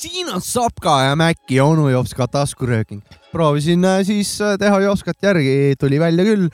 [0.00, 3.02] siin on Sapka ja Mäkki onu jops ka taskurööking.
[3.32, 6.48] proovisin äh, siis äh, teha jopskat järgi, tuli välja küll.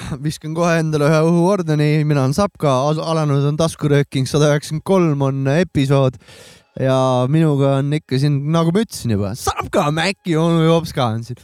[0.26, 5.50] viskan kohe endale ühe õhuordeni, mina olen Sapka, alanud on taskurööking, sada üheksakümmend kolm on
[5.54, 6.18] episood
[6.80, 6.96] ja
[7.30, 11.40] minuga on ikka siin, nagu ma ütlesin juba, Sapka, Mäkki, onu Jopska on siin.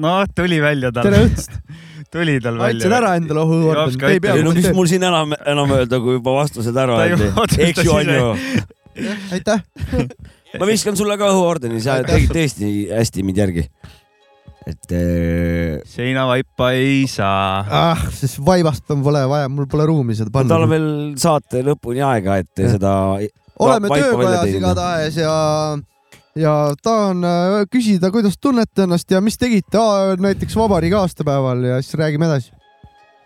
[0.00, 1.08] noh, tuli välja tal.
[1.08, 1.56] tere õhtust
[2.14, 2.76] tuli tal välja.
[2.76, 6.36] andsin ära endale õhuordeni, te ei no mis mul siin enam, enam öelda, kui juba
[6.40, 7.32] vastused ära öeldi.
[7.68, 8.28] eks ju on ju.
[9.34, 9.64] aitäh
[10.58, 13.66] ma viskan sulle ka õhuordeni, sa tegid tõesti hästi mind järgi.
[14.70, 15.80] Et äh....
[15.88, 17.64] seinavaipa ei saa.
[17.66, 20.54] ah, sest vaibast pole vaja, mul pole ruumi seda panna.
[20.54, 20.88] tal on veel
[21.20, 22.74] saate lõpuni aega, et ja.
[22.76, 22.94] seda.
[23.60, 25.34] oleme töökojas igatahes ja,
[26.38, 29.82] ja tahan äh, küsida, kuidas tunnete ennast ja mis tegite
[30.20, 32.52] näiteks vabariigi aastapäeval ja siis räägime edasi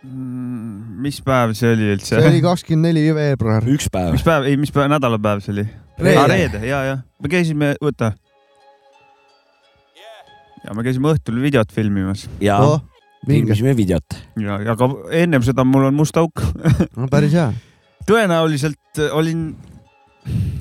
[0.05, 2.17] mm, mis päev see oli üldse?
[2.17, 3.67] see oli kakskümmend neli veebruar.
[3.77, 4.13] üks päev.
[4.17, 5.67] mis päev, ei, mis päev, nädalapäev see oli?
[5.99, 8.13] reede, reede, ja, ja me käisime, oota.
[10.65, 12.27] Ja me käisime õhtul videot filmimas.
[12.43, 12.81] ja oh,
[13.27, 14.19] filmisime videot.
[14.41, 14.91] ja, aga
[15.23, 16.43] ennem seda mul on must auk
[16.99, 17.51] no päris hea.
[18.09, 19.49] tõenäoliselt olin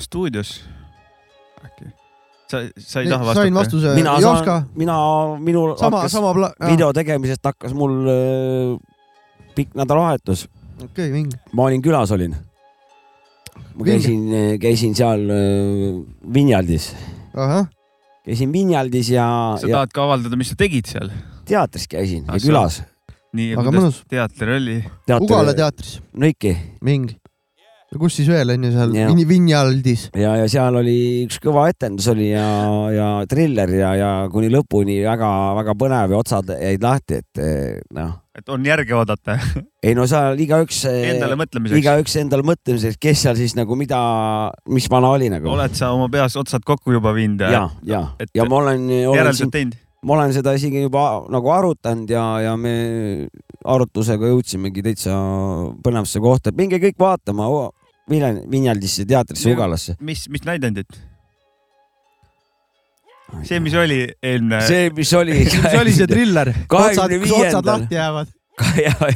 [0.04, 0.58] stuudios
[1.64, 1.92] äkki
[2.54, 3.42] sa, sa ei taha vastata?
[3.42, 3.94] sain vastuse.
[3.98, 4.98] mina saan, mina,
[5.40, 6.34] minul sama, hakkas sama
[6.68, 8.74] video tegemisest hakkas mul äh,
[9.56, 10.48] pikk nädalavahetus.
[10.78, 11.40] okei okay,, vinge.
[11.54, 12.36] ma olin külas, olin.
[13.76, 14.28] ma käisin,
[14.62, 16.92] käisin seal äh, Vinjaldis.
[18.24, 19.28] Käisin Vinjaldis ja.
[19.60, 19.80] sa ja...
[19.80, 21.12] tahad ka avaldada, mis sa tegid seal?
[21.48, 22.80] teatris käisin ah, ja külas.
[23.36, 24.80] nii, ja kuidas teater oli?
[25.20, 26.00] Ugala teatris.
[26.16, 26.56] Nõiki.
[26.86, 27.18] mingi
[28.02, 29.10] kus siis veel on ju seal ja.
[29.30, 30.08] Vinjaldis?
[30.18, 32.48] ja, ja seal oli üks kõva etendus oli ja,
[32.94, 37.44] ja triller ja, ja kuni lõpuni väga-väga põnev ja otsad jäid lahti, et
[37.94, 38.18] noh.
[38.38, 39.38] et on järge oodata
[39.86, 40.84] ei no seal igaüks.
[40.88, 41.80] Endale mõtlemiseks.
[41.82, 44.00] igaüks endale mõtlemiseks, kes seal siis nagu mida,
[44.72, 45.52] mis vana oli nagu.
[45.54, 47.44] oled sa oma peas otsad kokku juba viinud?
[47.44, 48.88] ja, ja, ja, ja ma olen.
[48.90, 49.80] järeldused teinud?
[50.04, 52.74] ma olen seda isegi juba nagu arutanud ja, ja me
[53.64, 55.16] arutlusega jõudsimegi täitsa
[55.84, 57.48] põnevasse kohta, et minge kõik vaatama
[58.10, 59.96] Viljan, Vinjaldisse teatrisse, Ugalasse.
[60.00, 61.00] mis, mis näidendit?
[63.44, 64.62] see, mis oli eelmine.
[64.68, 65.40] see, mis oli.
[65.64, 66.54] mis oli see triller?
[67.24, 67.48] viiendal.
[67.48, 68.38] otsad lahti jäävad.
[68.86, 69.08] jah,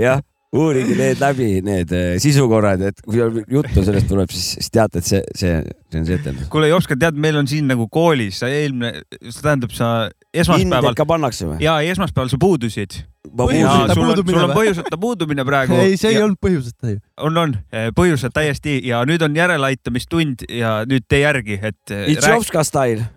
[0.00, 0.24] jah
[0.54, 5.08] uurige need läbi, need äh, sisukorrad, et kui juttu sellest tuleb, siis, siis teate, et
[5.08, 5.56] see, see,
[5.90, 6.48] see on see etendus.
[6.52, 9.90] kuule, Jopska, tead, meil on siin nagu koolis, sa eelmine, see tähendab, sa
[10.34, 10.96] esmaspäeval.
[10.98, 11.58] ka pannakse või?
[11.64, 13.00] ja esmaspäeval sa puudusid.
[13.26, 13.96] puudumine.
[13.96, 15.78] sul on põhjuseta puudumine praegu.
[15.82, 17.02] ei, see ei olnud põhjuseta ju.
[17.26, 17.56] on, on,
[17.98, 21.82] põhjuseta täiesti ja nüüd on järeleaitamistund ja nüüd tee järgi, et.
[22.06, 23.08] It's Jopska style.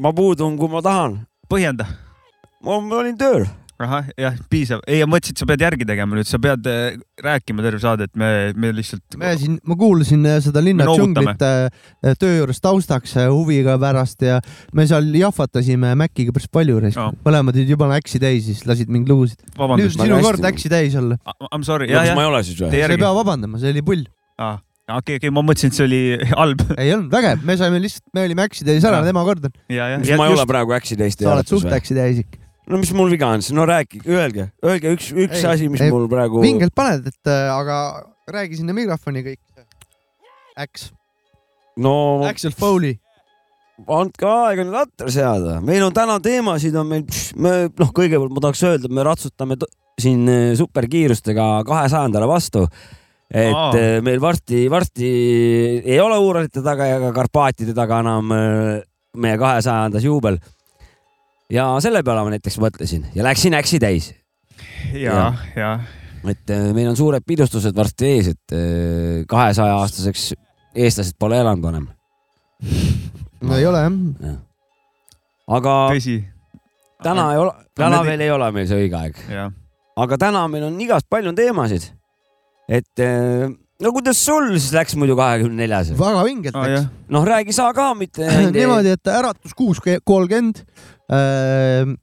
[0.00, 1.22] ma puudun, kui ma tahan.
[1.50, 1.88] põhjenda.
[2.60, 3.48] ma olin tööl
[3.84, 4.82] ahah, jah, piisav.
[4.88, 8.08] ei, ma mõtlesin, et sa pead järgi tegema nüüd, sa pead äh, rääkima terve saade,
[8.10, 8.30] et me,
[8.60, 9.18] me lihtsalt.
[9.20, 14.40] me siin, ma kuulasin äh, seda linna džunglit äh, töö juures taustaks huviga pärast ja
[14.76, 17.10] me seal jahvatasime Maciga päris palju no..
[17.26, 19.44] mõlemad olid juba äksi täis, siis lasid mind lugusid.
[19.56, 21.20] nüüd sinu kord äksi täis olla.
[21.20, 21.90] I m sorry.
[21.90, 22.04] ja.
[22.16, 22.72] ma ei ole siis või?
[22.74, 24.04] sa ei pea vabandama, see oli pull
[24.40, 24.58] ah
[24.90, 26.02] okei okay,, okei okay,, ma mõtlesin, et see oli
[26.40, 26.62] halb.
[26.76, 29.56] ei olnud vägev, me saime lihtsalt, me olime äksi täis ära, tema kord on.
[29.70, 31.18] mis ma ei ole praegu äksi täis.
[31.20, 34.48] sa oled suht äksi täis ikka no mis mul viga on siis, no rääkige, öelge,
[34.64, 36.42] öelge üks, üks ei, asi, mis ei, mul praegu.
[36.44, 37.78] vingelt paned, et äh, aga
[38.30, 39.40] räägi sinna mikrofoni kõik.
[40.60, 40.90] Äks.
[41.80, 41.94] no.
[42.28, 42.98] Axel Foley.
[43.88, 48.44] andke aega nüüd atra seada, meil on täna teemasid on meil, me noh, kõigepealt ma
[48.44, 49.58] tahaks öelda, et me ratsutame
[50.00, 52.66] siin äh, superkiirustega kahesajandale vastu
[53.30, 53.72] et Aa.
[53.78, 55.10] Äh, meil varsti, varsti
[55.86, 58.32] ei ole Uuralite taga ja ka Karpaatide taga enam
[59.20, 60.38] meie kahesajandas juubel
[61.50, 64.10] ja selle peale ma näiteks mõtlesin ja läksin äksi täis.
[64.94, 65.70] ja, ja.
[66.30, 70.32] et äh, meil on suured pidustused varsti ees, et äh, kahesaja aastaseks
[70.74, 71.88] eestlased pole elanud vanem.
[73.40, 74.34] no ei ole jah ja..
[75.58, 75.78] aga.
[75.94, 76.20] tõsi.
[77.02, 79.24] täna ei ole, täna veel ei ole meil see õige aeg.
[80.04, 81.90] aga täna meil on igast palju teemasid.
[82.70, 83.50] et äh,
[83.80, 85.90] no kuidas sul siis läks muidu kahekümne neljas?
[85.98, 86.88] väga vingelt ah, läks.
[87.10, 90.62] noh, räägi sa ka, mitte niimoodi, et äratus kuus kolmkümmend
[91.10, 91.94] äh,.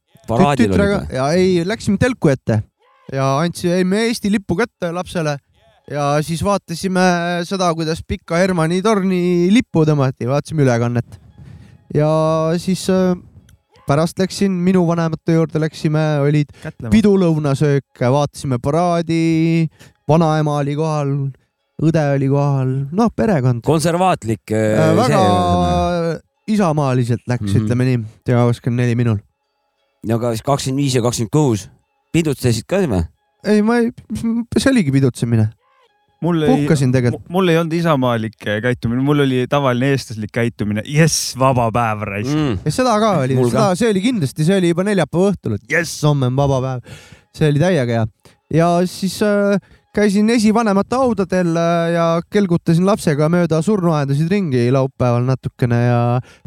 [0.59, 2.61] tütrega ja ei, läksime telku ette
[3.13, 5.37] ja andsime Eesti lipu kätte lapsele
[5.91, 7.05] ja siis vaatasime
[7.47, 11.19] seda, kuidas Pika Hermanni torni lippu tõmmati, vaatasime ülekannet.
[11.95, 12.09] ja
[12.59, 13.15] siis äh,
[13.87, 16.51] pärast läksin minu vanemate juurde, läksime, olid
[16.91, 19.67] pidulõunasöök, vaatasime paraadi,
[20.09, 21.13] vanaema oli kohal,
[21.79, 23.63] õde oli kohal, noh, perekond.
[23.65, 26.23] konservaatlik äh, Äh, väga see.
[26.47, 27.53] Isamaaliselt läks mm.
[27.53, 27.65] -hmm.
[27.65, 29.19] ütleme nii, ja kakskümmend neli minul.
[30.07, 31.69] no aga siis kakskümmend viis ja kakskümmend kuus
[32.15, 33.03] pidutsesid ka või?
[33.47, 33.91] ei, ma ei,
[34.57, 35.47] see oligi pidutsemine,
[36.23, 37.27] mul ei, puhkasin tegelikult.
[37.33, 40.83] mul ei olnud isamaalik käitumine, mul oli tavaline eestlaslik käitumine.
[40.85, 42.33] jess, vaba päev raisk.
[42.33, 42.73] Mm.
[42.73, 46.31] seda ka oli seda, see oli kindlasti, see oli juba neljapäeva õhtul, et jess, homme
[46.31, 47.01] on vaba päev.
[47.37, 48.07] see oli täiega hea.
[48.61, 49.59] ja siis äh,
[49.97, 56.01] käisin esivanemate haudadel äh, ja kelgutasin lapsega mööda surnuaedasid ringi laupäeval natukene ja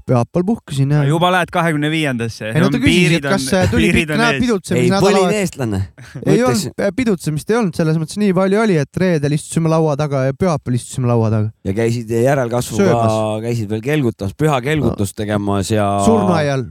[0.06, 1.02] pühapäeval puhkasin ja.
[1.08, 2.52] juba lähed kahekümne viiendasse.
[2.52, 5.80] ei no ta küsis, et kas äh, tuli pikk näeb ei, põline eestlane.
[6.22, 10.28] ei olnud, pidutsemist ei olnud, selles mõttes nii palju oli, et reedel istusime laua taga
[10.28, 11.50] ja pühapäeval istusime laua taga.
[11.66, 13.00] ja käisid järelkasvuga
[13.46, 15.88] käisid veel kelgutamas, püha kelgutust tegemas ja.
[16.06, 16.68] surnuaial.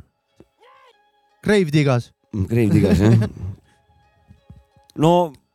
[1.44, 2.10] Grave-Digas.
[2.34, 3.30] Grave Digas jah.
[5.04, 5.14] no.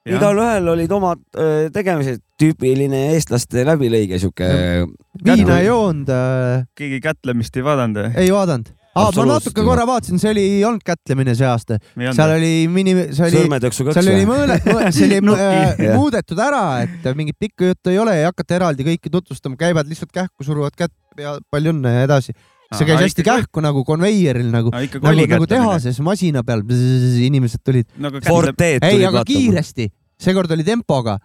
[0.09, 4.49] Igalühel olid omad öö, tegemised, tüüpiline eestlaste läbilõige sihuke.
[5.25, 8.11] viina ei joonud äh,, keegi kätlemist ei vaadanud või?
[8.21, 8.69] ei vaadanud.
[8.95, 11.79] aa, ma natuke korra vaatasin, see oli, ei olnud kätlemine see aasta.
[12.05, 13.45] seal oli mini, see oli,
[13.87, 14.59] seal oli mõõle,
[14.93, 18.87] see oli äh, muudetud ära, et mingit pikka juttu ei ole ja ei hakata eraldi
[18.91, 22.37] kõiki tutvustama, käivad lihtsalt kähku, suruvad kätt ja palju õnne ja edasi.
[22.73, 23.27] See käis hästi.
[23.27, 27.89] kähku nagu konveieril nagu, ikkagi nagu, nagu tehases masina peal, inimesed tulid.
[27.97, 29.91] nagu kätleb, Forteed ei, aga kiiresti,
[30.21, 31.19] seekord oli tempoga.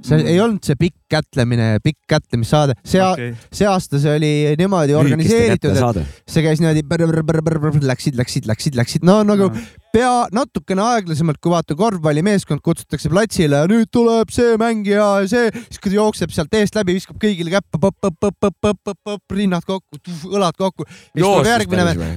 [0.00, 0.26] See Mm.
[0.32, 5.76] ei olnud see pikk kätlemine, pikk kätlemissaade, see okay., see aasta see oli niimoodi organiseeritud,
[5.76, 6.82] et see käis niimoodi,
[7.86, 9.50] läksid, läksid, läksid, läksid, no nagu
[9.92, 15.52] pea natukene aeglasemalt, kui vaata korvpallimeeskond kutsutakse platsile ja nüüd tuleb see mängija ja see,
[15.68, 17.92] siis kui ta jookseb sealt eest läbi, viskab kõigile käppa,
[19.36, 20.00] rinnad kokku,
[20.32, 20.88] õlad kokku.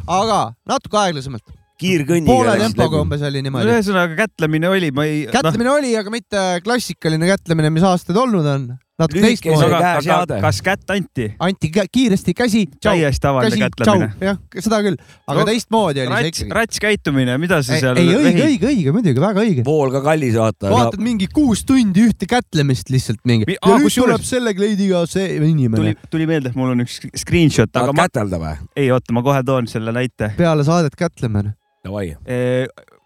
[0.08, 0.40] aga
[0.72, 1.44] natuke aeglasemalt,
[1.82, 2.32] kiirkõnniga.
[2.32, 3.72] poole tempoga umbes oli niimoodi.
[3.74, 5.26] ühesõnaga kätlemine oli, ma ei.
[5.32, 8.68] kätlemine oli, aga mitte klassikaline kätlemine, mis aastaid olnud on.
[9.00, 10.40] Natuke teistmoodi.
[10.42, 11.28] kas kätt anti?
[11.40, 16.42] anti kiiresti käsi, täiesti tavaline kätlemine., jah, seda küll, aga No, teistmoodi oli see rats,
[16.44, 16.56] ikkagi.
[16.60, 19.66] rats käitumine, mida sa ei, seal ei õige, õige, õige, muidugi väga õige.
[19.68, 20.72] pool ka kallis vaata.
[20.72, 23.50] vaatad mingi kuus tundi ühte kätlemist lihtsalt mingi.
[23.50, 25.96] Mi- ja nüüd tuleb selle kleidiga see inimene tuli.
[26.16, 28.56] tuli meelde, et mul on üks screenshot, aga tahad ma, kätelda või?
[28.80, 30.32] ei oota, ma kohe toon selle näite.
[30.40, 31.52] peale saadet kätleme.
[31.86, 32.16] Davai.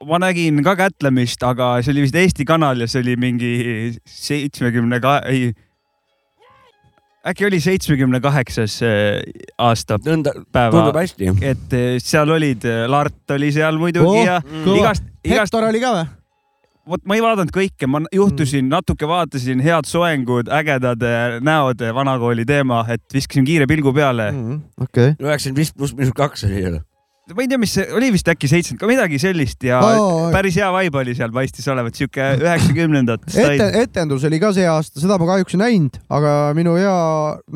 [0.08, 3.50] ma nägin ka kätlemist, aga see oli vist Eesti kanal ja see oli mingi
[4.08, 5.50] seitsmekümne ka-, ei,
[7.28, 9.20] äkki oli seitsmekümne kaheksas eh,
[9.58, 11.34] aasta Nõnda, päeva tundub, hästi.
[11.42, 14.78] et eh, seal olid, Lart oli seal muidugi Oh, ja kõva.
[14.80, 16.08] igast, igast, Hektor oli ka või?
[16.90, 21.04] vot ma ei vaadanud kõike, ma juhtusin mm., natuke vaatasin head soengud, ägedad
[21.46, 24.32] näod, vanakooli teema, et viskasin kiire pilgu peale.
[24.34, 25.12] Mm, okei.
[25.22, 26.80] üheksakümmend viis pluss miinus kaks oli ju.
[27.36, 30.58] Ma ei tea, mis see oli vist äkki seitsekümmend, ka midagi sellist ja oh, päris
[30.60, 35.20] hea vibe oli seal, paistis olevat sihuke üheksakümnendat stail., etendus oli ka see aasta, seda
[35.22, 36.96] ma kahjuks ei näinud, aga minu hea,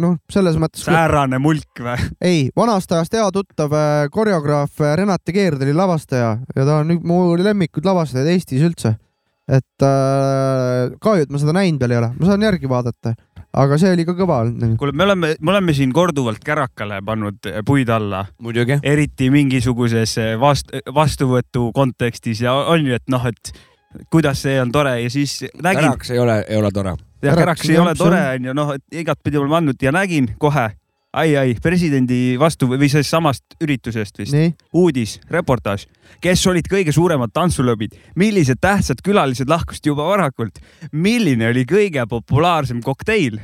[0.06, 2.10] noh, selles mõttes, säärane mulk või?
[2.32, 6.98] ei, vanast ajast hea tuttav äh, koreograaf äh, Renate Keerd oli lavastaja ja ta on
[7.04, 8.96] mu lemmikud lavastajaid Eestis üldse.
[9.50, 13.18] et äh, kahju, et ma seda näinud veel ei ole, ma saan järgi vaadata,
[13.54, 14.76] aga see oli ka kõva olnud.
[14.80, 18.80] kuule, me oleme, me oleme siin korduvalt kärakale pannud puid alla, muidugi.
[18.84, 23.54] eriti mingisuguses vast-, vastuvõtu kontekstis ja on ju, et noh, et
[24.14, 26.96] kuidas see on tore ja siis nägin, äraks ei ole, ei ole tore.
[27.22, 30.72] käraks ei ole tore on- onju, noh, et igatpidi oleme andnud ja nägin kohe
[31.14, 34.38] ai-ai, presidendi vastu või sellest samast üritusest vist.
[34.74, 35.86] Uudis, reportaaž,
[36.24, 42.82] kes olid kõige suuremad tantsulõbid, millised tähtsad külalised lahkusid juba varakult, milline oli kõige populaarsem
[42.86, 43.42] kokteil?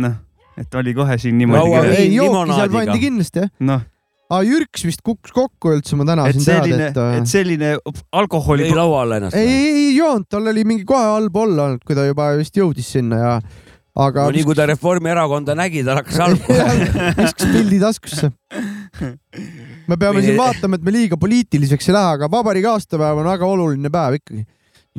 [0.00, 0.14] noh,
[0.56, 3.50] et oli kohe siin niimoodi ei jooki seal pandi kindlasti jah.
[3.68, 3.82] noh,
[4.32, 7.28] aa, Jürks vist kukkus kokku üldse, ma täna et siin teada, selline et äh, et
[7.28, 7.72] selline
[8.22, 9.36] alkoholi lõi laua alla ennast.
[9.36, 12.56] ei, ei, ei joonud, tal oli mingi kohe halb olla olnud, kui ta juba vist
[12.56, 13.34] jõudis sinna ja
[13.96, 16.64] aga no nii kui ta Reformierakonda nägi, tal hakkas halb kohe.
[17.20, 18.30] viskas pildi taskusse.
[19.88, 23.28] me peame Või- siin vaatama, et me liiga poliitiliseks ei lähe, aga vabariigi aastapäev on
[23.28, 24.44] väga oluline päev ikkagi.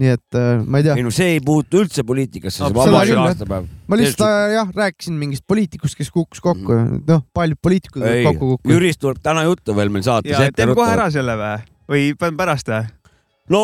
[0.02, 2.80] nii et äh, ma ei tea ei, no see ei puutu üldse poliitikasse, see Seda
[2.80, 3.68] vabariigi aastapäev.
[3.88, 8.10] ma lihtsalt äh, jah rääkisin mingist poliitikust, kes kukkus kokku, noh, paljud poliitikud Mm.
[8.10, 8.74] ei kokku, kukkunud.
[8.78, 12.86] Jürist tuleb täna juttu veel meil saates teeme kohe ära selle või, või pärast või?
[13.54, 13.62] no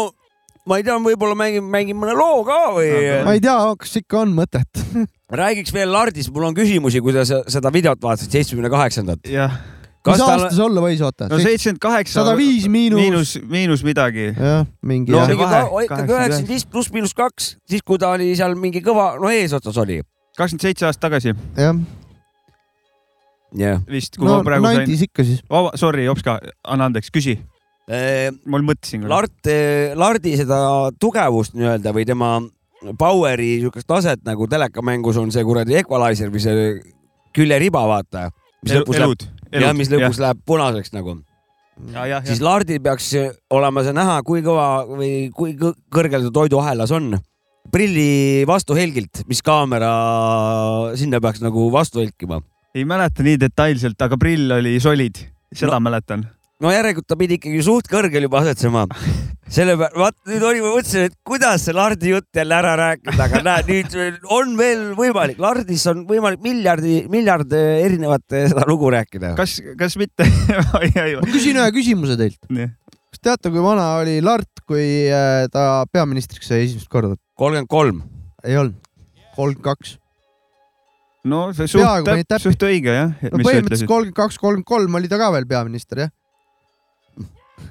[0.69, 2.93] ma ei tea, võib-olla mängin, mängin mõne loo ka või
[3.25, 4.83] ma ei tea, kas ikka on mõtet.
[5.41, 9.29] räägiks veel Lardist, mul on küsimusi, kui sa se- seda videot vaatasid, seitsmekümne kaheksandat.
[9.29, 9.59] jah,
[10.07, 11.39] mis aasta, see olla võis, oota no?
[11.41, 12.19] seitsekümmend kaheksa.
[12.21, 14.31] sada viis miinus, miinus, miinus midagi.
[14.33, 18.57] jah, mingi no mingi ikkagi üheksakümmend viis pluss miinus kaks, siis kui ta oli seal
[18.59, 20.01] mingi kõva, no eesotsas oli.
[20.37, 21.77] kakskümmend seitse aastat tagasi jah,
[23.57, 23.81] jah.
[23.89, 24.97] vist, kui no ma praegu sain.
[25.09, 25.41] Ikka siis.
[25.49, 27.37] Vaba, sorry, Jopska, anna andeks, küsi.
[27.89, 29.07] Ma mõtlesin.
[29.09, 29.49] Lart,
[29.97, 30.59] Lardi seda
[31.01, 32.35] tugevust nii-öelda või tema
[32.99, 36.67] power'i siukest taset nagu telekamängus on see kuradi equalizer või see
[37.35, 38.29] küljeriba, vaata.
[38.63, 41.17] mis Elu- lõpus läheb, elud, jah, mis lõpus läheb punaseks nagu
[41.93, 43.11] ja, siis Lardil peaks
[43.55, 47.17] olema see näha, kui kõva või kui kõ- kõrgel ta toiduahelas on.
[47.69, 52.41] prilli vastuhelgilt, mis kaamera sinna peaks nagu vastu helkima.
[52.75, 55.15] ei mäleta nii detailselt, aga prill oli solid,
[55.53, 55.79] seda no.
[55.89, 56.27] mäletan.
[56.63, 58.85] No järelikult ta pidi ikkagi suht kõrgel juba asetsema.
[59.49, 63.15] selle peale, vaat nüüd oli, ma mõtlesin, et kuidas see Lardi jutt jälle ära rääkida,
[63.25, 69.33] aga näed, nüüd on veel võimalik, Lardis on võimalik miljardi, miljard erinevat seda lugu rääkida.
[69.39, 70.27] kas, kas mitte?
[70.59, 70.83] ma
[71.31, 72.41] küsin ühe küsimuse teilt.
[72.49, 77.15] kas teate, kui vana oli Lart, kui äh, ta peaministriks sai esimest korda?
[77.39, 78.03] kolmkümmend kolm.
[78.43, 78.77] ei olnud,
[79.39, 79.95] kolmkümmend kaks.
[81.23, 85.33] no see suht suht õige jah, no põhimõtteliselt kolmkümmend kaks, kolmkümmend kolm oli ta ka
[85.39, 86.15] veel peaminister, jah?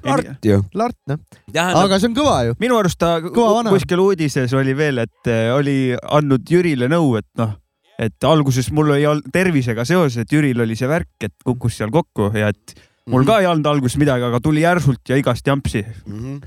[0.05, 0.59] Lart ju.
[0.79, 1.19] Lart, noh.
[1.53, 2.57] aga see on kõva ju.
[2.61, 7.55] minu arust ta kuskil uudises oli veel, et eh, oli andnud Jürile nõu, et noh,
[7.99, 11.91] et alguses mul ei olnud tervisega seoses, et Jüril oli see värk, et kukkus seal
[11.93, 12.75] kokku ja et
[13.09, 15.83] mul ka ei olnud alguses midagi, aga tuli järsult ja igast jampsi.
[16.07, 16.39] Mhm.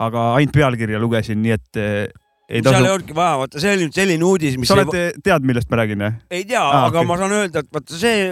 [0.00, 2.06] aga ainult pealkirja lugesin, nii et eh,
[2.50, 2.92] ei seal ei tasu.
[2.94, 5.80] olnudki vaja, vaata see oli nüüd selline uudis, mis sa ei, oled, tead, millest ma
[5.82, 6.16] räägin, jah?
[6.32, 7.10] ei tea ah,, aga okay.
[7.10, 8.24] ma saan öelda, et vaata see,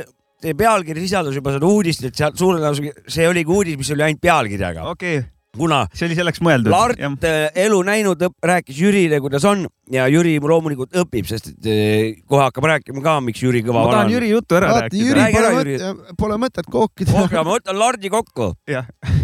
[0.42, 4.07] see pealkiri sisaldas juba seda uudist, et sealt suure tõenäosusega see oligi uudis, mis oli
[4.07, 5.26] ainult pealkirjaga, okei okay.,
[5.59, 6.71] kuna see oli selleks mõeldud.
[6.71, 12.21] Lart äh, elu näinud, rääkis Jürile, kuidas on ja Jüri loomulikult õpib, sest et äh,
[12.28, 15.25] kohe hakkab rääkima ka, miks Jüri kõva ma tahan Jüri jutu ära vaata, rääkida Jüri
[15.35, 17.14] pole mõtet, pole mõtet kookida.
[17.16, 18.52] kohe ma võtan Lardi kokku.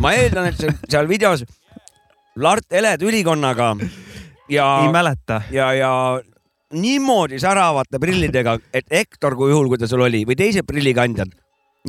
[0.03, 1.45] Ma eeldan, et see, seal videos
[2.35, 3.75] Lart eled ülikonnaga
[4.51, 5.45] ja ei, mäleta.
[5.55, 5.91] ja, ja
[6.75, 11.33] niimoodi säravate prillidega, et Hektor, kui juhul, kui ta sul oli või teised prillikandjad,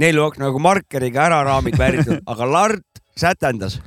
[0.01, 3.80] neil oleks nagu markeriga ära raamid vääritud, aga Lart sätendas.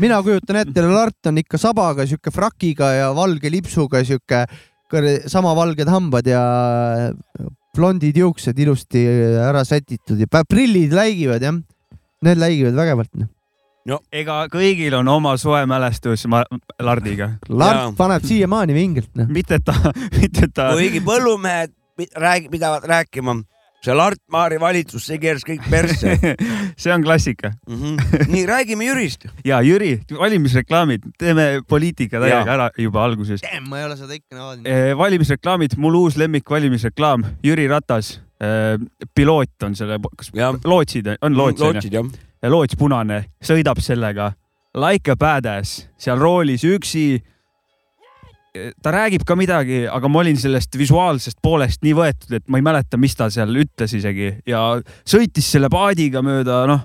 [0.00, 4.46] mina kujutan ette, Lart on ikka sabaga, sihuke frakiga ja valge lipsuga, sihuke
[5.26, 6.42] sama valged hambad ja
[7.74, 9.02] blondid juuksed ilusti
[9.42, 11.56] ära sätitud ja pä- prillid läigivad jah.
[12.24, 13.10] Need läigivad vägevalt.
[13.88, 14.02] Noh.
[14.12, 16.44] ega kõigil on oma soe mälestus ma,
[16.82, 17.88] Lardiga, Jaa.
[17.98, 19.30] paneb siiamaani vingelt noh.
[19.32, 19.76] mitte ta,
[20.18, 20.72] mitte ta.
[20.74, 21.74] kuigi põllumehed
[22.18, 23.36] räägi-, pidavad rääkima,
[23.84, 26.16] see Lart Maari valitsus, see keeras kõik persse
[26.82, 27.76] see on klassika mm.
[27.76, 28.26] -hmm.
[28.32, 29.28] nii, räägime Jürist.
[29.44, 33.44] ja Jüri, valimisreklaamid, teeme poliitika täiega ära juba alguses.
[33.68, 34.98] ma ei ole seda ikka vaadanud.
[34.98, 38.20] valimisreklaamid, mul uus lemmik valimisreklaam, Jüri Ratas.
[39.14, 40.56] piloot on selle, kas Jah.
[40.64, 41.94] lootsid, on loots onju, lootsid
[42.44, 42.52] jah.
[42.52, 44.32] loots punane, sõidab sellega
[44.74, 47.22] like a badass seal roolis üksi.
[48.82, 52.62] ta räägib ka midagi, aga ma olin sellest visuaalsest poolest nii võetud, et ma ei
[52.62, 54.60] mäleta, mis ta seal ütles isegi ja
[55.02, 56.84] sõitis selle paadiga mööda, noh,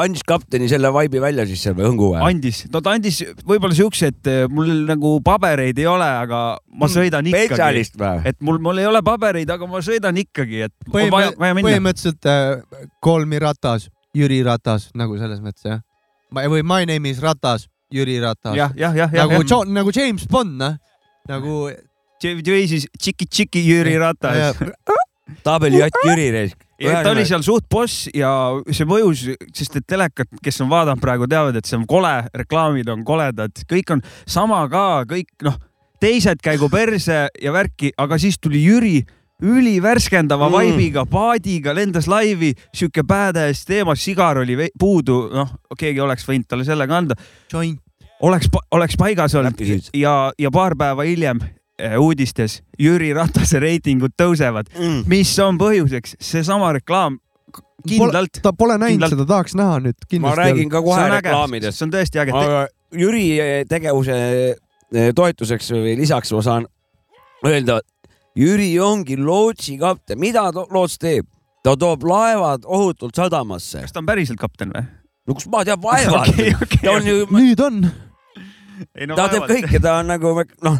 [0.00, 2.22] andis kapteni selle vaibi välja siis seal või õngu või?
[2.30, 6.40] andis, no ta andis võib-olla siukse, et eh, mul nagu pabereid ei ole, aga
[6.80, 7.50] ma sõidan ikkagi.
[7.50, 8.24] spetsialist või?
[8.30, 11.68] et mul, mul ei ole pabereid, aga ma sõidan ikkagi, et on vaja, vaja minna.
[11.68, 15.82] põhimõtteliselt äh, Kolmi Ratas, Jüri Ratas nagu selles mõttes jah.
[16.32, 18.56] või My name is Ratas, Jüri Ratas.
[18.56, 19.44] jah, jah, jah, jah, nagu.
[19.46, 20.78] John, nagu James Bond noh,
[21.28, 21.70] nagu.
[22.22, 24.58] või siis Tšiki-Tšiki Jüri Ratas.
[25.42, 26.52] tabelijatt Jüri reis.
[26.80, 28.30] ja ta oli seal suht boss ja
[28.72, 32.88] see mõjus, sest et telekat, kes on vaadanud praegu, teavad, et see on kole, reklaamid
[32.92, 35.58] on koledad, kõik on sama ka, kõik noh,
[36.00, 38.98] teised käigu perse ja värki, aga siis tuli Jüri
[39.42, 40.52] ülivärskendava Mm.
[40.52, 46.64] vaibiga, paadiga, lendas laivi, sihuke badass teema, sigar oli puudu, noh, keegi oleks võinud talle
[46.64, 47.14] sellega anda,
[47.52, 47.80] joint.
[48.20, 49.60] oleks, oleks paigas olnud
[49.94, 51.40] ja, ja paar päeva hiljem
[51.78, 55.04] eh, uudistes Jüri Ratase reitingud tõusevad, mm..
[55.06, 57.18] mis on põhjuseks, seesama reklaam
[57.86, 58.42] kindlalt.
[58.42, 59.16] ta pole näinud Kindlalt.
[59.16, 61.78] seda, tahaks näha nüüd ma räägin ka kohe reklaamidest.
[61.78, 62.34] see on tõesti äge.
[62.36, 63.24] aga Jüri
[63.70, 64.14] tegevuse
[64.50, 66.66] eh, toetuseks või lisaks ma saan
[67.46, 67.80] öelda,
[68.38, 71.26] Jüri ongi lootsi kapten, mida loots teeb?
[71.64, 73.82] ta toob laevad ohutult sadamasse.
[73.84, 74.84] kas ta on päriselt kapten või?
[75.28, 76.82] no kus ma tean, vaevalt Okei, okei.
[76.84, 77.80] ta on ju, nüüd on.
[79.10, 80.32] no ta teeb kõike, ta on nagu
[80.64, 80.78] noh,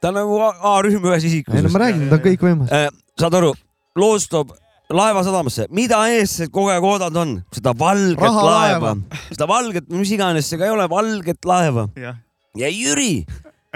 [0.00, 1.82] ta on nagu A- A-rühm ühes ei no ma.
[1.86, 2.70] räägin, ta on kõik võimas.
[2.72, 2.88] Äh,
[3.18, 3.50] saad aru,
[3.98, 4.54] loots toob
[4.90, 7.34] laeva sadamasse, mida eestlased kogu aeg oodanud on?
[7.54, 8.94] seda valget Rahalaeva.
[8.94, 13.24] laeva, seda valget, mis iganes see ka ei ole, valget laeva ja Jüri,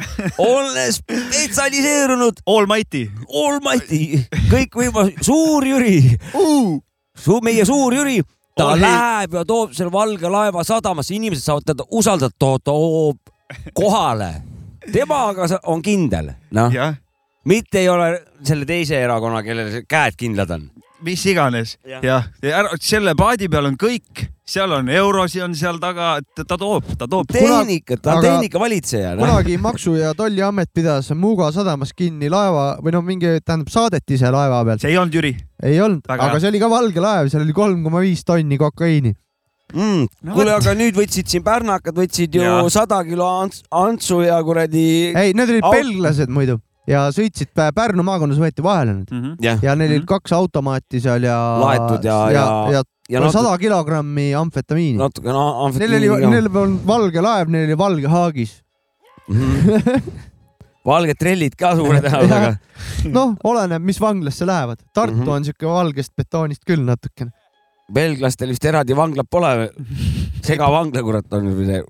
[0.38, 3.06] olles spetsialiseerunud Almighty.
[3.28, 4.18] Almighty,
[4.50, 6.16] kõikvõimas, suur Jüri,
[7.18, 8.18] su-, meie suur Jüri,
[8.58, 8.82] ta ei.
[8.82, 13.18] läheb ja toob selle valge laeva sadamasse, inimesed saavad teda usaldada, ta toob
[13.74, 14.32] kohale.
[14.92, 16.74] temaga on kindel, noh,
[17.44, 18.10] mitte ei ole
[18.44, 20.68] selle teise erakonna, kellel käed kindlad on.
[21.04, 22.00] Mis iganes Jah.
[22.04, 26.44] jah, ja ära, selle paadi peal on kõik, seal on eurosi on seal taga, ta
[26.56, 27.28] toob, ta toob.
[27.32, 29.14] tehnikat, ta on aga- tehnika valitseja.
[29.20, 34.30] kunagi Maksu- ja Tolliamet pidas Muuga sadamas kinni laeva või noh, mingi, tähendab, saadeti ise
[34.32, 34.80] laeva pealt.
[34.80, 35.34] see ei olnud Jüri.
[35.62, 39.14] ei olnud, aga see oli ka valge laev, seal oli kolm koma viis tonni kokaiini.
[39.74, 40.06] mm..
[40.22, 45.12] No kuule, aga nüüd võtsid siin pärnakad, võtsid ju sada kilo ants- Antsu ja kuradi.
[45.16, 49.36] ei, need olid Au- belglased muidu ja sõitsid Pä- Pärnu maakonnas võeti vahele need Mhm.
[49.44, 50.06] jah, ja neil olid Mhm.
[50.10, 51.38] kaks automaati seal ja.
[51.60, 54.98] Laetud ja- ja, ja- ja, ja natuke, sada kilogrammi amfetamiini.
[54.98, 58.62] natuke no, Neil oli, neil polnud valge laev, neil oli valge haagis.
[60.84, 62.56] valged trellid ka suure tõenäosusega.
[63.12, 64.82] noh, oleneb, mis vanglasse lähevad.
[64.94, 65.22] Tartu mm.
[65.24, 65.28] -hmm.
[65.36, 67.30] on siuke valgest betoonist küll natukene.
[67.92, 69.70] belglastel vist eraldi vanglat pole.
[70.48, 71.82] segavangla, kurat, on ju see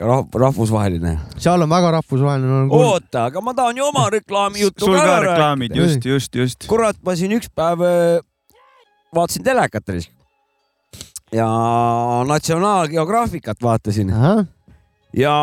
[0.00, 1.18] rah- rahvusvaheline.
[1.38, 2.68] seal on väga rahvusvaheline.
[2.70, 5.32] oota, aga ma tahan ju oma reklaami juttu sul ka ära rääkida.
[5.32, 6.66] reklaamid, just, just, just.
[6.66, 8.20] kurat, ma siin üks päev öö,
[9.14, 9.84] vaatasin telekat
[11.32, 11.46] ja
[12.26, 14.10] National Geographicat vaatasin
[15.16, 15.36] ja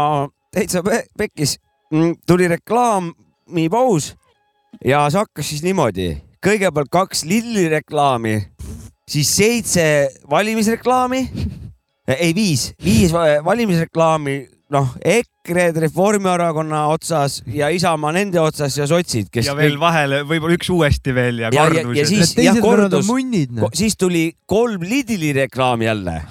[0.51, 1.59] täitsa pe pekkis
[1.91, 4.15] Mm, tuli reklaamipaus
[4.85, 6.09] ja see hakkas siis niimoodi,
[6.43, 8.41] kõigepealt kaks Lilli reklaami,
[9.07, 9.85] siis seitse
[10.29, 11.21] valimisreklaami,
[12.15, 14.37] ei viis, viis va- valimisreklaami,
[14.71, 20.55] noh, EKRE-d Reformierakonna otsas ja Isamaa nende otsas ja sotsid, kes ja veel vahele võib-olla
[20.57, 22.05] üks uuesti veel ja Ja- ja- ja kordused.
[22.07, 23.07] siis- jah, kordus.
[23.51, 23.69] noh.
[23.73, 26.21] Siis tuli kolm Lidli reklaami jälle,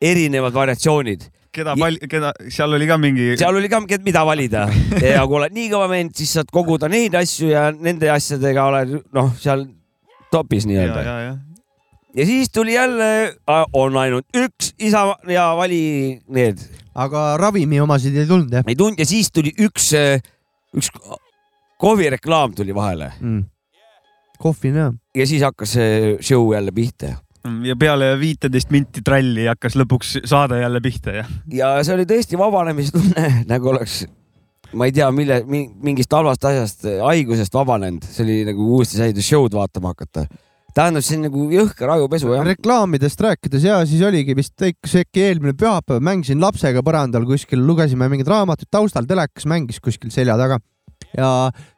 [0.00, 1.30] erinevad variatsioonid.
[1.56, 3.36] keda pal-, keda, seal oli ka mingi.
[3.38, 4.68] seal oli ka, mida valida
[5.00, 9.02] ja kui oled nii kõva vend, siis saad koguda neid asju ja nende asjadega oled
[9.14, 9.64] noh, seal
[10.30, 11.38] topis ja, nii-öelda.
[12.16, 13.36] ja, siis tuli jälle,
[13.72, 16.62] on ainult üks isa ja vali need,
[16.94, 19.92] aga ravimi omasid ei tulnud jah ei tulnud ja siis tuli üks,
[20.76, 20.90] üks
[21.80, 23.44] kohvireklaam tuli vahele mm.?
[24.38, 24.98] kohvin jah.
[25.16, 27.16] ja siis hakkas see show jälle pihta
[27.66, 31.24] ja peale viiteist minti tralli hakkas lõpuks saade jälle pihta ja.
[31.52, 34.04] ja see oli tõesti vabanemistunne, nagu oleks,
[34.76, 39.56] ma ei tea, mille, mingist halvast asjast, haigusest vabanenud, see oli nagu uuesti sai show'd
[39.56, 40.26] vaatama hakata.
[40.76, 42.44] tähendab, see on nagu jõhker ajupesu jah.
[42.44, 48.28] reklaamidest rääkides ja siis oligi vist äkki eelmine pühapäev mängisin lapsega põrandal kuskil, lugesime mingit
[48.28, 50.58] raamatut, taustal telekas mängis kuskil selja taga
[51.16, 51.30] ja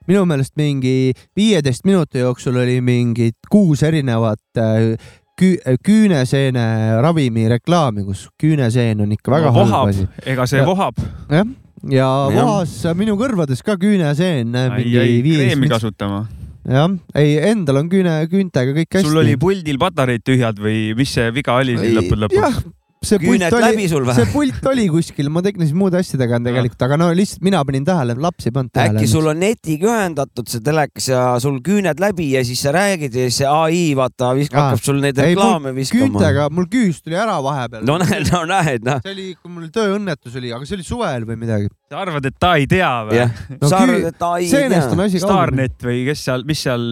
[0.08, 4.96] minu meelest mingi viieteist minuti jooksul oli mingid kuus erinevat äh,
[5.38, 6.66] kü-, küüneseene
[7.04, 10.98] ravimi reklaami, kus küüneseen on ikka väga halb vohab asi., ega see Ja- vohab.
[11.30, 11.46] jah,
[11.86, 12.42] ja Jah.
[12.42, 14.54] vohas minu kõrvades ka küüneseen.
[14.78, 16.24] ei, ei kreemi kasutama.
[16.68, 19.08] jah, ei endal on küüne, küüntega kõik hästi.
[19.08, 22.66] sul oli puldil patareid tühjad või mis see viga oli siin lõppude lõpuks
[23.04, 24.28] see pult oli läbi, sul või see?
[24.32, 28.48] pult oli kuskil, ma tegelesin muude asjadega tegelikult, aga no lihtsalt mina panin tähele, laps
[28.48, 28.98] ei pannud tähele.
[28.98, 33.14] äkki sul on netiga ühendatud see telekas ja sul küüned läbi ja siis sa räägid
[33.14, 36.08] ja siis see ai vaata viskab, hakkab sul neid reklaame viskama.
[36.08, 37.86] küüntega, mul küüs tuli ära vahepeal.
[37.88, 39.02] no näed, no näed, noh.
[39.06, 41.72] see oli, kui mul tööõnnetus oli, aga see oli suvel või midagi.
[41.92, 44.84] sa arvad, et ta ei tea või jah, No sa arvad, et ai ei tea.
[45.22, 46.86] Starnet või kes seal, mis seal,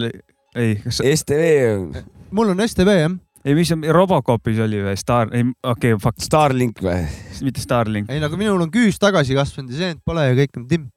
[0.57, 2.03] ei, kas, STV,
[2.35, 3.15] mul on STV jah.
[3.47, 7.01] ei, mis on Robocopis oli või Star, ei, okei okay,, fuck, Starlink või?
[7.47, 8.11] mitte Starlink.
[8.11, 10.89] ei, aga minul on küüs tagasi kasvanud ja seent pole ja kõik on timm.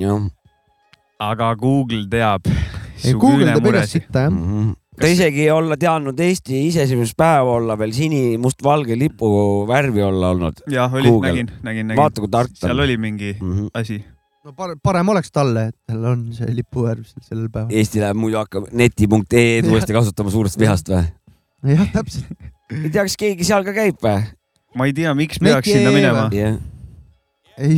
[0.00, 0.28] jah
[1.20, 2.48] aga Google teab.
[3.04, 4.32] ei, guugeldab igast sitta jah.
[4.32, 4.72] Mhm.
[5.00, 9.30] ta isegi olla teadnud Eesti iseseisvuspäev olla veel sini-must-valge lipu
[9.68, 10.64] värvi olla olnud.
[10.68, 11.32] jah, oli, Google.
[11.32, 12.00] nägin, nägin, nägin.
[12.00, 12.84] vaata, kui tark ta seal on.
[12.84, 13.36] oli mingi
[13.74, 14.00] asi.
[14.44, 17.76] No parem, parem oleks talle, et tal on see lipuvärv seal sellel päeval.
[17.76, 21.04] Eesti läheb muidu hakkab neti.ee-d uuesti kasutama suurest vihast või?
[21.74, 22.30] jah, täpselt.
[22.72, 24.22] ei tea, kas keegi seal ka käib või?
[24.78, 26.28] ma ei tea, miks peaks sinna ei minema.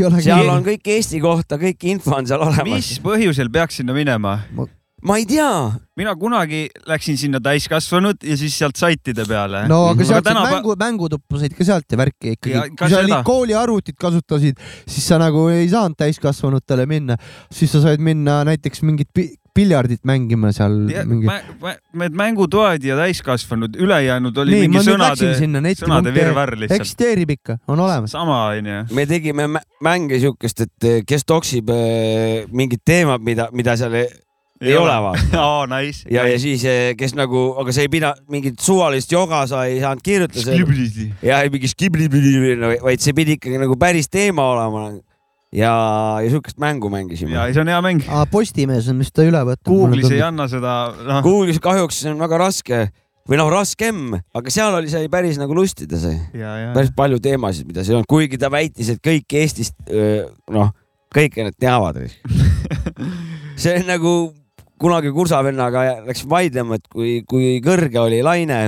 [0.06, 2.94] ole seal on kõik Eesti kohta, kõik info on seal olemas mis.
[3.02, 4.38] põhjusel peaks sinna minema?
[4.54, 4.68] ma
[5.18, 5.48] ei tea,
[5.98, 9.64] mina kunagi läksin sinna täiskasvanud ja siis sealt saitide peale.
[9.68, 12.54] no aga sealt tänapäev- mängu, mängutuppa said ka sealt ja värki Ja ikkagi.
[12.76, 13.02] ka kui sa seda.
[13.04, 17.16] olid kooliarvutit kasutasid, siis sa nagu ei saanud täiskasvanutele minna,
[17.50, 20.72] siis sa said minna näiteks mingit pi- piljardit mängima seal
[21.04, 21.26] mingi.
[21.92, 26.80] Need mängutoad ja täiskasvanud, ülejäänud oli nii, mingi ma sõnade sõnade virvarr lihtsalt.
[26.80, 28.10] eksisteerib ikka, on olemas.
[28.14, 28.86] sama onju.
[28.94, 33.92] me tegime mä- mänge siukest, et eh, kes toksib eh, mingid teemad, mida, mida seal
[34.62, 35.38] ei, ole vaata.
[35.42, 36.06] aa, nice.
[36.10, 36.64] ja, ja siis,
[36.98, 40.56] kes nagu, aga see ei pida, mingit suvalist joga sa ei saanud kirjutada.
[41.22, 42.34] ja ei mingi skibli-pidi,
[42.82, 44.88] vaid see pidi ikkagi nagu päris teema olema.
[45.52, 45.74] ja,
[46.22, 47.46] ja siukest mängu mängisime ja.
[47.52, 48.10] see on hea mäng.
[48.32, 49.68] Postimees on vist ta üle võtnud.
[49.70, 52.84] Google'is ei anna seda, noh, Google'is kahjuks see on väga raske
[53.28, 57.20] või noh, raskem, aga seal oli, sai päris nagu lustida see, ja, ja, päris palju
[57.22, 59.76] teemasid, mida seal on, kuigi ta väitis, et kõik Eestist
[60.50, 60.72] noh,
[61.12, 62.00] kõike nad teavad.
[63.62, 64.14] see on nagu,
[64.82, 68.64] kunagi kursavennaga läks vaidlema, et kui, kui kõrge oli laine,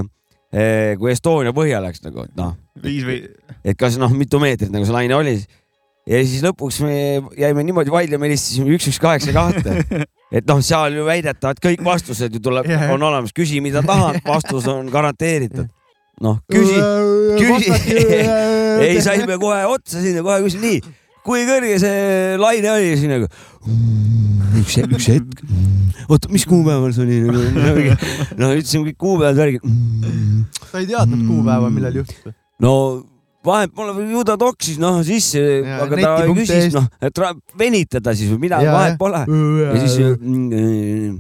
[1.00, 2.54] kui Estonia põhja läks nagu, et noh.
[2.82, 3.20] viis või?
[3.64, 5.36] et kas noh, mitu meetrit nagu see laine oli.
[6.06, 6.96] ja siis lõpuks me
[7.40, 10.04] jäime niimoodi vaidlema, helistasime üks, üks, kaheksa, kahte.
[10.36, 14.20] et noh, seal ju väidetavalt kõik vastused ju tuleb yeah., on olemas, küsi, mida tahad,
[14.26, 15.70] vastus on garanteeritud.
[16.22, 16.76] noh, küsi,
[17.40, 17.72] küsi
[18.84, 20.84] ei, saime kohe otsa sinna, kohe küsin nii
[21.24, 25.42] kui kõrge see laine oli, siis nagu mm, üks, üks hetk.
[26.08, 27.88] oota, mis kuupäeval see oli?
[28.40, 29.66] no ütlesime kõik kuupäevad värgid.
[30.70, 32.34] sa ei teadnud kuupäeva, millal juhtus?
[32.62, 32.74] no
[33.44, 37.24] vahet pole, ju ta toksis noh sisse, aga ta küsis noh, et
[37.60, 39.24] venitada siis või midagi, vahet pole.
[39.24, 41.18] ja siis mm,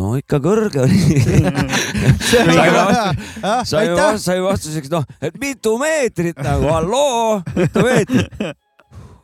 [0.00, 1.00] no ikka kõrge oli.
[2.30, 3.86] Sai
[4.20, 8.28] sai vastuseks noh, et mitu meetrit nagu, halloo, mitu meetrit?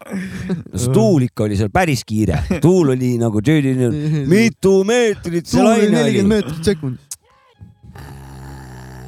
[0.06, 3.42] No see tuul ikka oli seal päris kiire, tuul oli nagu,
[4.30, 5.96] mitu meetrit see laine oli.
[5.96, 7.06] nelikümmend meetrit sekundis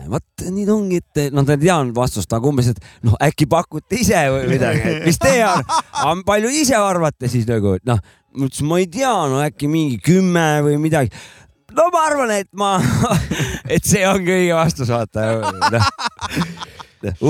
[0.08, 3.98] vot nüüd ongi, et noh, ta ei teadnud vastust, aga umbes, et noh, äkki pakute
[4.00, 8.00] ise või midagi, et mis teie arvate, palju ise arvate siis nagu, et noh,
[8.38, 11.12] ma ütlesin, ma ei tea, no äkki mingi kümme või midagi
[11.78, 12.76] no ma arvan, et ma,
[13.74, 15.82] et see ongi õige vastus, vaata no..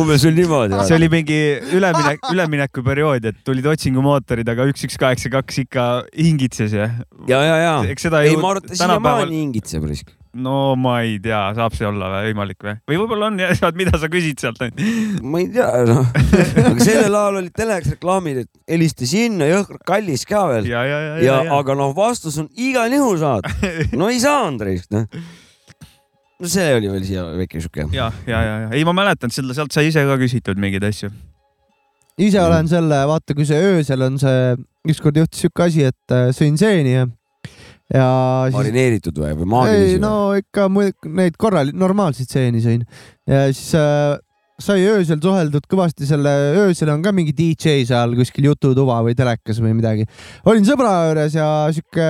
[0.00, 0.78] umbes sul niimoodi.
[0.88, 1.40] see oli mingi
[1.76, 6.90] üleminek, üleminekuperiood, et tulid otsingumootorid, aga üks, üks, kaheksa, kaks ikka hingitses ja.
[7.30, 7.74] ja, ja, ja.
[7.92, 12.10] eks seda ei, et ta siiamaani hingitseb risk no ma ei tea, saab see olla
[12.12, 12.76] või võimalik või?
[12.90, 14.62] või võib-olla on ja mida sa küsid sealt?
[15.22, 16.06] ma ei tea, noh.
[16.64, 20.70] aga sellel ajal olid telekas reklaamid, et helista sinna, jõhkralt kallis ka veel.
[20.70, 23.50] ja, ja, ja, ja, ja, aga noh, vastus on igal juhul saad.
[23.98, 25.06] no ei saanud, noh
[26.38, 27.88] no see oli veel siia väike sihuke.
[27.94, 31.10] ja, ja, ja, ja ei, ma mäletan seda, sealt sai ise ka küsitud mingeid asju.
[32.18, 34.54] ise olen selle, vaata, kui see öösel on see,
[34.88, 37.08] ükskord juhtus sihuke asi, et äh, sõin seeni ja
[37.94, 38.08] ja
[38.48, 38.56] siis....
[38.58, 39.96] marineeritud või, või maagilisi?
[39.96, 40.68] ei, no ikka
[41.18, 42.84] neid korral-, normaalseid seeni sõin
[43.28, 44.18] ja siis äh,
[44.58, 49.62] sai öösel suheldud kõvasti selle, öösel on ka mingi DJ seal kuskil jututuba või telekas
[49.62, 50.06] või midagi.
[50.50, 52.08] olin sõbra juures ja sihuke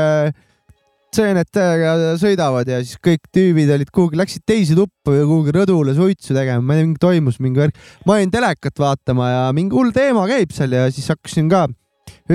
[1.15, 5.95] seened täiega sõidavad ja siis kõik tüübid olid kuhugi, läksid teise tuppa või kuhugi rõdule
[5.97, 7.79] suitsu tegema, ma ei tea, mingi toimus mingi värk.
[8.09, 11.67] ma jäin telekat vaatama ja mingi hull teema käib seal ja siis hakkasin ka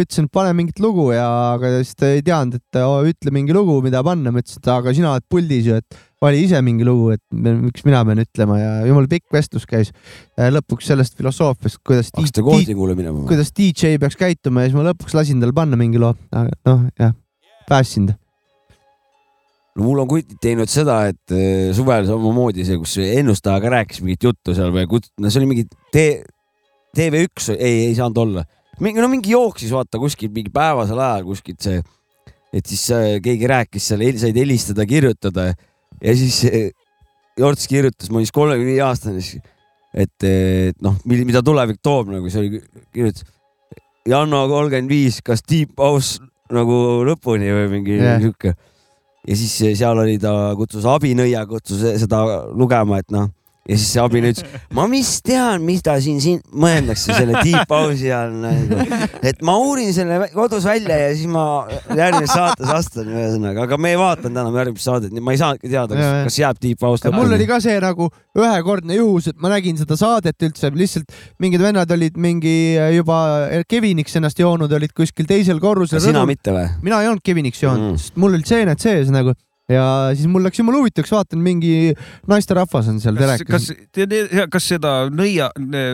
[0.01, 3.53] ütlesin, et pane mingit lugu ja, aga siis ta ei teadnud, et oh, ütle mingi
[3.53, 4.33] lugu, mida panna.
[4.33, 7.85] ma ütlesin, et aga sina oled puldis ju, et vali ise mingi lugu, et miks
[7.85, 9.91] mina pean ütlema ja jumala pikk vestlus käis.
[10.37, 12.09] lõpuks sellest filosoofiast, kuidas.
[12.15, 13.27] hakkasid koodingule minema?
[13.29, 16.85] kuidas DJ peaks käituma ja siis ma lõpuks lasin tal panna mingi loo, aga noh,
[16.99, 17.15] jah,
[17.69, 18.17] päästsin ta
[19.77, 24.29] no mul on kutid teinud seda, et eh, suvel samamoodi see, kus ennustajaga rääkis mingit
[24.29, 28.45] juttu seal või kut-, no see oli mingi TV1, ei, ei saanud olla
[28.81, 31.81] mingi, no mingi jooksis vaata kuskil mingi päevasel ajal kuskilt see,
[32.53, 36.71] et siis äh, keegi rääkis seal, said helistada, kirjutada ja siis äh,
[37.37, 39.21] Jorts kirjutas, ma olin siis kolmekümne viie aastane,
[39.93, 42.61] et, et noh, mida tulevik toob nagu, see oli,
[42.93, 43.29] kirjutas
[44.03, 46.19] Janno kolmkümmend viis, kas Deep House
[46.53, 46.75] nagu
[47.07, 48.17] lõpuni või mingi yeah.
[48.19, 48.51] sihuke.
[49.23, 52.19] ja siis seal oli, ta kutsus abinõia, kutsus seda
[52.51, 53.31] lugema, et noh
[53.63, 58.09] ja siis see abiline ütles, ma vist tean, mida siin, siin mõeldakse selle deep house'i
[58.11, 58.79] all nagu.
[59.23, 61.45] et ma uurin selle kodus välja ja siis ma
[61.87, 65.71] järgmises saates astun ühesõnaga, aga me ei vaadanud enam järgmist saadet, nii ma ei saanudki
[65.71, 67.13] teada, kas, kas jääb deep house.
[67.15, 71.63] mul oli ka see nagu ühekordne juhus, et ma nägin seda saadet üldse, lihtsalt mingid
[71.63, 72.57] vennad olid mingi
[72.97, 73.21] juba
[73.71, 76.03] Keviniks ennast joonud, olid kuskil teisel korrusel.
[76.03, 76.67] sina mitte või?
[76.83, 79.37] mina ei olnud Keviniks joonud mm., sest mul olid seened sees nagu
[79.71, 81.93] ja siis mul läks jumala huvitavaks, vaatan, mingi
[82.27, 83.47] naisterahvas on seal telekas.
[83.47, 83.69] kas,
[84.51, 85.47] kas seda nõia,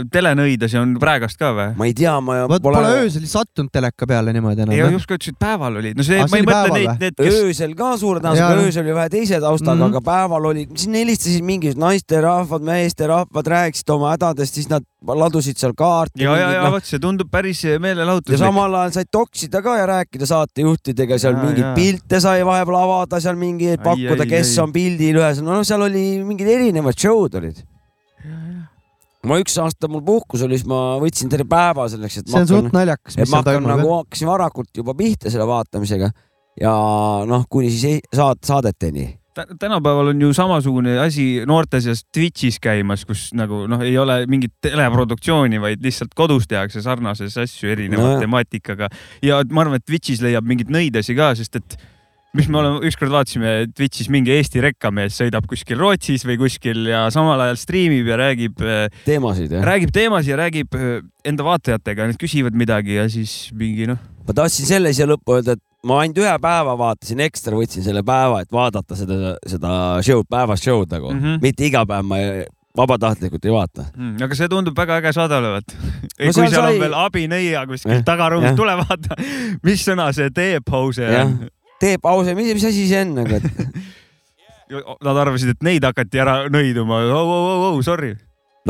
[0.09, 1.67] telenõidasi on praegast ka või?
[1.77, 4.73] ma ei tea, ma Vot pole, pole öösel sattunud teleka peale niimoodi enam.
[4.73, 5.99] ja just ka ütlesid, päeval olid.
[5.99, 7.39] no see, ma ei mõtle neid, need kes....
[7.43, 9.99] öösel ka suure tõenäosusega, öösel oli vähe teise taustaga mm, -hmm.
[9.99, 15.75] aga päeval olid, siin helistasid mingid naisterahvad, meesterahvad, rääkisid oma hädadest, siis nad ladusid seal
[15.77, 16.23] kaarti.
[16.23, 16.73] ja, ja, ja no.
[16.75, 18.35] vot see tundub päris meelelahutuslik.
[18.35, 22.79] ja samal ajal said toksida ka ja rääkida saatejuhtidega, seal ja, mingeid pilte sai vahepeal
[22.81, 24.63] avada, seal mingi mingi pakkuda, kes ai.
[24.63, 27.61] on pildil, ühesõnaga, no seal oli mingid erinevad show'd olid.
[29.29, 32.49] ma üks aasta mul puhkus oli, siis ma võtsin terve päeva selleks, et see on
[32.49, 33.71] suht naljakas, mis seal toimub.
[33.73, 36.11] nagu hakkasin varakult juba pihta selle vaatamisega
[36.59, 36.73] ja
[37.27, 43.29] noh, kuni siis saad, saadeteni tänapäeval on ju samasugune asi noorte seas Twitch'is käimas, kus
[43.37, 48.89] nagu noh, ei ole mingit teleproduktsiooni, vaid lihtsalt kodus tehakse sarnases asju erineva no, temaatikaga
[49.25, 51.79] ja ma arvan, et Twitch'is leiab mingeid nõidasi ka, sest et
[52.37, 57.07] mis me oleme, ükskord vaatasime Twitch'is mingi Eesti rekkamees sõidab kuskil Rootsis või kuskil ja
[57.13, 58.61] samal ajal striimib ja räägib.
[58.61, 59.65] Äh, teemasid jah?
[59.65, 64.01] räägib teemasid ja räägib äh, enda vaatajatega, nad küsivad midagi ja siis mingi noh.
[64.27, 68.03] ma tahtsin selle siia lõppu öelda, et ma ainult ühe päeva vaatasin ekstra, võtsin selle
[68.07, 69.73] päeva, et vaadata seda, seda
[70.05, 71.19] show'd, päevast show'd nagu mm.
[71.19, 71.43] -hmm.
[71.43, 73.85] mitte iga päev ma ei, vabatahtlikult ei vaata.
[73.95, 75.77] Mm, aga see tundub väga äge saade olevat.
[76.17, 79.17] kui seal seal on sai- veel abinõia kuskil Jah, tagaruumis, tule vaata,
[79.67, 81.31] mis sõna see teeb, pause jah,
[81.79, 83.87] tee pause, mis, mis asi see on nagu, et
[84.69, 86.99] Nad arvasid, et neid hakati ära nõiduma.
[87.09, 88.11] Oh, oh, oh, sorry.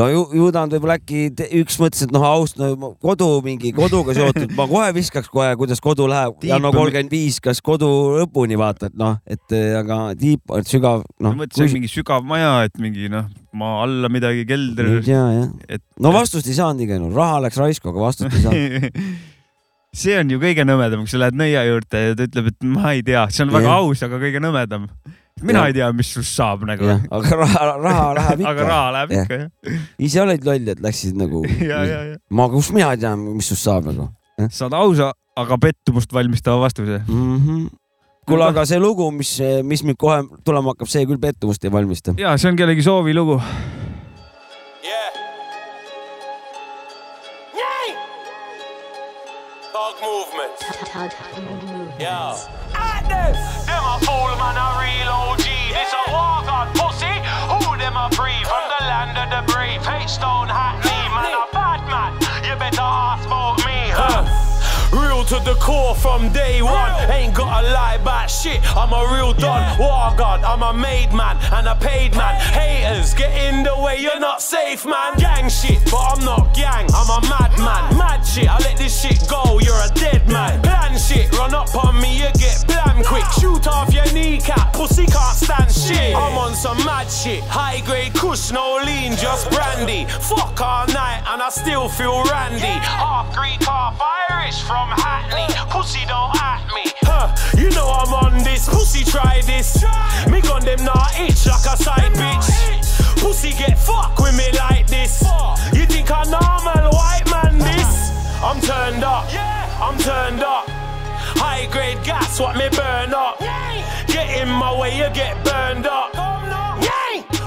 [0.00, 2.90] No ju, ju ta on võib-olla äkki te- üks mõtles, et noh, aust- no, ma-
[3.04, 7.38] kodu mingi koduga seotud, ma kohe viskaks kohe, kuidas kodu läheb, Janno on- kolmkümmend viis,
[7.44, 7.88] kas kodu
[8.22, 11.38] lõpuni vaata, et noh, et eh, aga tiip, et sügav, ma noh.
[11.44, 15.02] mõtlesin mingi sügav maja, et mingi noh, maa alla midagi, kelder ei.
[15.10, 18.46] tea jah, et no vastust ei saanud igal juhul, raha läks raisku, aga vastust ei
[18.48, 18.88] saanud.
[19.96, 22.92] see on ju kõige nõmedam, kui sa lähed nõia juurde ja ta ütleb, et ma
[22.94, 23.80] ei tea, see on väga Jah.
[23.80, 24.86] aus, aga kõige nõmedam.
[25.40, 25.70] mina Jah.
[25.70, 26.86] ei tea, mis sinust saab nagu.
[27.18, 28.68] aga raha, raha läheb aga ikka.
[28.68, 29.26] raha läheb Jah.
[29.26, 29.82] ikka jah.
[29.98, 32.16] ise olid loll, et läksid nagu, ja, ja, ja.
[32.30, 34.08] ma, kust mina tean, mis sust saab nagu
[34.48, 37.02] saad ausa, aga pettumust valmistava vastuse.
[37.08, 37.36] mm.
[37.36, 37.68] -hmm.
[38.30, 42.14] kuule, aga see lugu, mis, mis nüüd kohe tulema hakkab, see küll pettumust ei valmista.
[42.16, 43.42] ja see on kellegi soovilugu.
[43.42, 43.89] Yeah.
[50.00, 50.52] Dog movement.
[51.98, 52.36] Yeah.
[52.74, 53.34] At them.
[53.66, 55.44] Them a fool man, a real OG.
[55.44, 57.06] This a war god pussy.
[57.52, 59.84] Who them a breed from the land of the brave?
[59.84, 62.14] Hate stone, Hackney, man, a bad man.
[62.44, 64.24] You better ask about me, huh?
[64.92, 66.92] Real to the core from day one.
[67.10, 68.60] Ain't gotta lie about shit.
[68.76, 69.78] I'm a real don.
[69.78, 72.40] War god, I'm a made man and a paid man.
[72.40, 75.14] Haters get in the way, you're not safe, man.
[75.18, 76.89] Gang shit, but I'm not gang.
[87.30, 87.44] Shit.
[87.44, 90.06] High grade kush, no lean, just brandy.
[90.20, 92.74] Fuck all night and I still feel randy.
[92.82, 95.48] Half Greek, half Irish from Hackney.
[95.70, 96.90] Pussy don't at me.
[97.02, 98.68] Huh, you know I'm on this.
[98.68, 99.82] Pussy try this.
[100.30, 102.48] Me gun them not itch like a side bitch.
[103.20, 105.22] Pussy get fuck with me like this.
[105.72, 108.10] You think a normal white man this?
[108.42, 109.26] I'm turned up.
[109.80, 110.66] I'm turned up.
[111.38, 113.38] High grade gas, what me burn up.
[114.08, 116.10] Get in my way, you get burned up.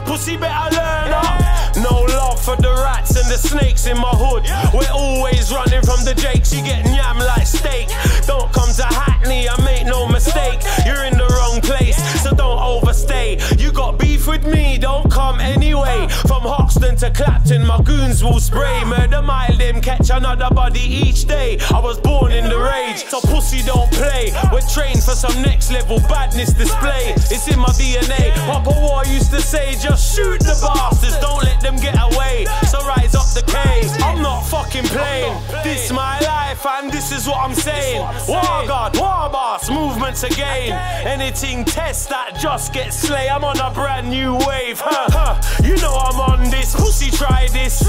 [0.06, 1.76] Pussy better learn up.
[1.78, 2.03] No
[2.44, 4.44] for the rats and the snakes in my hood.
[4.76, 6.54] We're always running from the jakes.
[6.54, 7.88] You get yam like steak.
[8.28, 10.60] Don't come to Hackney, I make no mistake.
[10.86, 13.40] You're in the wrong place, so don't overstay.
[13.58, 16.08] You got beef with me, don't come anyway.
[16.28, 18.84] From Hoxton to Clapton, my goons will spray.
[18.84, 21.58] Murder my limb, catch another body each day.
[21.72, 24.34] I was born in the rage, so pussy don't play.
[24.52, 27.16] We're trained for some next level badness display.
[27.32, 28.36] It's in my DNA.
[28.52, 32.33] Papa War used to say, just shoot the bastards, don't let them get away.
[32.72, 33.90] So rise up the cave.
[34.02, 35.36] I'm not fucking playing.
[35.64, 38.02] This my life, and this is what I'm saying.
[38.28, 40.74] War God, war boss, movements again.
[41.06, 43.30] Anything test that just gets slay.
[43.30, 44.80] I'm on a brand new wave.
[44.80, 45.64] Huh, huh.
[45.64, 46.76] You know I'm on this.
[46.76, 47.86] Pussy try this.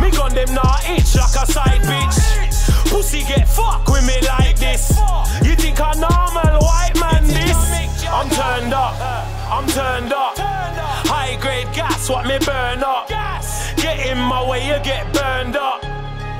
[0.00, 2.18] Me gun them not itch like a side bitch.
[2.90, 4.90] Pussy get fuck with me like this.
[5.42, 7.56] You think a normal white man this?
[8.08, 8.94] I'm turned up.
[9.50, 10.34] I'm turned up.
[11.08, 13.08] High grade gas, what me burn up.
[13.76, 15.82] Get in my way, you get burned up.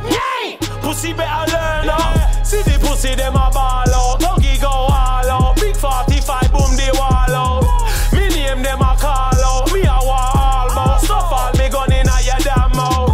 [0.04, 0.56] Yay!
[0.82, 2.46] Pussy better learn up.
[2.46, 4.20] See the pussy, them a ball out.
[4.20, 5.56] Doggy go all out.
[5.56, 7.64] Big 45, boom, they wall out.
[8.12, 9.72] Me name them a call out.
[9.72, 11.00] Me a war all bout.
[11.00, 13.12] Stuff all me gun in a your damn mouth.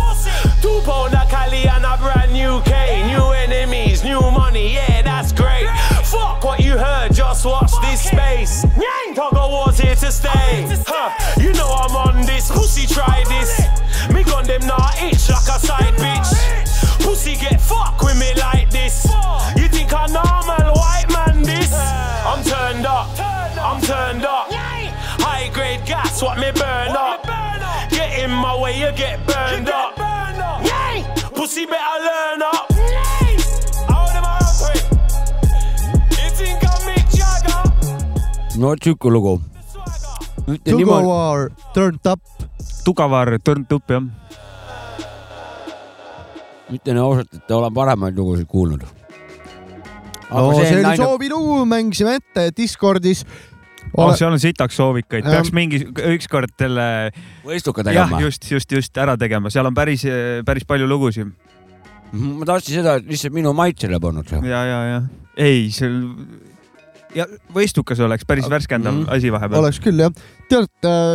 [0.60, 3.06] Two pound a Cali and a brand new K.
[3.06, 5.66] New enemies, new money, yeah, that's great.
[6.04, 8.64] Fuck what you heard, just watch this space.
[8.76, 10.68] Yang Toggle War's here to stay.
[10.86, 12.50] Huh, you know I'm on this.
[12.50, 13.71] Pussy try this.
[14.12, 16.30] Me gun them not itch like a side bitch.
[17.04, 19.06] Pussy get fuck with me like this.
[19.56, 21.72] You think a normal white man this?
[21.72, 23.08] I'm turned up.
[23.68, 24.46] I'm turned up.
[24.52, 27.22] High grade gas, what me burn up.
[27.90, 29.96] Get in my way, you get burned up.
[31.34, 32.70] Pussy better learn up.
[33.88, 34.86] How them a operate?
[36.10, 37.62] You think I make Jagger?
[38.58, 39.40] no vot siuke lugu.
[40.46, 42.20] ütlen go niimoodi, war turned up.
[42.84, 44.02] Tugevar turned up jah.
[46.72, 48.84] ütlen ausalt, et olen paremaid lugusid kuulnud.
[50.30, 53.24] no see oli soovilugu, mängisime ette Discordis.
[53.98, 55.34] Oh, seal on sitaks soovikaid, Jah.
[55.34, 55.82] peaks mingi
[56.14, 56.84] ükskord selle,
[57.44, 58.20] võistuka jah, tegema.
[58.22, 60.06] just, just, just ära tegema, seal on päris,
[60.46, 61.32] päris palju lugusid
[62.12, 64.40] ma tahtsin seda, et lihtsalt minu maitsele polnud see.
[64.48, 65.02] ja, ja, ja
[65.36, 65.98] ei, seal
[67.16, 69.08] ja võistukas oleks päris värskendav mm.
[69.12, 69.62] asi vahepeal.
[69.62, 70.12] oleks küll jah.
[70.50, 70.70] tead,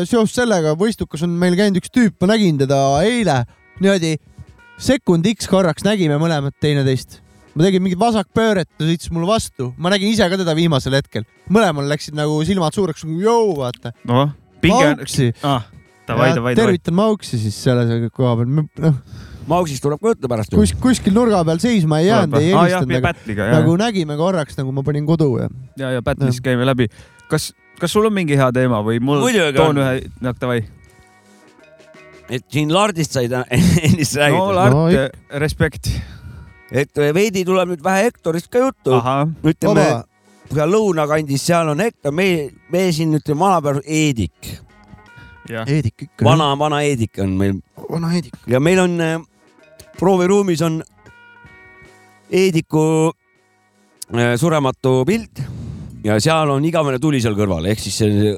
[0.06, 3.44] seoses sellega võistukas on meil käinud üks tüüp, ma nägin teda eile
[3.82, 4.16] niimoodi
[4.82, 7.22] sekund X korraks nägime mõlemad teineteist.
[7.58, 11.26] ma tegin mingit vasakpööret, ta sõitis mulle vastu, ma nägin ise ka teda viimasel hetkel,
[11.50, 13.96] mõlemal läksid nagu silmad suureks, nagu jõu, vaata.
[14.06, 14.30] noh,
[14.62, 14.92] pinge.
[14.94, 15.32] Mauksi.
[15.42, 15.66] ah,
[16.06, 19.02] tervitan Mauksi siis selle koha peal, noh.
[19.48, 20.52] Mauksist tuleb ka juttu pärast.
[20.56, 24.84] kus, kuskil nurga peal seisma ei jäänud, ei helistanud, nagu, nagu nägime korraks, nagu ma
[24.84, 25.48] panin kodu ja.
[25.80, 26.90] ja, ja Battle'is käime läbi.
[27.32, 29.84] kas, kas sul on mingi hea teema või mul Muidugi toon on.
[29.84, 30.60] ühe, noh davai.
[32.30, 33.46] et siin Lardist sai ta
[33.88, 35.88] ennist räägitud no Lart No, no, respekt.
[36.72, 39.00] et veidi tuleb nüüd vähe Hektorist ka juttu.
[39.48, 39.88] ütleme
[40.52, 44.52] seal lõunakandis, seal on Hektor, me, me siin ütleme vanapäeval Eedik,
[45.68, 46.26] Heedik ikka.
[46.28, 47.58] vana, vana Eedik on meil
[47.90, 48.36] vana Heedik.
[48.48, 49.18] ja meil on äh,
[50.00, 50.82] prooviruumis on
[52.28, 53.12] Eediku
[54.14, 55.42] äh, surematu pilt
[56.04, 58.34] ja seal on igavene tuli seal kõrval ehk siis see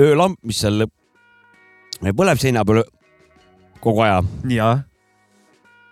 [0.00, 0.86] öölamp, mis seal
[2.14, 2.82] põleb seina peal
[3.84, 4.22] kogu aja.
[4.50, 4.72] ja.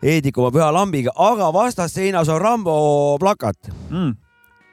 [0.02, 2.74] Eediku oma püha lambiga, aga vastasseinas on Rambo
[3.22, 4.14] plakat mm.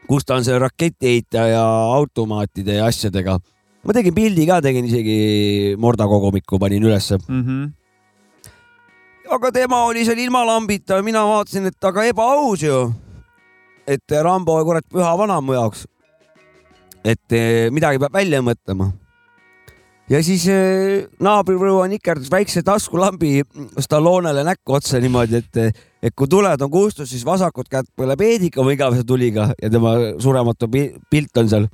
[0.10, 1.66] kus ta on selle raketiheitja ja
[1.98, 3.38] automaatide ja asjadega.
[3.84, 7.18] ma tegin pildi ka, tegin isegi Morda kogumiku panin ülesse.
[7.28, 7.70] Mm -hmm.
[9.30, 12.80] Aga tema oli seal ilma lambita, mina vaatasin, et aga ebaaus ju.
[13.90, 15.86] et Rambo kurat püha vana mu jaoks.
[17.04, 18.92] et eh, midagi peab välja mõtlema.
[20.10, 23.44] ja siis eh, naabripõua nikerdas väikse taskulambi
[23.80, 28.58] Stallonele näkku otsa niimoodi, et, et kui tuled on kustus, siis vasakut kätt põleb Eedik
[28.58, 31.70] oma igavese tuliga ja tema surematu pi- pilt on seal.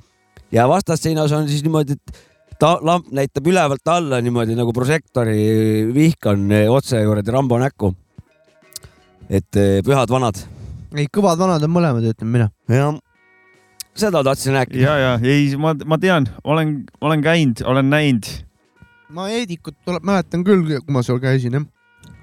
[0.52, 5.36] ja vastasseinas on siis niimoodi, et ta, lamp näitab ülevalt alla niimoodi nagu prožektori
[5.94, 7.92] vihk on eh, otse juurde Rambo näkku.
[9.28, 10.40] et eh, pühad vanad.
[10.96, 12.50] ei, kõvad vanad on mõlemad, ütlen mina.
[12.68, 12.96] jah,
[13.94, 14.82] seda tahtsin rääkida.
[14.82, 18.28] ja, ja ei, ma, ma tean, olen, olen käinud, olen näinud.
[19.08, 21.66] ma Heedikut tuleb, mäletan küll, kui ma seal käisin, jah.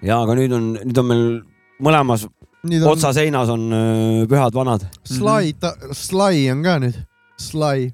[0.02, 1.28] ja aga nüüd on, nüüd on meil
[1.84, 2.28] mõlemas
[2.63, 2.93] Nüüd on...
[2.93, 4.86] on otsaseinas on öö, pühad vanad.
[5.04, 5.52] Sly,
[5.91, 6.96] Sly on ka nüüd.
[7.36, 7.89] Sly,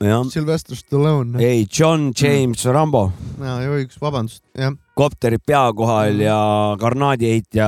[0.00, 1.38] Sylvester Stallone.
[1.44, 2.72] ei John James mm.
[2.72, 3.02] Rambo,
[3.36, 4.72] jaa, ja õigus, vabandust, jah.
[4.96, 6.36] kopterid pea kohal ja
[6.80, 7.66] garnaadiheitja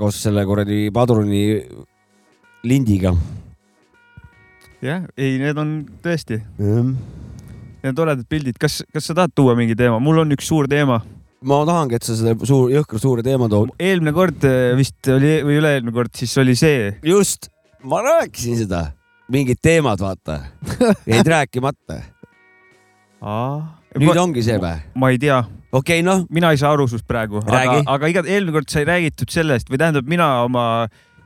[0.00, 1.42] koos selle kuradi padruni
[2.64, 3.12] lindiga.
[4.80, 8.56] jah, ei, need on tõesti, need on toredad pildid.
[8.56, 10.00] kas, kas sa tahad tuua mingi teema?
[10.00, 11.02] mul on üks suur teema.
[11.44, 13.76] ma tahangi, et sa selle suur, jõhkra suure teema tood.
[13.76, 16.94] eelmine kord eh, vist oli või üle-eelmine kord, siis oli see.
[17.04, 17.52] just,
[17.84, 18.86] ma rääkisin seda,
[19.32, 20.40] mingid teemad, vaata.
[21.08, 22.00] Jäid rääkimata.
[23.94, 24.74] nüüd ma, ongi see või?
[25.00, 25.38] ma ei tea,
[25.72, 28.82] okei okay,, noh, mina ei saa aru sinust praegu, aga aga iga eelmine kord sai
[28.88, 30.64] räägitud sellest või tähendab, mina oma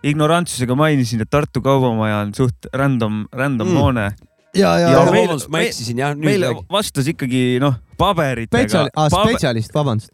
[0.07, 3.81] ignorantsusega mainisin, et Tartu Kaubamaja on suht random, random Mm.
[3.83, 4.07] hoone.
[4.55, 6.67] ja, ja, Ja vabandust, ma eksisin jah, nüüd meile räägi.
[6.71, 8.87] vastas ikkagi noh, paberitega.
[9.11, 10.13] Spetsialist, vabandust,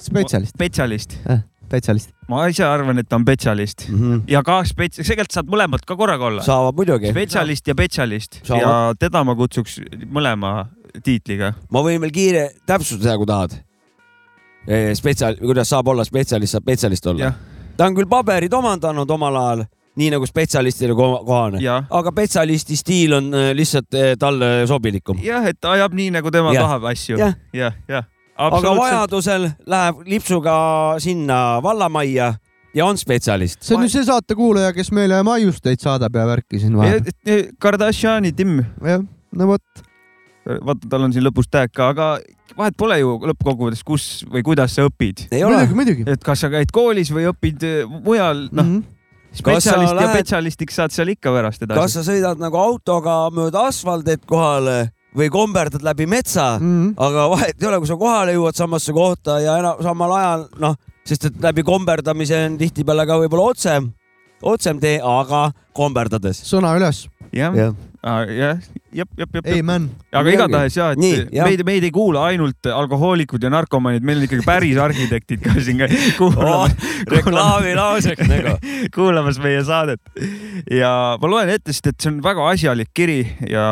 [0.00, 1.18] spetsialist, spetsialist,
[1.70, 2.10] spetsialist.
[2.28, 3.86] ma ise arvan, et ta on spetsialist
[4.30, 6.42] ja ka spets-, tegelikult saad mõlemad ka korraga olla.
[6.44, 7.12] Saavad muidugi.
[7.14, 8.62] spetsialist ja spetsialist Saavad.
[8.66, 8.74] ja
[9.06, 9.78] teda ma kutsuks
[10.10, 10.66] mõlema
[11.06, 11.54] tiitliga.
[11.70, 13.54] ma võin veel kiire täpsustuse teha, kui tahad.
[14.98, 17.32] spetsial, kuidas saab olla spetsialist, saab spetsialist olla
[17.80, 19.62] ta on küll paberid omandanud omal ajal,
[20.00, 25.18] nii nagu spetsialistile ko- kohane, aga spetsialisti stiil on äh, lihtsalt äh, talle sobilikum.
[25.24, 26.66] jah, et ta ajab nii, nagu tema Jah.
[26.66, 27.34] tahab asju Jah..
[27.56, 28.04] jah, jah.
[28.40, 30.54] Aga vajadusel läheb lipsuga
[31.02, 32.32] sinna vallamajja
[32.74, 33.62] ja on spetsialist.
[33.62, 37.02] see on ju see saatekuulaja, kes meile maiusteid saadab ja värki siin vahel.
[37.58, 39.02] Kardashiani Tim, jah,
[39.36, 39.82] no vot,
[40.46, 42.12] vaata, tal on siin lõpus tag ka, aga
[42.58, 45.26] vahet pole ju lõppkokkuvõttes, kus või kuidas sa õpid.
[45.34, 46.08] ei ole muidugi,, muidugi.
[46.10, 48.80] et kas sa käid koolis või õpid eh, mujal, noh.
[49.30, 51.92] Kas sa spetsialist ja lähed- spetsialistiks saad seal ikka pärast kas edasi.
[51.94, 56.94] sa sõidad nagu autoga mööda asfaltit kohale või komberdad läbi metsa, Mhm.
[56.96, 60.76] aga vahet ei ole, kui sa kohale jõuad samasse kohta ja enam samal ajal noh,
[61.04, 63.92] sest et läbi komberdamise on tihtipeale ka võib-olla otsem,
[64.42, 66.42] otsem tee, aga komberdades.
[66.46, 68.60] sõna üles, jah, jah, jah,
[68.96, 69.88] jep, jep, jep, man.
[70.12, 71.48] aga igatahes ja, et Nii, jah.
[71.48, 75.82] meid, meid ei kuula ainult alkohoolikud ja narkomaanid, meil on ikkagi päris arhitektid ka siin
[76.16, 76.72] kuulamas
[77.10, 78.56] reklaamilauseks nagu.
[78.96, 80.00] kuulamas meie saadet
[80.72, 83.68] ja ma loen ette, sest et see on väga asjalik kiri ja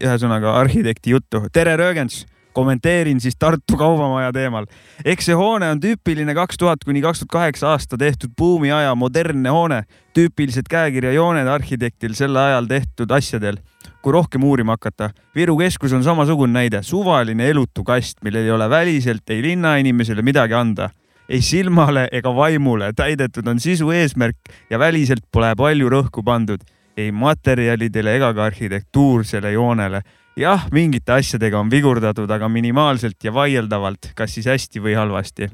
[0.00, 1.44] ühesõnaga arhitekti juttu.
[1.52, 2.24] tere, Röögens
[2.58, 4.66] kommenteerin siis Tartu Kaubamaja teemal.
[5.04, 9.52] eks see hoone on tüüpiline kaks tuhat kuni kaks tuhat kaheksa aasta tehtud buumiaja modernne
[9.54, 9.84] hoone,
[10.14, 13.60] tüüpilised käekirjajooned arhitektil sel ajal tehtud asjadel.
[14.02, 18.70] kui rohkem uurima hakata, Viru keskus on samasugune näide, suvaline elutu kast, millel ei ole
[18.70, 20.90] väliselt ei linnainimesele midagi anda
[21.28, 26.64] ei silmale ega vaimule, täidetud on sisu eesmärk ja väliselt pole palju rõhku pandud
[26.98, 30.02] ei materjalidele ega ka arhitektuursele joonele.
[30.38, 35.50] Jah, mingite asjadega on vigurdatud, aga minimaalselt ja vaieldavalt, kas siis hästi või halvasti.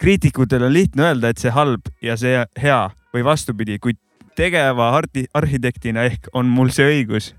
[0.00, 2.80] kriitikutel on lihtne öelda, et see halb ja see hea
[3.14, 3.98] või vastupidi, kuid
[4.36, 7.34] tegeva arti- arhitektina ehk on mul see õigus.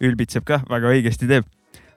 [0.00, 1.44] ülbitseb kah, väga õigesti teeb.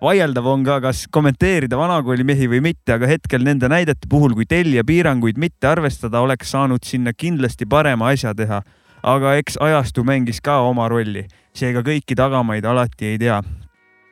[0.01, 4.45] vaieldav on ka, kas kommenteerida vanakooli mehi või mitte, aga hetkel nende näidete puhul, kui
[4.45, 8.61] tellija piiranguid mitte arvestada, oleks saanud sinna kindlasti parema asja teha.
[9.03, 13.41] Aga eks ajastu mängis ka oma rolli, seega kõiki tagamaid alati ei tea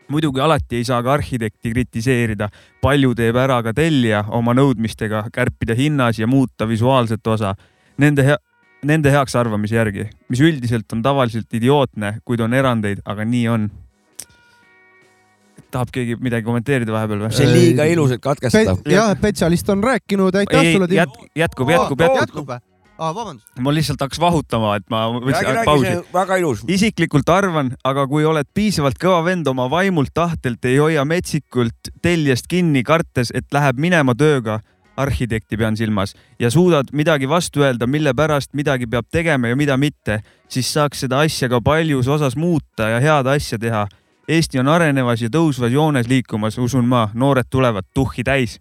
[0.08, 2.50] muidugi alati ei saa ka arhitekti kritiseerida,
[2.82, 7.56] palju teeb ära ka tellija oma nõudmistega kärpida hinnas ja muuta visuaalset osa.
[7.98, 8.38] Nende hea,
[8.88, 13.70] nende heaks arvamise järgi, mis üldiselt on tavaliselt idiootne, kuid on erandeid, aga nii on.
[15.72, 17.34] tahab keegi midagi kommenteerida vahepeal või?
[17.36, 18.78] see on liiga ilus, et katkestada.
[18.88, 20.88] jah, spetsialist on rääkinud, aitäh sulle.
[20.96, 22.58] jätkub, jätkub, jätkub, jätkub
[22.98, 23.48] aa, vabandust.
[23.60, 25.94] ma lihtsalt hakkas vahutama, et ma võtsin pausi.
[26.14, 26.64] väga ilus.
[26.68, 32.50] isiklikult arvan, aga kui oled piisavalt kõva vend oma vaimult tahtelt, ei hoia metsikult teljest
[32.50, 34.60] kinni, kartes, et läheb minema tööga,
[34.98, 39.78] arhitekti pean silmas, ja suudad midagi vastu öelda, mille pärast midagi peab tegema ja mida
[39.78, 43.88] mitte, siis saaks seda asja ka paljus osas muuta ja head asja teha.
[44.28, 48.58] Eesti on arenevas ja tõusvas joones liikumas, usun ma, noored tulevad tuhhi täis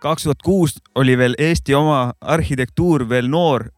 [0.00, 3.68] kaks tuhat kuus oli veel Eesti oma arhitektuur veel noor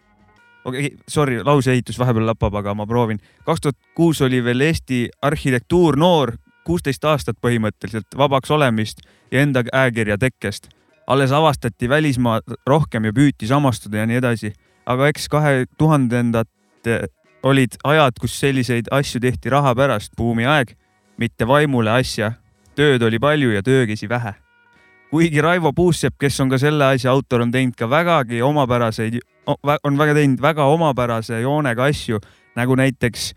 [0.64, 3.20] okei okay,, sorry, lauseehitus vahepeal lappab, aga ma proovin.
[3.44, 9.64] kaks tuhat kuus oli veel Eesti arhitektuur noor, kuusteist aastat põhimõtteliselt vabaks olemist ja enda
[9.64, 10.68] käekirja tekkest.
[11.06, 14.52] alles avastati välismaa rohkem ja püüti samastuda ja nii edasi.
[14.86, 16.48] aga eks kahe tuhandendad
[17.42, 20.76] olid ajad, kus selliseid asju tehti raha pärast, buumiaeg,
[21.16, 22.32] mitte vaimule asja.
[22.74, 24.41] tööd oli palju ja töökäsi vähe
[25.12, 29.98] kuigi Raivo Puussepp, kes on ka selle asja autor, on teinud ka vägagi omapäraseid on
[29.98, 32.20] väga teinud väga omapärase joonega asju,
[32.56, 33.32] nagu näiteks,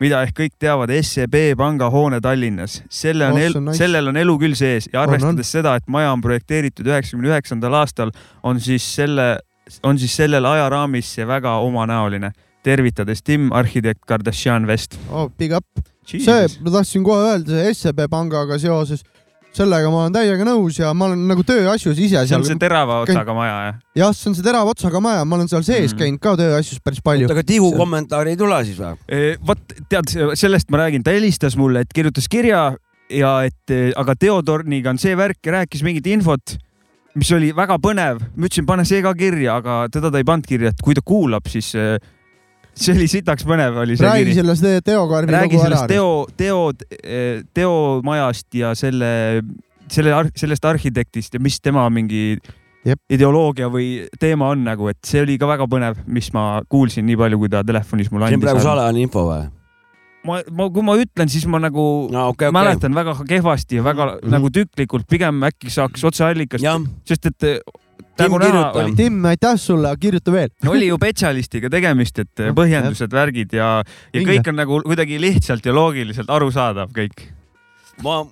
[0.00, 2.80] mida ehk kõik teavad, SEB panga hoone Tallinnas.
[2.88, 3.78] selle on, oh, nice.
[3.78, 5.50] sellel on elu küll sees ja arvestades on, on.
[5.50, 8.12] seda, et maja on projekteeritud üheksakümne üheksandal aastal,
[8.42, 9.38] on siis selle,
[9.82, 12.32] on siis sellel ajaraamis see väga omanäoline.
[12.62, 15.30] tervitades Tim, arhitekt Kardashian West oh,.
[15.38, 15.64] Big up.
[16.04, 19.04] see, ma tahtsin kohe öelda, see SEB pangaga seoses
[19.56, 22.22] sellega ma olen täiega nõus ja ma olen nagu tööasjus ise.
[22.28, 23.80] see on see terava otsaga maja, jah?
[24.02, 25.98] jah, see on see terava otsaga maja, ma olen seal sees mm.
[25.98, 27.30] käinud ka tööasjus päris palju.
[27.30, 28.94] aga Tiigu kommentaari ei tule siis või?
[29.48, 32.70] vot tead, sellest ma räägin, ta helistas mulle, et kirjutas kirja
[33.10, 36.54] ja et aga Theodorniga on see värk ja rääkis mingit infot,
[37.18, 38.22] mis oli väga põnev.
[38.36, 41.02] ma ütlesin, pane see ka kirja, aga teda ta ei pannud kirja, et kui ta
[41.02, 41.74] kuulab, siis
[42.80, 44.38] see oli sitaks põnev, oli see räägi kiri.
[44.40, 46.62] sellest Teo Karvi räägi sellest Teo, Teo,
[47.54, 47.74] Teo
[48.06, 49.12] majast ja selle,
[49.92, 52.38] selle, sellest arhitektist ja mis tema mingi
[52.84, 53.00] Jep.
[53.12, 57.18] ideoloogia või teema on nagu, et see oli ka väga põnev, mis ma kuulsin nii
[57.20, 58.38] palju, kui ta telefonis mulle andis.
[58.38, 59.42] see on praegu salajane info või?
[60.24, 62.54] ma, ma, kui ma ütlen, siis ma nagu no, okay, okay.
[62.56, 64.32] mäletan väga kehvasti ja väga mm -hmm.
[64.36, 66.64] nagu tüklikult, pigem äkki saaks otseallikast,
[67.04, 67.48] sest et
[68.00, 68.94] näha oli.
[68.96, 70.50] Tim, aitäh sulle, kirjuta veel.
[70.68, 73.70] oli ju spetsialistiga tegemist, et põhjendused, värgid ja,
[74.14, 77.26] ja kõik on nagu kuidagi lihtsalt ja loogiliselt arusaadav kõik.
[78.04, 78.22] ma,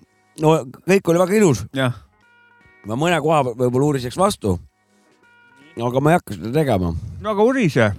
[0.42, 0.54] no
[0.88, 1.64] kõik oli väga ilus.
[1.74, 4.58] ma mõne koha võib-olla uuriseks vastu.
[5.78, 6.94] aga ma ei hakka seda tegema.
[7.20, 7.92] no aga urise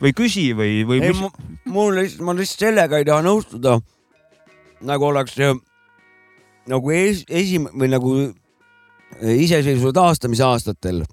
[0.00, 1.62] või küsi või, või ei, mis?
[1.64, 3.80] mul lihtsalt, ma lihtsalt sellega ei taha nõustuda.
[4.86, 5.38] nagu oleks
[6.66, 8.16] nagu es, esim- või nagu
[9.20, 11.04] iseseisvuse taastamise aastatel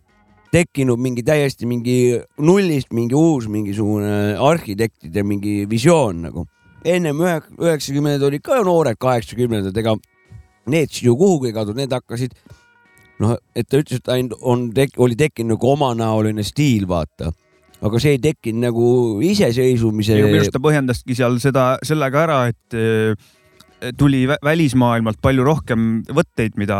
[0.53, 1.97] tekkinud mingi täiesti mingi
[2.45, 6.47] nullist mingi uus mingisugune arhitektide mingi visioon nagu.
[6.85, 9.95] ennem üheksakümnendad olid ka noored kaheksakümnendad, ega
[10.67, 12.35] need ju kuhugi ei kadunud, need hakkasid
[13.23, 17.31] noh, et ta ütles, et ainult on tek-, oli tekkinud nagu omanäoline stiil, vaata.
[17.83, 18.89] aga see ei tekkinud nagu
[19.23, 20.19] iseseisvumise.
[20.19, 23.15] minu arust ta põhjendaski seal seda sellega ära, et eh,
[23.97, 26.77] tuli välismaailmalt palju rohkem võtteid, mida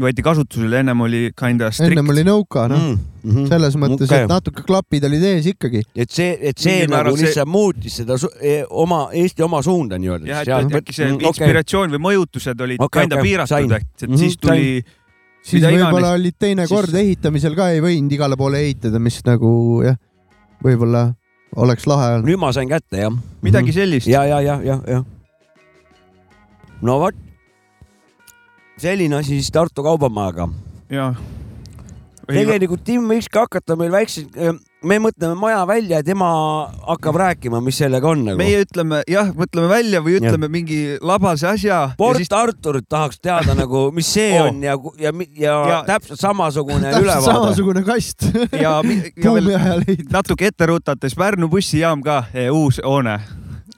[0.00, 1.94] võeti kasutusele, ennem oli kinda strict.
[1.94, 2.98] ennem oli nõuka, noh mm.
[3.22, 3.46] -hmm.
[3.48, 5.82] selles mõttes okay., et natuke klapid olid ees ikkagi.
[5.94, 7.52] et see, et see Mingi nagu lihtsalt see...
[7.56, 10.28] muutis seda e oma, Eesti oma suunda nii-öelda.
[10.28, 11.96] jah, et, et äkki see mm, inspiratsioon okay.
[11.96, 13.30] või mõjutused olid okay, kinda okay.
[13.30, 14.24] piiratud, et, et mm -hmm.
[14.24, 15.04] siis tuli Sain
[15.46, 17.02] siis võib-olla olid teine kord siis...
[17.02, 19.50] ehitamisel ka ei võinud igale poole ehitada, mis nagu
[19.86, 19.98] jah,
[20.64, 21.08] võib-olla
[21.56, 22.28] oleks lahe olnud.
[22.30, 23.14] nüüd ma sain kätte jah.
[23.46, 24.10] midagi sellist.
[24.10, 25.02] ja, ja, ja, ja, ja.
[26.82, 27.25] no vot,
[28.80, 30.48] selline asi siis Tartu Kaubamajaga.
[30.90, 31.16] jah.
[32.26, 34.26] tegelikult Tim võikski hakata meil väikse,
[34.86, 36.28] me mõtleme maja välja ja tema
[36.84, 38.38] hakkab rääkima, mis sellega on nagu.
[38.38, 40.52] meie ütleme jah, mõtleme välja või ütleme ja.
[40.52, 41.80] mingi labase asja.
[41.98, 42.32] Port siis...
[42.36, 44.50] Arturit tahaks teada nagu, mis see oh.
[44.50, 47.32] on ja, ja, ja, ja täpselt samasugune täpselt ülevaade.
[47.32, 48.28] samasugune kast
[48.64, 53.20] ja, ja veel natuke ette rutates Pärnu bussijaam ka, eh, uus hoone.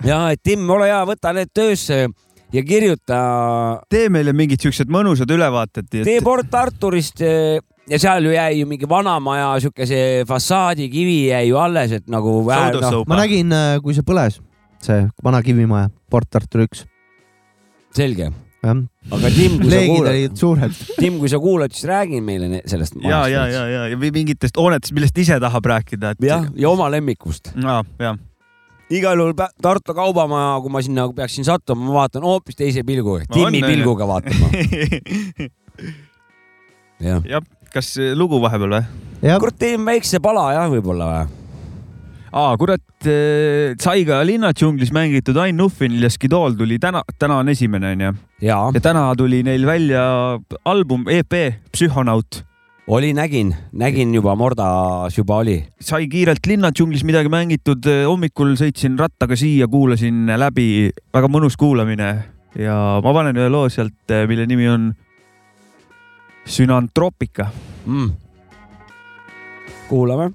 [0.05, 2.09] ja, et Tim, ole hea, võta need töösse
[2.53, 3.19] ja kirjuta.
[3.91, 6.05] tee meile mingid siuksed mõnusad ülevaated et....
[6.05, 11.49] tee Port Arturist eh, ja seal ju jäi ju mingi vanamaja siukese fassaadi kivi jäi
[11.49, 12.41] ju alles, et nagu.
[12.49, 13.09] Soudosõupa.
[13.09, 14.41] ma nägin, kui see põles,
[14.85, 16.85] see vana kivimaja, Port Artur üks,
[17.97, 18.31] selge,
[18.65, 20.79] aga Tim, kui sa kuulad.
[20.99, 24.95] Tim, kui sa kuulad, siis räägi meile sellest ja, ja, ja, ja, ja mingitest hoonetest,
[24.97, 26.25] millest ise tahab rääkida, et.
[26.29, 27.53] jah, ja oma lemmikust.
[27.57, 28.17] ja, ja.
[28.91, 33.63] Igal juhul Tartu Kaubamaja, kui ma sinna peaksin sattuma, ma vaatan hoopis teise pilguga, Timmi
[33.65, 34.51] pilguga vaatama.
[37.09, 38.87] jah, jah, kas lugu vahepeal või?
[39.43, 41.27] kurat, teeme väikse pala jah, võib-olla või?
[42.33, 42.85] aa, kurat,
[43.83, 48.13] Saiga linnadžunglis mängitud Ain Nuffinil ja Skidool tuli täna, täna on esimene onju
[48.45, 50.03] ja täna tuli neil välja
[50.65, 51.41] album, EP
[51.73, 52.45] Psühhonaut.
[52.89, 55.59] oli, nägin, nägin juba Mordas juba oli.
[55.81, 62.09] sai kiirelt linnadžunglis midagi mängitud, hommikul sõitsin rattaga siia, kuulasin läbi, väga mõnus kuulamine
[62.57, 64.91] ja ma panen ühe loo sealt, mille nimi on
[66.49, 67.51] Sünantropika.
[67.87, 68.11] mm..
[69.89, 70.33] kuulame.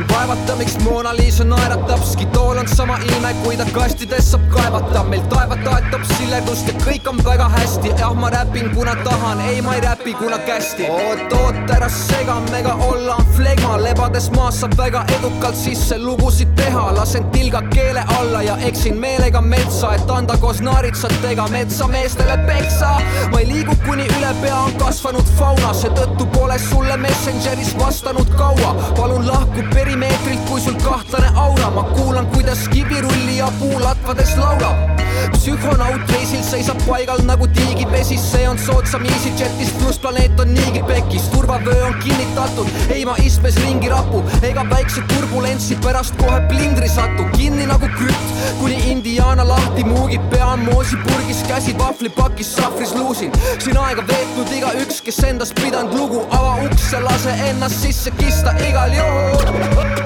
[0.00, 5.04] Näen vaevata, miks Mona Lisa naeratab, Skitool on sama ilme, kui ta kastides saab kaevata.
[5.04, 7.88] meil taeva toetab silledust ja kõik on väga hästi.
[7.98, 10.86] jah, ma räpin, kuna tahan, ei, ma ei räpi, kuna kästi.
[10.88, 16.54] oot, oot, ära sega, mega olla on flegma, lebades maas saab väga edukalt sisse lugusid
[16.56, 16.94] teha.
[16.94, 22.90] lasen tilga keele alla ja eksin meelega metsa, et anda koos naaritsatega metsameestele peksa.
[23.32, 28.74] ma ei liigu, kuni üle pea on kasvanud fauna, seetõttu pole sulle Messengeris vastanud kaua.
[28.96, 34.99] palun lahku perimeetrilt, kui sul kahtlane aura, ma kuulan, kuidas kivirullija puulatvades laulab.
[35.34, 41.28] Psühhonaut reisil seisab paigal nagu tiigipesis, see on soodsam EasyJetist, pluss planeet on niigi pekis,
[41.34, 47.26] turvavöö on kinnitatud, ei ma istmes ringi rapu, ega väikse turbulentsi pärast kohe plindri satu,
[47.36, 53.32] kinni nagu krüpt, kuni Indiana lahti muugib, pea on moosipurgis, käsi vahvlipakis, sahvris luusin.
[53.58, 58.54] siin aega veetnud igaüks, kes endast pidanud lugu, ava uks ja lase ennast sisse kista
[58.68, 60.00] igal juhul.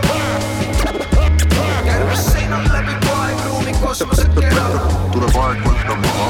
[1.84, 4.53] kärbes seinal läbi poegruumi kosmosekera,
[5.14, 6.24] tuleb aeg võtta maha,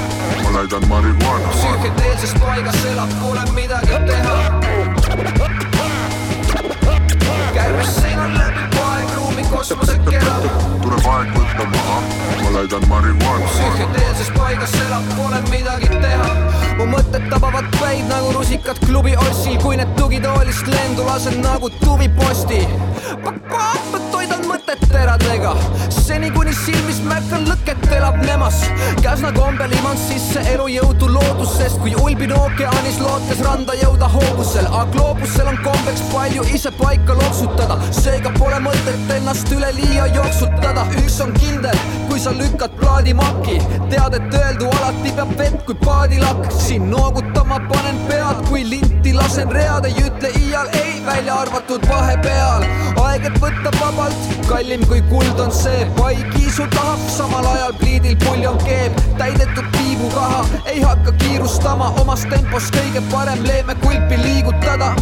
[0.45, 1.53] ma näidan marihuaana.
[1.55, 4.35] psüühikedeelses paigas elab, pole midagi teha.
[7.55, 10.35] kärbes seinal läbi poegruumi kosmosekera,
[10.83, 11.97] tuleb aeg võtta maha,
[12.43, 13.49] ma näidan marihuaana.
[13.55, 16.31] psüühikedeelses paigas elab, pole midagi teha.
[16.77, 22.67] mu mõtted tabavad päid nagu rusikad klubi ossil, kui need tugitoolist lendu lasen nagu tuviposti.
[23.25, 23.33] ma
[24.45, 25.53] toidan mõtet teradega,
[25.91, 28.61] seni kuni silmis märkan lõket elab nemas.
[29.03, 35.49] Käsna kombel iman sisse elujõudu loodusest, kui ulbin ookeanis lootes randa jõuda hoovusel, aga gloobusel
[35.49, 40.87] on kombeks palju ise paika loksutada, seega pole mõtet ennast üleliia jooksutada.
[41.03, 41.79] üks on kindel,
[42.09, 43.59] kui sa lükkad plaadi maki,
[43.91, 46.51] tead, et öeldu alati peab vett kui paadilakk.
[46.51, 52.67] siin noogutama panen pead, kui linti lasen read, ei ütle iial ei, välja arvatud vahepeal.
[53.05, 58.17] aeg, et võtta vabalt, kallim kui kuld on see, pai kiisu tahab, samal ajal pliidil
[58.25, 64.95] puljon keeb, täidetud tiibukaha, ei hakka kiirustama, omas tempos kõige parem leeme kulpi liigutada.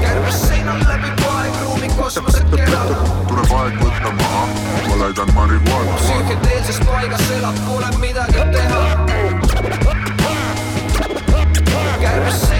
[0.00, 2.82] kärbes seinal läbi poegruumi kosmosekera,
[3.28, 4.46] tuleb aeg võtta maha,
[4.88, 5.98] ma näidan marihuaana.
[6.04, 8.82] psüühikedeelses paigas elab, pole midagi teha.
[12.00, 12.59] kärbes seinal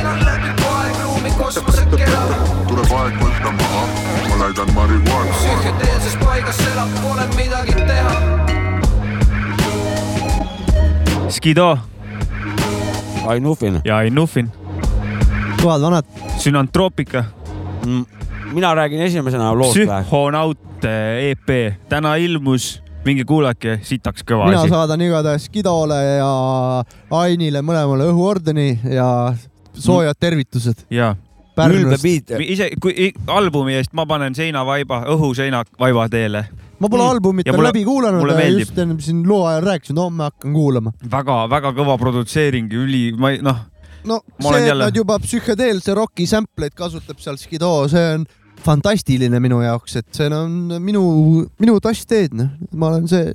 [1.40, 2.22] poegruumi kosmosekera,
[2.68, 3.82] tuleb aeg võtta maha,
[4.28, 5.36] ma näidan marihuaana.
[5.38, 8.14] psüühikedeelses paigas elab, pole midagi teha.
[11.30, 11.78] Skido.
[13.26, 13.80] Ain Nuffin.
[13.84, 14.50] ja Ain Nuffin,
[15.62, 16.04] toad vanad,
[16.38, 17.24] Sünantropika,
[18.52, 19.76] mina räägin esimesena loost?
[19.78, 24.72] Psühhonaut eh, EP, täna ilmus, minge kuulake, sitaks kõva mina asi.
[24.72, 26.84] saadan igatahes Kidole ja
[27.20, 29.34] Ainile mõlemale õhuordeni ja
[29.74, 30.74] soojad tervitused.
[30.90, 31.14] Ja
[31.56, 32.02] Pärnust.
[32.02, 32.30] beat.
[32.40, 36.44] ise, kui albumi eest ma panen seinavaiba, õhuseina vaiba teele.
[36.80, 37.10] ma pole Mm.
[37.10, 40.92] albumit veel läbi kuulanud just enne siin loo ajal rääkisin, homme hakkan kuulama.
[41.10, 43.56] väga-väga kõva produtseering, üli, ma ei noh,
[44.04, 48.14] no Ma olen see, et jälle- nad juba psühhedeelse roki sample'id kasutab seal Skido, see
[48.14, 48.26] on
[48.64, 53.32] fantastiline minu jaoks, et see on minu, minu tassteed, noh, ma olen see,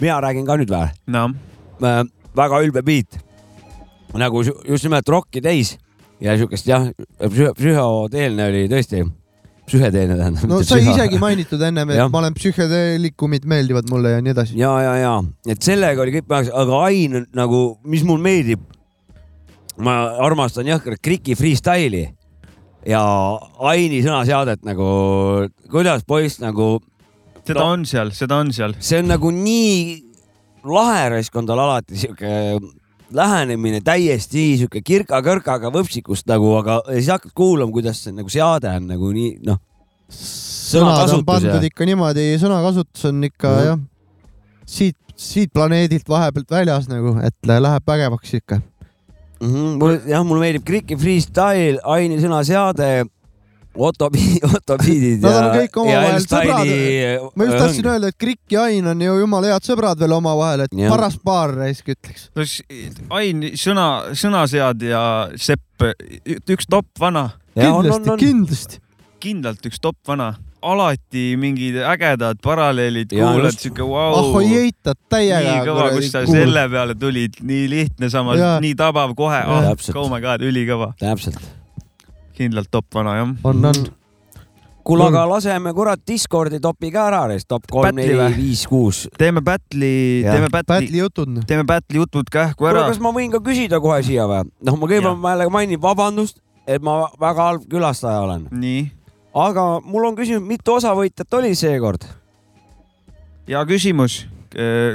[0.00, 0.90] mina räägin ka nüüd või?
[1.06, 1.30] noh,
[2.36, 3.18] väga ülbe beat.
[4.14, 5.78] nagu just nimelt rocki täis
[6.22, 6.86] ja siukest jah,
[7.22, 9.02] psühhoteelne oli tõesti.
[9.66, 10.48] psühhedeelne tähendab.
[10.50, 12.10] no sai isegi mainitud ennem, et Jah.
[12.10, 14.56] ma olen psühhedeelikumid meeldivad mulle ja nii edasi.
[14.58, 15.12] ja, ja, ja,
[15.48, 18.60] et sellega oli kõik väga, aga Ain nagu, mis mul meeldib.
[19.82, 22.08] ma armastan jõhkralt Kriki freestyle'i
[22.86, 23.00] ja
[23.70, 24.84] Aini sõnaseadet nagu,
[25.70, 26.80] kuidas poiss nagu,
[27.46, 27.72] seda No.
[27.72, 28.74] on seal, seda on seal.
[28.78, 30.02] see on nagu nii
[30.64, 32.58] lahe raisk on tal alati sihuke
[33.16, 38.88] lähenemine täiesti sihuke kirka-kõrkaga võpsikust nagu, aga siis hakkad kuulama, kuidas see nagu seade on
[38.90, 39.60] nagu nii noh.
[40.12, 43.64] sõnad on pandud ikka niimoodi, sõnakasutus on ikka Mhm.
[43.66, 43.78] jah,
[44.66, 48.60] siit, siit planeedilt vahepealt väljas nagu, et läheb vägevaks ikka.
[49.40, 49.48] mm.
[49.48, 49.78] -hmm.
[49.78, 53.06] mul jah, mulle meeldib Kriki freestyle, Aini sõnaseade,
[53.74, 54.10] Otto,
[54.56, 59.00] Otto Biidid Nad ja ja L-Style'i ma just tahtsin öelda, et Krikk ja Ain on
[59.00, 60.92] ju jumala head sõbrad veel omavahel, et Jah.
[60.92, 62.28] paras paar raisk ütleks.
[62.36, 62.44] no
[63.16, 63.86] Ain, sõna,
[64.18, 65.02] sõnasead ja
[65.40, 65.86] Sepp,
[66.52, 68.78] üks topp vana, Ja on- kindlasti kindlasti.
[69.20, 74.96] kindlalt üks topp vana, alati mingid ägedad paralleelid, Ja kuulad siuke ah vau oi, eitad
[75.10, 75.40] täiega.
[75.48, 79.72] nii kõva, kus sa selle peale tulid, nii lihtne, samas nii tabav kohe, Jaa.
[79.72, 81.40] oh oh my god, ülikõva, täpselt.
[82.42, 83.34] Kindlalt topp vana jah.
[83.48, 83.82] on, on.
[84.84, 89.04] kuule, aga laseme kurat Discordi topi ka ära, top kolm, neli viis, kuus.
[89.18, 91.42] teeme battle'i, teeme battle'i, jutud.
[91.46, 94.46] teeme battle'i jutud kähku kuule, ära kas ma võin ka küsida kohe siia või?
[94.62, 98.88] noh, ma kõigepealt ma jälle mainin vabandust, et ma väga halb külastaja olen, nii,
[99.48, 102.08] aga mul on küsimus, mitu osavõitjat oli seekord?
[103.48, 104.22] hea küsimus,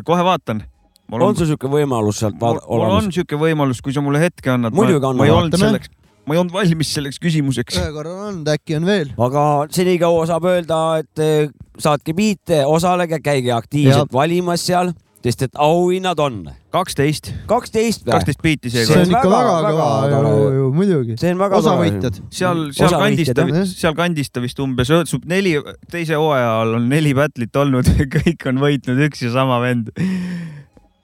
[0.08, 0.64] kohe vaatan.
[1.08, 4.02] mul on on, sul siuke võimalus sealt mul, vaad- mul on siuke võimalus, kui sa
[4.04, 4.76] mulle hetke annad.
[4.76, 5.70] Muidugi anna, ma ei olnud vaatame.
[5.70, 5.91] selleks,
[6.28, 7.80] ma ei olnud valmis selleks küsimuseks.
[7.80, 9.11] ühe korra on olnud, äkki on veel.
[9.15, 11.49] aga senikaua saab öelda, et eh,
[11.80, 14.91] saatke biite, osalege, käige aktiivselt valimas seal,
[15.23, 16.41] sest et auhinnad on
[16.75, 18.13] kaksteist, kaksteist või?
[18.13, 19.15] kaksteist biiti see seekord on.
[19.15, 21.17] ikka väga- kõva ju, muidugi.
[21.21, 22.21] see on väga osavõitjad.
[22.41, 24.91] seal, seal kandis ta seal kandis ta vist umbes,
[25.25, 25.57] neli,
[25.91, 29.93] teise hooaja all on neli battle'it olnud, kõik on võitnud üks ja sama vend.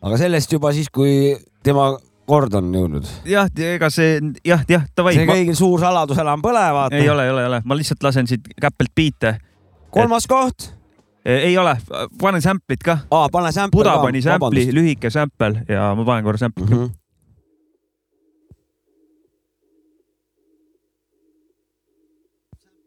[0.03, 1.93] aga sellest juba siis, kui tema
[2.29, 3.09] kord on jõudnud.
[3.27, 6.99] jah, ega see jah, jah, davai see, kõigil suur saladus enam pole, vaata.
[6.99, 9.35] ei ole, ei ole, ei ole, ma lihtsalt lasen siit käppelt biite.
[9.93, 10.71] kolmas koht.
[11.25, 11.75] ei ole,
[12.21, 12.97] panen sample'it ka.
[13.11, 16.85] aa, pane sämpel Buda pani sample'i, lühike sample ja ma panen korra sample'it mm.
[16.85, 16.91] -hmm.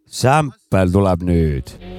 [0.07, 1.96] sämpel tuleb nüüd.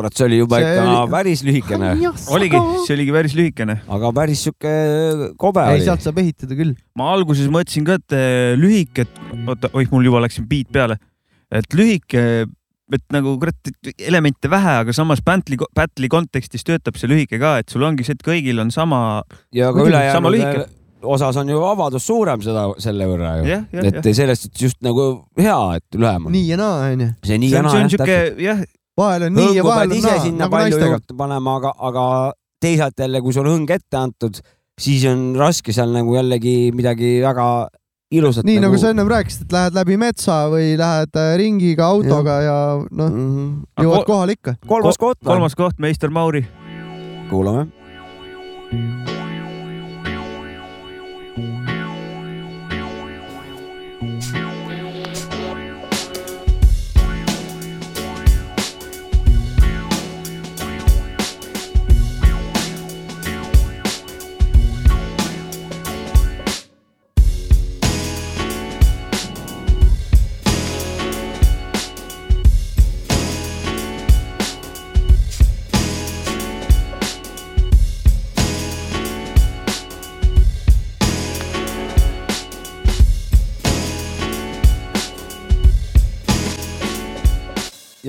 [0.00, 1.90] kurat, see oli juba See ikka oli- päris lühikene,
[2.34, 3.80] oligi, see oligi päris lühikene.
[3.96, 4.72] aga päris sihuke
[5.40, 5.86] kobe ei, oli.
[5.88, 6.74] sealt saab ehitada küll.
[6.98, 10.72] ma alguses mõtlesin ka, et eh, lühike, et oota, oih, mul juba läks siin beat
[10.74, 10.98] peale,
[11.52, 12.24] et lühike,
[12.96, 17.70] et nagu kurat, elemente vähe, aga samas battle'i, battle'i kontekstis töötab see lühike ka, et
[17.70, 19.22] sul ongi see, et kõigil on sama,
[19.54, 20.66] ja ka ülejäänud lühike.
[21.00, 23.46] osas on ju vabadus suurem seda, selle võrra ju.
[23.48, 24.14] jah, jah, et jah.
[24.16, 25.06] sellest just nagu
[25.38, 26.34] hea, et lühem on.
[26.34, 27.08] nii ja naa onju.
[27.24, 27.78] see nii see ja naa
[28.10, 28.66] jah, jah,
[29.00, 31.18] vahel on nii ja hõngu vahel pead on ise naa, nagu palju naistega.
[31.24, 32.06] panema, aga, aga
[32.60, 34.40] teisalt jälle, kui sul on hõng ette antud,
[34.80, 37.46] siis on raske seal nagu jällegi midagi väga
[38.10, 38.46] ilusat.
[38.48, 42.58] nii nagu sa ennem rääkisid, et lähed läbi metsa või lähed äh, ringiga autoga ja
[42.90, 43.28] noh, mm.
[43.36, 43.84] -hmm.
[43.86, 44.56] jõuad kohale ikka.
[44.66, 46.46] kolmas koht, kolmas koht, meister Mauri.
[47.30, 47.68] kuulame.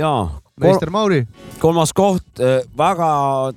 [0.02, 0.22] jaa,
[0.62, 1.22] meister Mauri,
[1.62, 2.41] kolmas koht,
[2.78, 3.08] väga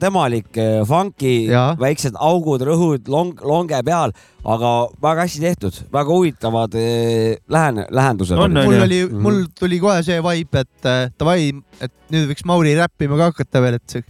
[0.01, 0.49] temalik,
[0.89, 1.75] funky, Jaa.
[1.81, 4.15] väiksed augud, rõhud long, longe peal,
[4.45, 4.73] aga
[5.05, 8.37] väga hästi tehtud, väga huvitavad eh, lähen-, lähendused.
[8.39, 9.21] Mul oli, Mhm.
[9.25, 13.65] mul tuli kohe see vibe, et äh, davai, et nüüd võiks Mauri räppima ka hakata
[13.65, 14.05] veel, et see,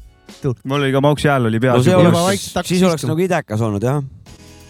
[0.64, 1.59] mul oli ka Mauksi hääl oli
[2.14, 4.03] no vaikselt, hakkas siis oleks nagu idekas olnud jah.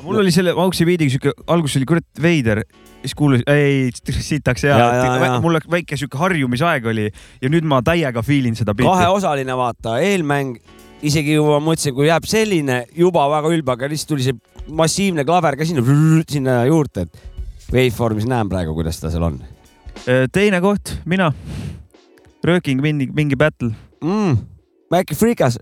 [0.04, 2.62] Mul oli selle Mauksi biidiga siuke, alguses oli kurat veider,
[3.02, 8.48] siis kuulasin, ei, sitaks hea mul väike siuke harjumisaeg oli ja nüüd ma täiega feel
[8.50, 8.90] in seda biiti.
[8.90, 10.58] kaheosaline, vaata, eelmäng
[11.04, 14.38] isegi juba mõtlesin, kui jääb selline juba väga ülbe, aga lihtsalt tuli see
[14.72, 15.84] massiivne klaver ka sinna,
[16.30, 19.38] sinna juurde, et waveformis näen praegu, kuidas ta seal on.
[20.32, 21.32] teine koht, mina.
[22.44, 23.72] rööking mingi, mingi battle.
[24.02, 24.36] mm..
[24.92, 25.56] Maci Freekas,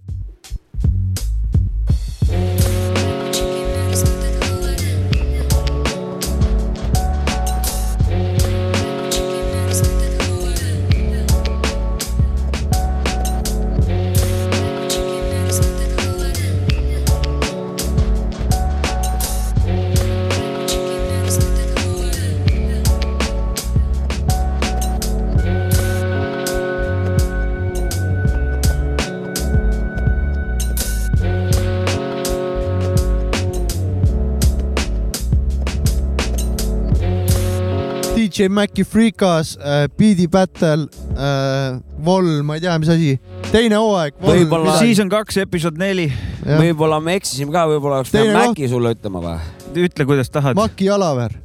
[38.42, 43.12] DJ Maci Freekas äh,, Beat'i Battle äh,, Vol, ma ei tea, mis asi,
[43.52, 44.16] teine hooaeg.
[44.18, 46.08] Võib-olla- season kaks, episood neli.
[46.42, 48.34] võib-olla me eksisime ka, võib-olla oleks pidanud.
[48.34, 49.36] Maci sulle ütlema või?
[49.84, 50.58] ütle, kuidas tahad.
[50.58, 51.36] Maki Jalaver,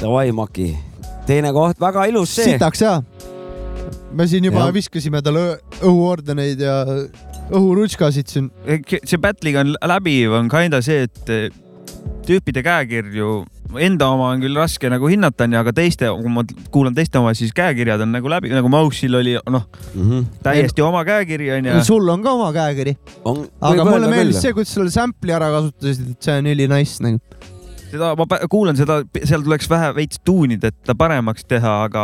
[0.00, 0.70] Davai, Maki.
[1.28, 2.54] teine koht, väga ilus see.
[2.54, 2.96] sitaks hea.
[4.12, 4.72] me siin juba ja.
[4.72, 6.78] viskasime talle õhuordeneid ja
[7.52, 8.48] õhurutskasid siin.
[9.04, 11.50] see battle'iga on läbiv, on kinda see, et eh,
[12.24, 13.42] tüüpide käekirju,
[13.80, 16.44] enda oma on küll raske nagu hinnata, onju, aga teiste, kui ma
[16.74, 19.64] kuulan teiste oma, siis käekirjad on nagu läbi, nagu Mausil oli, noh,
[19.94, 20.26] Mhm.
[20.44, 21.80] täiesti oma käekiri onju.
[21.84, 26.10] sul on ka oma käekiri, aga mulle meeldis see, kuidas sa selle sample'i ära kasutasid,
[26.14, 27.20] et see on üli nice nagu.
[27.94, 32.02] seda ma kuulan seda, seal tuleks vähe veits tuunida, et ta paremaks teha, aga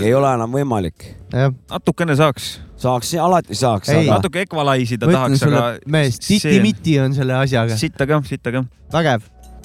[0.00, 1.08] ei ole enam võimalik.
[1.70, 7.34] natukene saaks, saaks, alati saaks, aga natuke equalize ida tahaks, aga, mees, titi-miti on selle
[7.34, 8.64] asjaga, sitta ka, sitta ka.
[8.94, 9.22] vägev.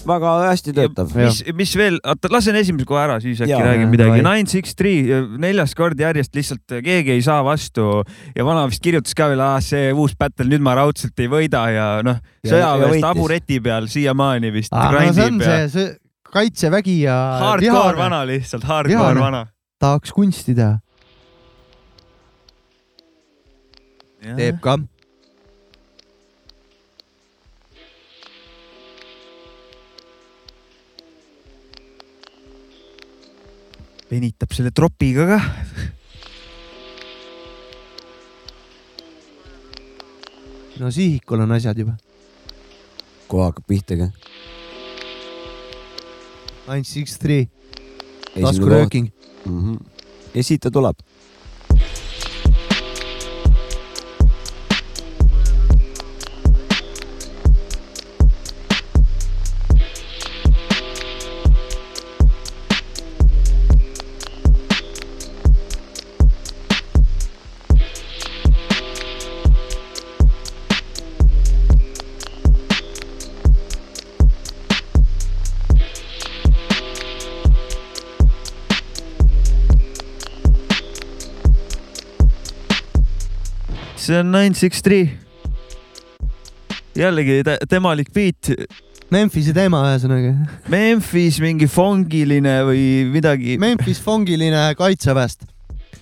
[0.07, 1.11] Väga hästi töötav.
[1.15, 4.21] mis, mis veel, oota, lasen esimese kohe ära, siis äkki räägin midagi.
[4.25, 8.03] Nine Six Three, neljas kord järjest lihtsalt keegi ei saa vastu
[8.35, 11.87] ja vana vist kirjutas ka veel, see uus battle, nüüd ma raudselt ei võida ja
[12.05, 15.87] noh, Ja- ja sõjaväes tabureti peal siiamaani vist no see on see, see
[16.29, 19.45] kaitsevägi ja hardcore vana lihtsalt, hardcore vana.
[19.81, 20.77] tahaks kunsti teha,
[24.37, 24.77] teeb ka.
[34.09, 35.39] Venitab selle tropiga ka.
[40.79, 41.97] no sihikul on asjad juba.
[43.27, 44.09] kohe hakkab pihta ka.
[46.69, 47.49] Nine Six Three,
[48.33, 49.11] taskurööking.
[49.45, 49.77] Mhm.
[50.33, 50.97] ja siit ta tuleb.
[84.09, 85.09] See on Nine Six Three.
[86.97, 88.51] jällegi te- temalik beat,
[89.09, 90.33] Memphise teema ühesõnaga.
[90.69, 93.55] Memphis mingi fongiline või midagi.
[93.61, 95.47] Memphis fongiline kaitseväest,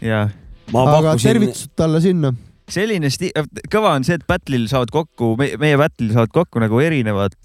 [0.04, 0.26] jaa
[0.74, 2.34] ma aga pakkusin, tervitused talle sinna.
[2.68, 3.32] selline sti-,
[3.72, 7.38] kõva on see, et battle'il saavad kokku, meie battle'il saavad kokku nagu erinevad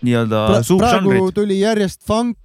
[0.00, 1.26] nii-öelda praegu subžanrid.
[1.36, 2.38] tuli järjest funk,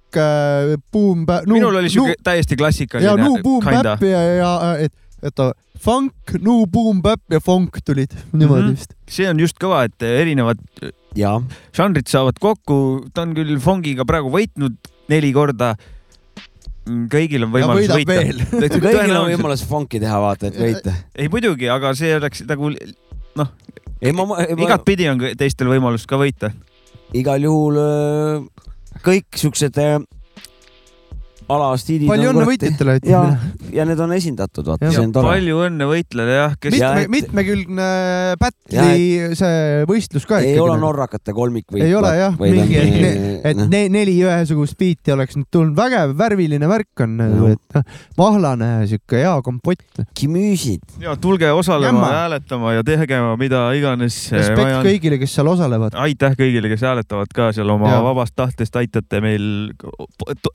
[0.92, 3.08] boom, minul oli siuke täiesti klassikaline.
[3.08, 4.92] ja nu boom bap ja, ja et,
[5.30, 5.50] oota,
[5.82, 8.76] funk, nu boom bap ja funk tulid niimoodi Mhm.
[8.76, 8.94] vist.
[9.08, 10.60] see on just kõva, et erinevad
[11.16, 11.40] jaa,
[11.76, 12.78] žanrid saavad kokku,
[13.14, 14.76] ta on küll Fongiga praegu võitnud
[15.08, 15.74] neli korda.
[16.86, 18.20] kõigil on ja võimalus võita.
[18.86, 20.94] kõigil on võimalus funk'i teha, vaata, et võita.
[21.18, 22.70] ei muidugi, aga see oleks nagu
[23.34, 23.48] ma
[24.54, 26.52] igatpidi on teistel võimalus ka võita.
[27.14, 27.80] igal juhul
[29.02, 29.74] kõik siuksed
[31.52, 35.30] alastiilid palju õnne võitjatele, ja ütleme., ja need on esindatud, vaata, see on tore.
[35.34, 37.88] palju õnne võitlejale jah, kes Ja mitme et-, mitmekülgne
[38.40, 41.84] battle'i see võistlus ka ei ole norrakate kolmik või?
[41.86, 43.12] ei ole jah, mingi, et, ne,
[43.52, 47.86] et ne, neli ühesugust biiti oleks nüüd tulnud, vägev värviline värk on nagu, et noh,
[48.18, 50.02] mahlane sihuke hea kompott.
[50.18, 50.98] kimüüsid.
[51.02, 55.96] ja tulge osalema hääletama ja tegema mida iganes eh, respekt kõigile, kes seal osalevad.
[56.06, 58.02] aitäh kõigile, kes hääletavad ka seal oma Jaa.
[58.10, 59.48] vabast tahtest aitate meil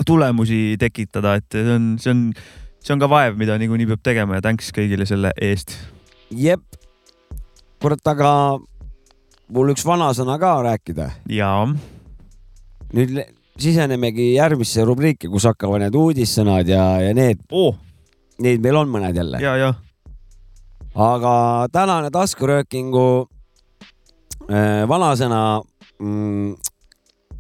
[0.06, 2.24] tulemusi tekitada, et see on, see on,
[2.82, 5.76] see on ka vaev, mida niikuinii peab tegema ja thanks kõigile selle eest.
[6.32, 6.64] jep.
[7.82, 8.32] kurat, aga
[9.52, 11.12] mul üks vanasõna ka rääkida.
[11.30, 11.54] ja
[12.96, 13.22] nüüd
[13.62, 17.78] sisenemegi järgmisse rubriiki, kus hakkavad need uudissõnad ja, ja need, oh,,
[18.42, 19.42] neid meil on mõned jälle.
[19.44, 19.74] ja, ja
[20.96, 23.06] aga tänane taskuröökingu
[24.50, 25.62] äh, vanasõna
[26.02, 26.56] mm,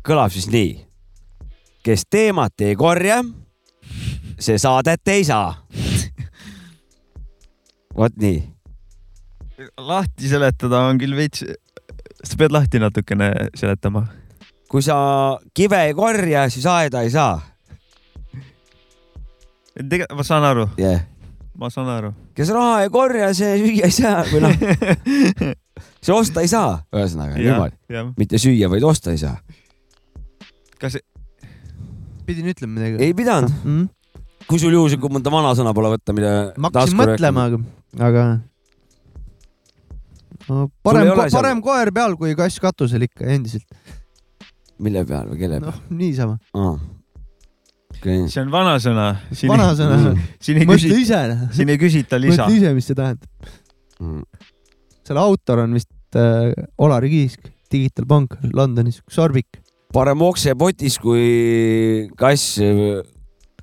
[0.06, 0.72] kõlab siis nii.
[1.84, 3.24] Kes teemat ei korja,
[4.40, 5.56] see saadet ei saa.
[7.98, 8.42] vot nii.
[9.78, 11.46] lahti seletada on küll veits,
[12.24, 14.08] sa pead lahti natukene seletama.
[14.70, 14.98] kui sa
[15.54, 17.40] kive ei korja, siis aeda ei saa
[19.76, 21.04] tegelikult ma saan aru, yeah..
[21.58, 22.12] ma saan aru.
[22.36, 24.56] kes raha ei korja, see süüa ei saa või noh,
[26.04, 29.38] see osta ei saa, ühesõnaga niimoodi, mitte süüa, vaid osta ei saa.
[30.82, 31.00] kas
[32.32, 33.02] pidin ütlema midagi.
[33.06, 33.90] ei pidanud, mm?.
[34.48, 36.32] kui sul juhuslikult mõnda vanasõna pole võtta, mida.
[36.58, 37.62] ma hakkasin mõtlema, aga,
[38.10, 38.26] aga
[40.48, 43.68] no, parem ole seal- parem koer peal kui kass katusel ikka endiselt.
[44.82, 46.38] mille peal või kelle peal noh, niisama.
[46.58, 46.82] ah.?
[47.98, 49.08] okei, see on vanasõna.
[49.52, 50.16] vanasõna.
[50.42, 51.22] ei mõtle ise,
[51.58, 52.60] siin ei küsita lisa mõtle.
[52.60, 53.52] ise, mis see tähendab.
[54.02, 54.24] Mm.
[55.06, 56.52] selle autor on vist äh,
[56.82, 59.61] Olari Kiisk, Digital Bank Londonis, Sorbik.
[59.94, 63.02] Parem okse potis kui kass äh,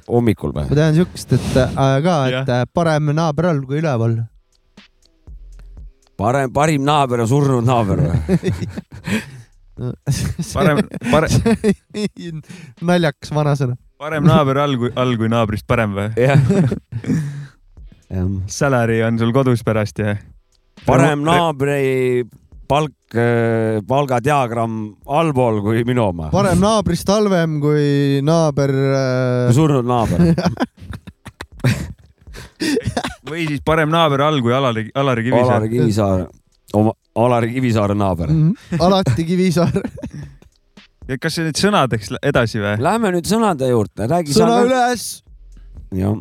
[0.09, 0.67] hommikul või?
[0.69, 4.19] ma tean siukest, et äh, ka, et äh, parem naaber all kui üleval.
[6.21, 8.41] parem, parim naaber on surnud naaber või?
[10.57, 11.31] parem, parem,
[12.83, 13.79] naljakas vanasõna.
[14.01, 16.09] parem naaber all kui, all kui naabrist parem või?
[16.19, 16.41] jah
[18.49, 20.17] Salary on sul kodus pärast ja?
[20.87, 22.25] parem naabri
[22.69, 23.17] palk,
[23.89, 24.81] palgadiagramm
[25.19, 26.29] allpool kui minu oma.
[26.35, 29.53] parem naabrist halvem kui naaber äh,.
[29.57, 30.29] surnud naaber.
[33.29, 35.71] või siis parem naaber all kui Alari, Alari Kivisäär Alari.
[35.73, 36.25] Kivisaar,
[36.79, 38.33] oma, Alari Kivisaare naaber.
[38.33, 38.81] Mhm.
[38.81, 39.81] alati Kivisaar.
[41.09, 42.77] ja kas see nüüd sõnadeks edasi või?
[42.85, 44.65] Lähme nüüd sõnade juurde, räägi sõna sa.
[44.69, 45.07] üles.
[45.97, 46.17] jah,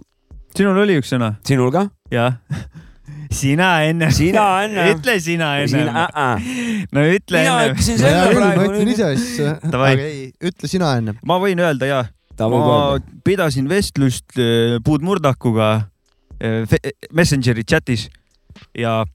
[0.56, 1.36] sinul oli üks sõna?
[1.48, 1.88] sinul ka?
[2.14, 2.40] jah.
[3.32, 4.12] Sina enne.
[4.16, 4.90] Sina enne.
[4.94, 5.84] ütle sina enne.
[6.08, 6.52] äh,.
[6.92, 7.74] no ütle mina enne.
[7.74, 8.94] ütlesin hea selle küll, ma praegu ütlen.
[8.94, 10.06] ise siis.
[10.06, 11.18] Ei, ütle sina enne.
[11.26, 12.04] ma võin öelda ja.
[12.40, 12.78] ma
[13.26, 15.72] pidasin vestlust äh, Puud Murdakuga
[16.40, 16.80] äh,
[17.12, 18.08] Messengeri chatis
[18.78, 19.06] ja,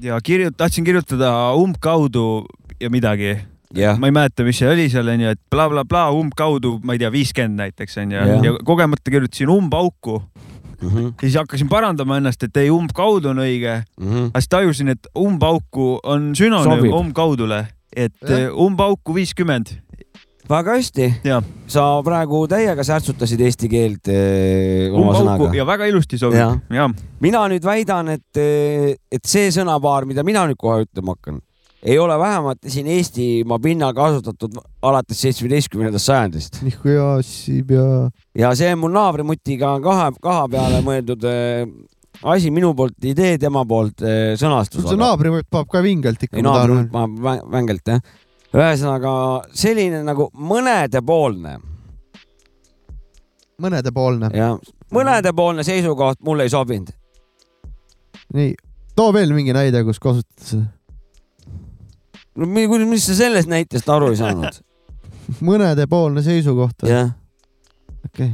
[0.00, 2.46] ja kirjut-, tahtsin kirjutada umbkaudu
[2.80, 3.36] ja midagi.
[3.74, 7.10] jah, ma ei mäleta, mis see oli seal onju, et blablabla umbkaudu, ma ei tea,
[7.12, 8.44] viiskümmend näiteks onju Jah.
[8.44, 10.20] ja kogemata kirjutasin umbauku.
[10.82, 15.96] Mhm, siis hakkasin parandama ennast, et ei, umbkaudu on õige, aga siis tajusin, et umbauku
[16.04, 17.66] on sünonüüm umbkaudule,
[17.96, 18.46] et Jah.
[18.46, 19.72] äh, umbauku viiskümmend.
[20.48, 21.08] väga hästi.
[21.66, 25.56] Sa praegu täiega särtsutasid eesti keelt eh, oma umbauku sõnaga.
[25.56, 26.60] ja väga ilusti sobib.
[27.20, 28.36] Mina nüüd väidan, et,
[29.10, 31.40] et see sõnapaar, mida mina nüüd kohe ütlema hakkan,
[31.82, 37.84] ei ole vähemalt siin Eestimaa pinnal kasutatud alates seitsmeteistkümnendast sajandist nihkuja, sib ja.
[38.38, 41.68] ja see on mul naabrimutiga kahe, kaha peale mõeldud eh,
[42.22, 44.86] asi, minu poolt idee, tema poolt eh, sõnastus.
[44.88, 46.40] see naabri paneb ka vingelt ikka.
[46.40, 48.04] ei naabri paneb vä- vängelt jah.
[48.56, 49.14] ühesõnaga
[49.54, 51.58] selline nagu mõnedepoolne
[53.62, 54.30] mõnedepoolne.
[54.36, 54.54] ja
[54.92, 56.92] mõnedepoolne seisukoht mulle ei sobinud.
[58.34, 58.54] nii,
[58.96, 60.66] too veel mingi näide, kus kasutad seda.
[62.36, 62.46] No
[62.86, 64.60] mis sa sellest näitest aru ei saanud?
[65.48, 66.84] mõnedepoolne seisukoht.
[66.84, 67.12] okei jah,
[68.06, 68.32] okay..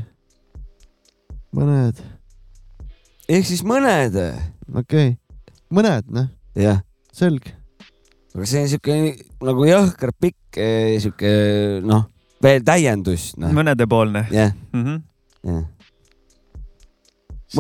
[1.57, 2.01] mõned,
[3.29, 4.19] ehk siis mõned,
[4.75, 5.53] okei okay..
[5.73, 6.83] mõned, noh, jah
[7.13, 7.55] selge.
[8.33, 8.99] aga see on siuke
[9.45, 11.33] nagu jõhker pikk eh, siuke
[11.85, 12.07] noh,
[12.43, 14.85] veel täiendus, noh, mõnedepoolne jah, mm.
[14.85, 15.03] -hmm.
[15.51, 15.65] jah.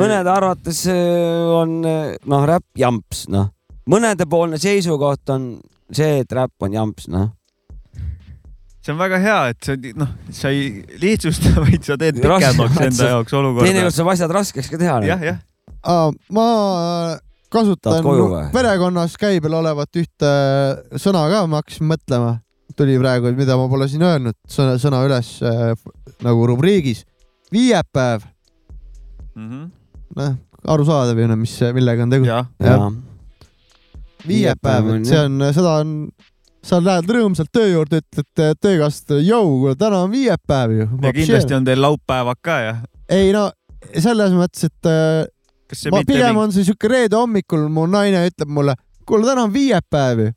[0.01, 3.53] mõnede arvates eh, on eh, noh, räpp jamps, noh,
[3.89, 5.55] mõnedepoolne seisukoht on
[5.91, 7.31] see, et räpp on jamps, noh.
[8.83, 13.11] see on väga hea, et sa noh, sa ei lihtsusta, vaid sa teed pikemaks enda
[13.17, 13.95] jaoks olukorda teinekord.
[13.99, 14.97] saab asjad raskeks ka teha.
[15.07, 15.43] jah, jah,
[16.33, 16.47] ma
[17.53, 18.01] kasutan
[18.55, 20.33] perekonnas käibel olevat ühte
[21.03, 22.33] sõna ka, ma hakkasin mõtlema,
[22.79, 25.75] tuli praegu, mida ma pole siin öelnud, sõna, sõna üles äh,
[26.25, 27.05] nagu rubriigis.
[27.53, 28.25] viiepäev,
[29.37, 29.63] Mhm.
[30.17, 30.35] noh,
[30.69, 32.27] arusaadav ju, mis, millega on tegu.
[32.29, 33.12] jah, jah, Viiepäev
[34.29, 35.27] viiepäev, on et see jah.
[35.31, 35.93] on, seda on,
[36.63, 40.89] sa lähed rõõmsalt töö juurde, ütled töökaaslastele, jõu, täna on viiepäev ju.
[41.03, 42.75] ja kindlasti on teil laupäevad ka ja
[43.13, 43.49] ei no
[43.99, 45.25] selles mõttes, et äh,
[45.69, 48.77] kas see ma mitte pigem mingi- on see siuke reede hommikul, mu naine ütleb mulle,
[49.09, 50.33] kuule, täna on viiepäev ju.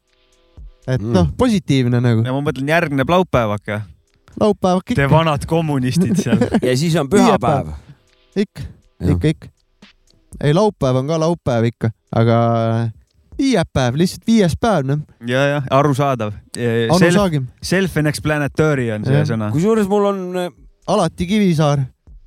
[0.88, 1.14] et Mm.
[1.14, 3.82] noh, positiivne nagu, ja ma mõtlen järgneb laupäevak ja
[4.42, 6.38] laupäev te ikka, vanad kommunistid seal.
[6.68, 7.72] ja siis on pühapäev.
[8.36, 8.62] ikka,
[9.02, 9.48] ikka, ikka.
[10.44, 12.38] ei, laupäev on ka laupäev ikka, aga
[13.40, 16.32] viiepäev, lihtsalt viies päev, noh, ja, ja arusaadav.
[16.56, 19.28] Self-explanatory on see Jah.
[19.30, 19.48] sõna.
[19.54, 20.20] kusjuures mul on,
[20.88, 21.80] alati Kivisaar,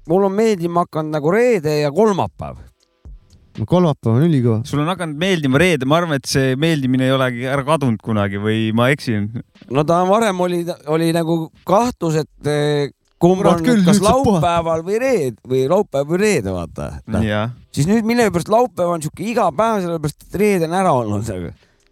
[0.09, 2.57] mul on meeldima hakanud nagu reede ja kolmapäev.
[3.67, 4.59] kolmapäev on ülikõva.
[4.69, 8.37] sul on hakanud meeldima reede, ma arvan, et see meeldimine ei olegi ära kadunud kunagi
[8.43, 9.23] või ma eksin.
[9.71, 11.35] no ta varem oli, oli nagu
[11.67, 12.91] kahtlus, et eh,
[13.23, 16.91] kumb on küll, kas laupäeval või reed või laupäev või reede, vaata.
[17.25, 21.33] jah, siis nüüd millegipärast laupäev on siuke iga päev, sellepärast et reede on ära olnud.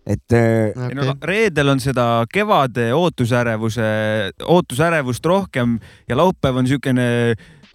[0.07, 3.87] et äh, ei no reedel on seda kevade ootusärevuse,
[4.45, 7.09] ootusärevust rohkem ja laupäev on siukene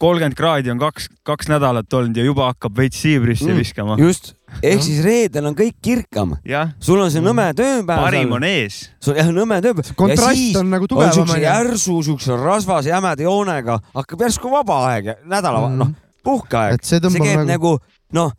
[0.02, 3.54] kolmkümmend kraadi on kaks, kaks nädalat olnud ja juba hakkab veits siibrisse Mm.
[3.54, 3.60] mm.
[3.62, 3.97] viskama.
[4.02, 4.34] just,
[4.64, 6.36] ehk siis reedel on kõik kirkam,
[6.80, 8.06] sul on see nõme tööpäev.
[8.06, 8.84] parim on ees.
[9.02, 9.93] sul jah, nõme tööpäev.
[9.95, 11.39] kontrast on nagu tugevam siukse.
[11.45, 15.93] järsu, siukse rasvase jämeda joonega hakkab järsku vaba aeg, nädala mm., noh,
[16.24, 16.80] puhkeaeg.
[16.80, 17.78] et see käib nagu, nagu
[18.18, 18.34] noh,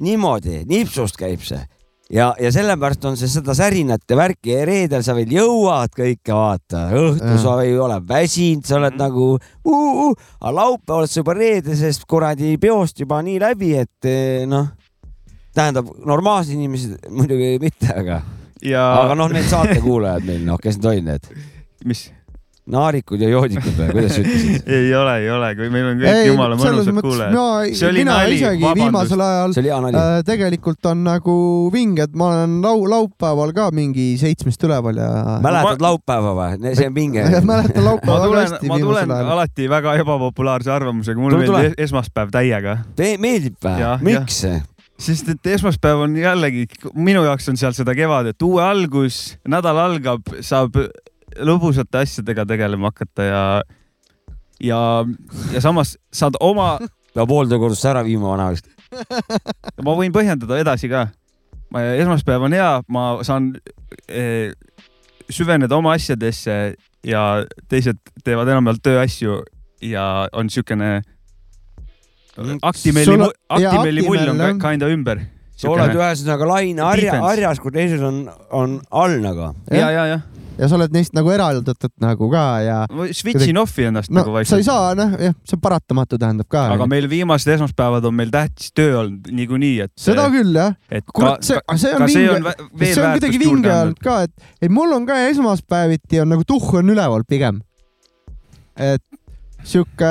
[0.00, 1.60] niimoodi, nipsust käib see
[2.10, 6.34] ja, ja sellepärast on see seda särinat ja värki ja reedel sa veel jõuad kõike
[6.36, 11.20] vaata, õhtul sa ei ole väsinud, sa oled nagu uh, uh,, aga laupäeval oled sa
[11.22, 14.72] juba reedesest kuradi peost juba nii läbi, et eh, noh,
[15.54, 18.22] tähendab normaalsed inimesed muidugi mitte, aga,
[18.64, 21.30] ja aga noh, need saatekuulajad meil noh, kes need olid need?
[21.86, 22.08] Mis
[22.70, 24.68] naarikud ja joodikud või kuidas sa ütlesid?
[24.76, 27.74] ei ole, ei ole, kui meil on kõik jumala mõnusad kuulajad.
[27.74, 28.84] See oli mina nali, isegi vabandust.
[28.84, 29.98] viimasel ajal see oli hea nali.
[29.98, 31.36] äh, tegelikult on nagu
[31.74, 35.10] vinge, et ma olen lau-, laupäeval ka mingi seitsmest üleval ja.
[35.42, 36.74] mäletad laupäeva või?
[36.78, 37.26] see on pinge.
[37.50, 41.88] mäletan ma laupäeva väga tulen, hästi ma tulen alati väga ebapopulaarse arvamusega, mulle meeldib es-
[41.90, 42.78] esmaspäev täiega,
[43.18, 44.44] meeldib või miks?
[45.02, 50.30] sest et esmaspäev on jällegi, minu jaoks on seal seda kevadet, uue algus, nädal algab,
[50.46, 50.78] saab
[51.38, 53.42] lõbusate asjadega tegelema hakata ja,
[54.62, 54.80] ja,
[55.52, 56.76] ja samas saad oma,
[57.14, 58.68] peab hooldekodusse ära viima vana vist.
[59.84, 61.06] ma võin põhjendada edasi ka.
[61.72, 63.52] esmaspäev on hea, ma saan
[64.08, 64.52] eh,
[65.32, 66.58] süveneda oma asjadesse
[67.06, 67.22] ja
[67.68, 69.40] teised teevad enamjaolt tööasju
[69.82, 71.00] ja on siukene
[72.62, 73.28] Actimeli Sul-,
[73.60, 75.24] jaa, Actimeli mull on kinda ümber.
[75.56, 79.52] sa oled ühesõnaga laine harja, harjas, kui teised on, on all nagu.
[79.70, 80.20] ja, ja, ja ja
[80.58, 82.78] sa oled neist nagu eraldatud nagu ka ja
[83.14, 84.66] switch in off'i ennast no nagu sa ei vaikselt.
[84.66, 86.66] saa, noh, jah, see on paratamatu, tähendab ka.
[86.76, 89.94] aga meil viimased esmaspäevad on meil tähtis töö olnud niikuinii, et.
[90.00, 90.76] seda küll jah,
[91.14, 94.02] kurat, see, see on ka see on vinge, see on kuidagi vinge olnud.
[94.04, 97.62] ka, et, et mul on ka esmaspäeviti on nagu tuhh on üleval pigem.
[98.76, 99.04] et
[99.68, 100.10] sihuke,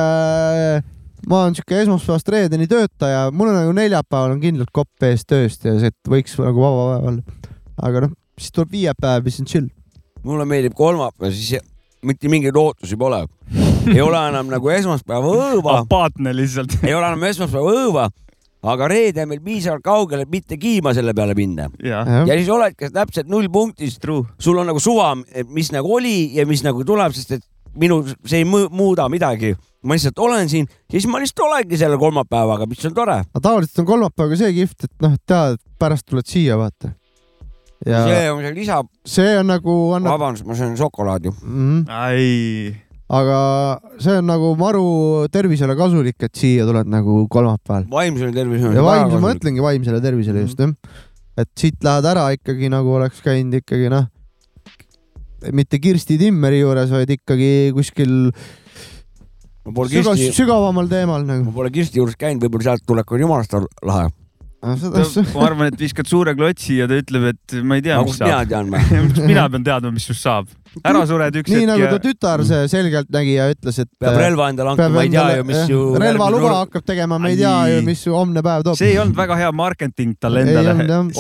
[1.28, 5.68] ma olen sihuke esmaspäevast reedeni töötaja, mul on nagu neljapäeval on kindlalt kopp ees tööst
[5.68, 7.54] ja see et võiks nagu vaba päev olla.
[7.82, 9.70] aga noh, siis tuleb viiepäev ja siis on chill.
[10.24, 11.62] Mulle meeldib kolmapäev, siis
[12.06, 13.26] mitte mingeid ootusi pole.
[13.94, 16.80] ei ole enam nagu esmaspäeva õõva, apaatne lihtsalt.
[16.84, 18.10] ei ole enam esmaspäeva õõva,
[18.74, 21.70] aga reede on meil piisavalt kaugel, et mitte kiima selle peale minna.
[21.84, 24.26] ja siis oledki täpselt nullpunktis, true.
[24.40, 25.14] sul on nagu suva,
[25.50, 27.46] mis nagu oli ja mis nagu tuleb, sest et
[27.78, 29.56] minu, see ei muuda midagi.
[29.82, 33.18] ma lihtsalt olen siin ja siis ma lihtsalt olengi selle kolmapäevaga, mis on tore.
[33.24, 36.94] aga tavaliselt on kolmapäev ka see kihvt, et noh, tead, pärast tuled siia, vaata.
[37.88, 41.34] Ja see on see lisa, see on nagu annab vabandust, ma söön šokolaadi.
[41.34, 42.76] mm,, ai,
[43.12, 43.42] aga
[44.02, 44.86] see on nagu maru
[45.34, 47.90] tervisele kasulik, et siia tuled nagu kolmapäeval.
[47.92, 48.76] vaimsele tervisele.
[48.78, 50.74] ja vaimse, ma mõtlengi vaimsele tervisele just jah.
[51.42, 54.08] et siit lähed ära ikkagi nagu oleks käinud ikkagi noh,
[55.50, 58.16] mitte Kirsti Timmeri juures, vaid ikkagi kuskil
[59.66, 61.54] ma Kirsti, sügavamal teemal ma nagu.
[61.56, 64.10] pole Kirsti juures käinud, võib-olla sealt tulek on jumalast lahe.
[64.62, 68.30] Ma arvan, et viskad suure klotsi ja ta ütleb, et ma ei tea, mis mina
[68.30, 68.50] saab.
[68.52, 69.02] tean või?
[69.32, 70.52] mina pean teadma, mis sinust saab.
[70.80, 74.48] Ära sured üks nii hetk nagu ja ta tütar, see selgeltnägija ütles, et peab relva
[74.52, 75.80] endale peab hankima, ma ei tea ju, mis ju.
[76.00, 78.78] relvaluba hakkab tegema, me ei tea ju, mis su homne päev toob.
[78.80, 80.76] see ei olnud väga hea marketing talle endale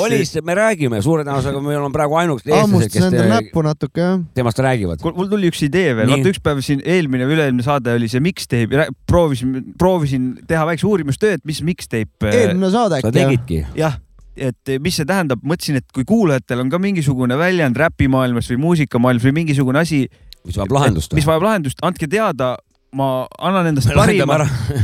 [0.06, 4.22] oli, me räägime, suure tõenäosusega me oleme praegu ainukesed eestlased, kes te, näppu natuke jah.
[4.38, 5.04] temast räägivad.
[5.10, 6.22] mul tuli üks idee veel, Nii.
[6.22, 10.88] vaata üks päev siin eelmine või üle-eelmine saade oli see mixtape, proovisin, proovisin teha väikse
[10.88, 12.32] uurimustöö, et mis mixtape.
[12.32, 13.20] eelmine saade sa äkki jah?
[13.20, 13.66] tegidki?
[13.80, 14.00] jah,
[14.42, 19.28] et mis see tähendab, mõtlesin, et kui kuulajatel on ka mingisugune väljend räpimaailmas või muusikamaailmas
[19.28, 20.04] või mingisugune asi,
[20.46, 21.16] mis vajab lahendust.
[21.18, 22.56] mis vajab lahendust, andke teada.
[22.92, 24.36] ma annan endast me parima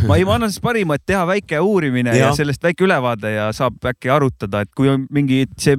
[0.08, 2.30] ma ei, ma annan endast parima, et teha väike uurimine ja.
[2.30, 5.76] Ja sellest väike ülevaade ja saab äkki arutada, et kui on mingi see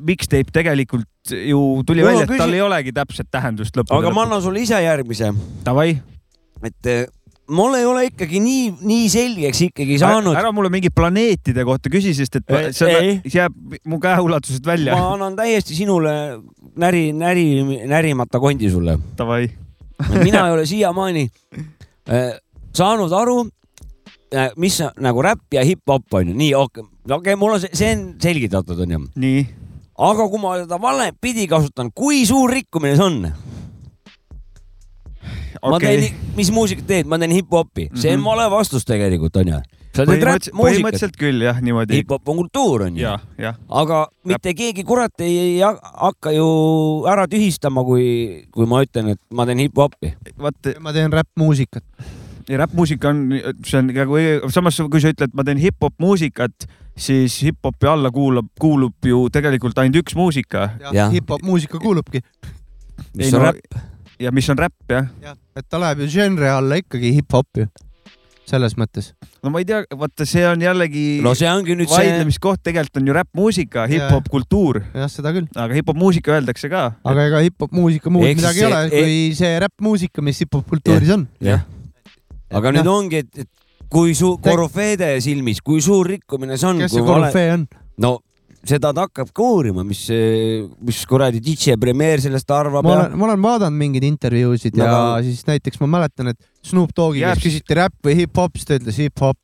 [0.00, 4.14] mixtape tegelikult ju tuli on välja, et küsi- tal ei olegi täpset tähendust lõppude aga
[4.14, 5.28] ma annan sulle ise järgmise,
[5.66, 5.98] Davai,
[6.64, 7.04] et eh,
[7.52, 10.36] mul ei ole ikkagi nii, nii selgeks ikkagi saanud.
[10.38, 13.14] ära mulle mingi planeetide kohta küsi, sest et Ei, see ei.
[13.34, 14.96] jääb mu käeulatusest välja.
[14.96, 16.14] ma annan täiesti sinule
[16.76, 17.46] näri, näri,
[17.88, 18.98] närimata kondi sulle.
[19.18, 19.50] Davai,
[20.22, 21.26] mina ei ole siiamaani
[22.08, 22.32] äh,
[22.74, 23.38] saanud aru
[24.34, 27.74] äh,, mis nagu räpp ja hip-hop on ju, nii okei okay,, okay, mul on see,
[27.76, 29.46] see on selgitatud onju, nii,
[30.08, 33.50] aga kui ma seda valet pidi kasutan, kui suur rikkumine see on?
[35.70, 38.24] Ma okei teen, mis muusikat teed, ma teen hip-hopi, see on Mhm.
[38.26, 39.60] vale vastus tegelikult onju.
[39.94, 41.98] sa teed räppmuusikat, põhimõtteliselt küll jah, niimoodi.
[42.00, 43.02] hip-hop on kultuur onju,
[43.38, 48.82] ja, aga mitte keegi kurat ei, ei ha- hakka ju ära tühistama, kui, kui ma
[48.84, 50.14] ütlen, et ma teen hip-hopi.
[50.38, 51.84] vaat ma teen räppmuusikat.
[52.48, 54.16] ja räppmuusika on, see on nagu,
[54.50, 59.76] samas kui sa ütled, ma teen hip-hop muusikat, siis hip-hopi alla kuulab, kuulub ju tegelikult
[59.78, 61.10] ainult üks muusika Jah.
[61.12, 62.20] hip-hop muusika kuulubki.
[63.14, 63.60] mis Ei, on no- räpp,
[64.22, 65.08] ja mis on räpp jah.
[65.22, 67.66] jah, et ta läheb ju žanri alla ikkagi hip-hop ju.
[68.48, 69.12] selles mõttes.
[69.42, 73.00] no ma ei tea, vaata, see on jällegi no see ongi nüüd see, vaidlemiskoht, tegelikult
[73.00, 75.48] on ju räppmuusika, hip-hop kultuur, jah, seda küll.
[75.54, 76.84] aga hip-hop muusika öeldakse ka.
[77.12, 80.68] aga ega hip-hop muusika muud siis midagi ei ole, see- kui see räppmuusika, mis hip-hop
[80.74, 81.26] kultuuris on.
[81.42, 81.64] jah,
[82.52, 83.50] aga nüüd ongi, et, et
[83.92, 87.66] kui su korüfeede silmis, kui suur rikkumine see on, kes kui see vale, korüfee on?
[88.02, 88.18] no
[88.68, 90.04] seda ta hakkab ka uurima, mis,
[90.86, 94.92] mis kuradi DJ Premier sellest arvab ma olen, ma olen vaadanud mingeid intervjuusid No ja
[94.94, 98.68] aga- siis näiteks ma mäletan, et Snoop Dogi käest siis- küsiti räpp või hip-hop, siis
[98.70, 99.38] ta ütles hip-hop.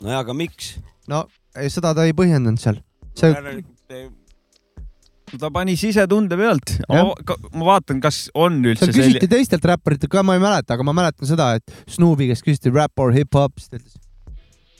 [0.00, 0.76] nojah, aga miks?
[1.08, 1.26] no
[1.56, 2.80] ei, seda ta ei põhjendanud seal.
[3.14, 3.32] see,
[5.38, 6.76] ta pani sisetunde pealt.
[6.88, 10.94] Ma vaatan, kas on üldse seal küsiti teistelt räpparitelt ka, ma ei mäleta, aga ma
[10.96, 13.96] mäletan seda, et Snoopi käest küsiti rap or hip-hop, siis ta ütles,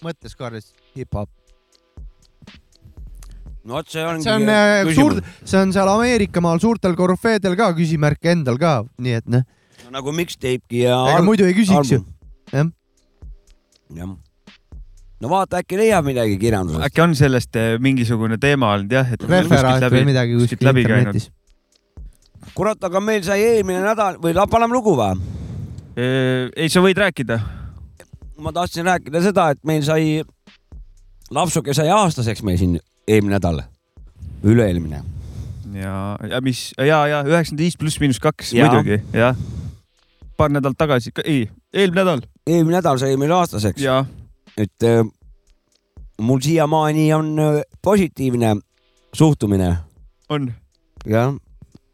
[0.05, 1.28] mõtles ka lihtsalt hip-hop.
[3.65, 7.71] No vot, see ongi see on äh, suur, see on seal Ameerikamaal suurtel korüfeedel ka
[7.77, 9.45] küsimärk endal ka, nii et noh,
[9.87, 12.03] no, nagu mixtape'i ja ega muidu ei küsiks ju.
[12.53, 12.69] jah,
[13.97, 14.12] jah.
[15.25, 16.85] no vaata, äkki leiab midagi kirjandusest.
[16.91, 21.31] äkki on sellest eh, mingisugune teema olnud jah, et referaat või midagi kuskil internetis.
[22.55, 25.17] kurat, aga meil sai eelmine nädal või la- paneme lugu või?
[25.95, 27.41] Eh, ei, sa võid rääkida.
[28.45, 30.19] ma tahtsin rääkida seda, et meil sai,
[31.33, 32.77] lapsuke sai aastaseks meil siin
[33.09, 33.62] eelmine nädal,
[34.44, 35.02] üle-eelmine.
[35.74, 35.94] ja,
[36.30, 38.70] ja mis ja, ja üheksakümmend viis pluss miinus kaks Jaa.
[38.70, 39.36] muidugi, jah.
[40.36, 44.05] paar nädalat tagasi, ei, eelmine nädal eelmine nädal sai meil aastaseks, ja
[44.57, 45.02] et äh,
[46.20, 48.57] mul siiamaani on äh, positiivne
[49.14, 49.76] suhtumine,
[50.28, 50.52] on,
[51.07, 51.34] jah.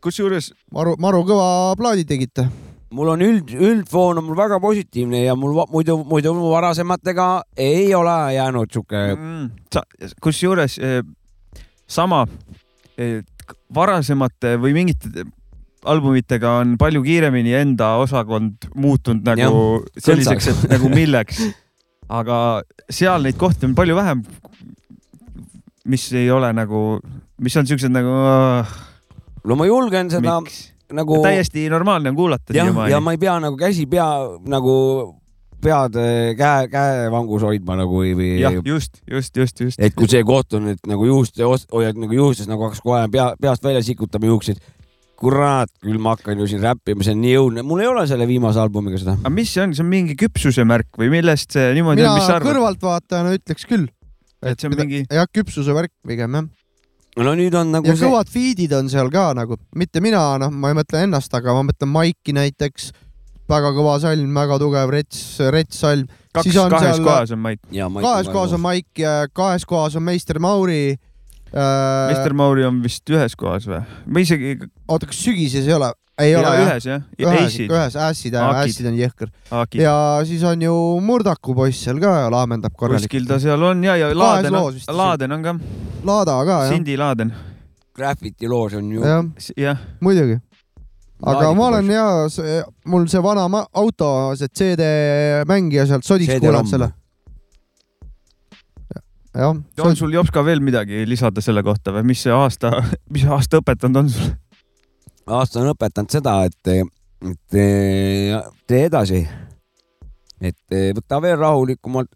[0.00, 2.48] kusjuures maru, maru kõva plaadi tegite.
[2.90, 7.94] Mul on üld, üldfoon on mul väga positiivne ja mul muidu, muidu mu varasematega ei
[7.94, 9.50] ole jäänud sihuke mm,,
[10.22, 11.02] kusjuures eh,
[11.90, 12.24] sama
[12.98, 13.20] eh,
[13.74, 15.26] varasemate või mingite
[15.88, 21.40] albumitega on palju kiiremini enda osakond muutunud nagu Jah, selliseks, et nagu milleks.
[22.10, 22.36] aga
[22.90, 24.24] seal neid kohti on palju vähem,
[25.88, 27.00] mis ei ole nagu,
[27.40, 28.74] mis on siuksed nagu uh,
[29.46, 30.69] no ma julgen seda miks.
[30.96, 33.00] Nagu täiesti normaalne on kuulata jah, ja siiamaani.
[33.04, 34.08] ma ei pea nagu käsi pea
[34.50, 34.76] nagu
[35.60, 39.80] pead eh, käe, käevangus hoidma nagu või, või jah, just, just, just, just.
[39.80, 43.30] et kui see koht on, et nagu juuste, hoiad nagu juustes nagu hakkas kohe pea,
[43.40, 44.60] peast välja sikutama juukseid.
[45.20, 48.24] kurat, küll ma hakkan ju siin räppima, see on nii õudne, mul ei ole selle
[48.28, 49.18] viimase albumiga seda.
[49.20, 52.24] aga mis see on, see on mingi küpsuse märk või millest see niimoodi on, mis
[52.24, 52.54] sa arvad?
[52.54, 53.90] kõrvaltvaatajana ütleks küll.
[54.40, 56.48] et see on mingi, jah, küpsuse värk pigem jah.
[57.18, 60.50] No nüüd on nagu ja see, kõvad feed'id on seal ka nagu, mitte mina, noh,
[60.54, 62.92] ma ei mõtle ennast, aga ma mõtlen Maiki näiteks,
[63.50, 66.06] väga kõva salm, väga tugev rets, rets salm.
[66.32, 67.60] kaks siis, on kahes seal- kohas on Mait.
[67.74, 70.96] ja ma kahes kohas on Maik ja kahes kohas on Meister Mauri.
[71.50, 73.80] Meister Mauri on vist ühes kohas või?
[74.06, 74.54] ma isegi,
[74.86, 75.90] oota, kas sügises ei ole?
[76.20, 76.66] ei ole jah?
[76.66, 78.36] ühes jah, ühes, ühes, Akid.
[78.36, 79.32] Acid on jõhker.
[79.80, 79.94] Ja
[80.28, 80.74] siis on ju
[81.04, 83.08] Murdaku poiss seal ka laamendab korralikult.
[83.08, 85.56] kuskil ta seal on ja, ja Laaden loos vist on, Laaden on ka,
[86.06, 87.34] Laada ka jah, Cindy Laaden,
[87.96, 89.02] Graffiti loos on ju.
[89.56, 90.38] jah, muidugi.
[91.22, 92.38] aga Laadiku ma olen poiss.
[92.44, 94.92] ja, mul see vana auto, see CD
[95.50, 96.92] mängija sealt sodiks kuulanud selle.
[99.40, 102.72] jah, on sul Jopska veel midagi lisada selle kohta või mis see aasta,
[103.14, 104.32] mis aasta õpetanud on sul?
[105.30, 106.72] aasta on õpetanud seda, et,
[107.32, 107.58] et
[108.66, 109.24] tee edasi.
[110.40, 112.10] et võta veel rahulikumalt,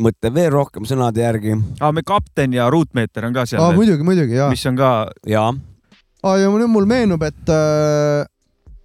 [0.00, 4.06] mõtle veel rohkem sõnade järgi aa, me kapten ja ruutmeeter on ka seal aa muidugi,
[4.06, 4.50] muidugi ja.
[4.52, 4.90] mis on ka,
[5.26, 5.48] ja
[6.22, 8.28] aa ja nüüd mul meenub, et äh,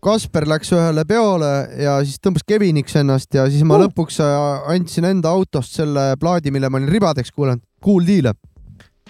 [0.05, 1.51] Kasper läks ühele peole
[1.81, 3.87] ja siis tõmbas Keviniks ennast ja siis ma Uh.
[3.87, 8.35] lõpuks äh, andsin enda autost selle plaadi, mille ma olin ribadeks kuulanud, Cool Deal'e.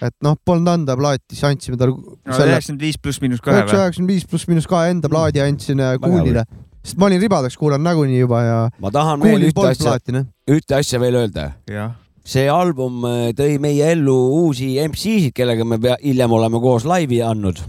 [0.02, 1.96] et noh, polnud anda plaati, siis andsime talle
[2.28, 3.76] selle üheksakümmend viis pluss miinus kahe või?
[3.76, 6.42] üheksakümmend viis pluss miinus kahe enda plaadi andsin äh, Väga Cool'ile,
[6.84, 10.26] sest ma olin ribadeks kuulanud nagunii juba ja ma tahan veel ühte asja, plaati, noh.
[10.52, 11.50] ühte asja veel öelda.
[12.26, 17.22] see album eh, tõi meie ellu uusi MC-sid, kellega me pea, hiljem oleme koos laivi
[17.22, 17.60] andnud.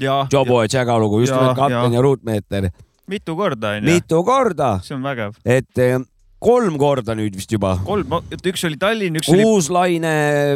[0.00, 1.96] ja, Jobo ja Jaga lugu, just nimelt kapten ja.
[1.98, 2.68] ja ruutmeeter,
[3.10, 5.38] mitu korda onju, mitu korda, see on vägev.
[5.44, 5.96] et eh,
[6.42, 7.76] kolm korda nüüd vist juba.
[7.86, 10.12] kolm, üks oli Tallinn, üks oli Uuslaine,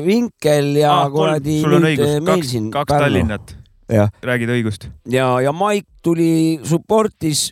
[0.07, 3.57] Vinkel ja Ah, kuradi sul on õigus eh,, kaks kaks Tallinnat,
[3.93, 4.89] jah, räägid õigust.
[5.11, 7.51] ja, ja Mike tuli support'is.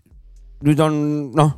[0.67, 0.95] nüüd on
[1.37, 1.57] noh,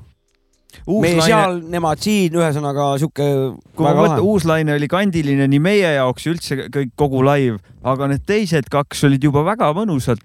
[0.86, 3.28] meie uus seal laine, nemad siin, ühesõnaga sihuke
[3.76, 4.26] kui ma mõtlen, lahe.
[4.32, 8.68] uus laine oli kandiline nii meie jaoks ja üldse kõik kogu live, aga need teised
[8.72, 10.20] kaks olid juba väga mõnusad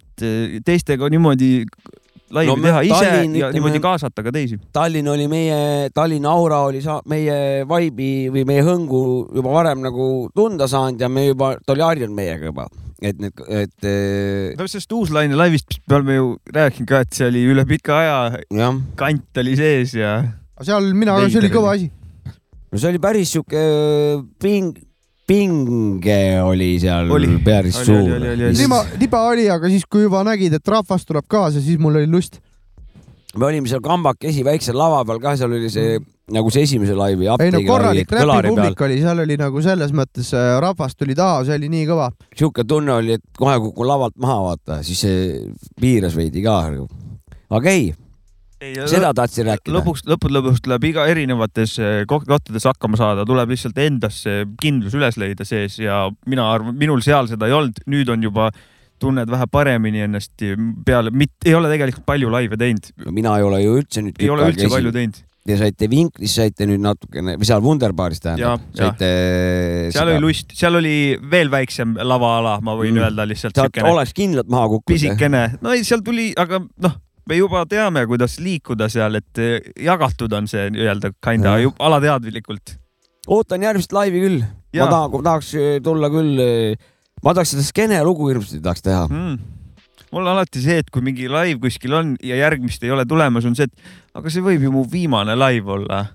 [0.66, 1.66] teistega niimoodi
[2.34, 4.58] laivi No teha ise Tallinn, ja ütleme- niimoodi kaasata ka teisi.
[4.74, 9.02] Tallinn oli meie, Tallinna aura oli sa, meie vaibi või meie hõngu
[9.36, 12.68] juba varem nagu tunda saanud ja me juba, ta oli harjunud meiega juba,
[13.02, 17.28] et need, et eh, no sellest uuslaine laivist me oleme ju rääkinud ka, et see
[17.30, 18.18] oli üle pika aja,
[18.98, 20.18] kant oli sees ja
[20.66, 21.92] seal mina, see oli kõva asi.
[22.72, 23.62] no see oli päris sihuke
[24.42, 24.82] ping,
[25.28, 27.30] pinge oli seal Oli.
[27.46, 31.62] päris Oli, suur oli, oli, oli, aga siis, kui juba nägid, et rahvas tuleb kaasa,
[31.62, 32.40] siis mul oli lust.
[33.38, 36.00] me olime seal kambakesi väiksel lava peal ka, seal oli see
[36.34, 40.56] nagu see esimese laivi ei no korralik räpipublik oli, seal oli nagu selles mõttes äh,
[40.64, 42.10] rahvas tuli taha, see oli nii kõva.
[42.36, 45.22] sihuke tunne oli, et kohe kukun lavalt maha, vaata, siis see
[45.80, 46.60] piiras veidi ka.
[47.56, 47.94] aga ei,
[48.90, 49.76] seda tahtsin rääkida.
[49.78, 51.78] lõpuks, lõppude lõpuks tuleb iga erinevates
[52.12, 56.76] koht- kohtades hakkama saada, tuleb lihtsalt endas see kindlus üles leida sees ja mina arvan,
[56.76, 58.50] minul seal seda ei olnud, nüüd on juba
[59.00, 60.44] tunned vähe paremini ennast
[60.86, 61.14] peale,
[61.46, 64.20] ei ole tegelikult palju laive teinud, mina ei ole ju üldse nüüd.
[64.20, 65.24] ei ole üldse palju teinud.
[65.48, 68.90] Te saite Vinklis saite nüüd natukene või seal Wunderbaaris tähendab, Ja, ja.
[68.92, 69.10] saite.
[69.96, 70.96] seal oli lust, seal oli
[71.32, 73.06] veel väiksem lavaala, ma võin Mm.
[73.06, 74.92] öelda lihtsalt sealt oleks kindlalt maha kukkunud.
[74.98, 76.98] pisikene, no ei, seal tuli, aga noh,
[77.28, 82.76] me juba teame, kuidas liikuda seal, et eh, jagatud on see nii-öelda kinda ju alateadlikult.
[83.28, 84.44] ootan järgmist laivi küll.
[84.78, 86.44] ma tahan, tahaks äh, tulla küll,
[87.24, 89.08] ma tahaks seda skeene lugu hirmsasti tahaks teha.
[89.08, 89.40] mm..
[90.12, 93.46] Mul on alati see, et kui mingi live kuskil on ja järgmist ei ole tulemas,
[93.46, 96.06] on see, et aga see võib ju mu viimane live olla.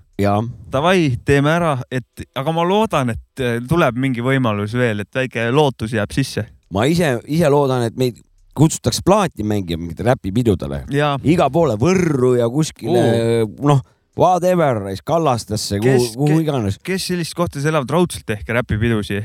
[0.71, 5.47] Davai, teeme ära, et aga ma loodan, et eh, tuleb mingi võimalus veel, et väike
[5.51, 8.19] lootus jääb sisse ma ise, ise loodan, et meid
[8.57, 10.83] kutsutakse plaati mängima mingitele räpipidudele.
[11.25, 13.81] igale poole Võrru ja kuskile noh,
[14.17, 16.77] whatever, Kallastasse, kuhu kuhu iganes.
[16.83, 19.23] kes sellistes kohtades elavad, raudselt tehke räpipidusi.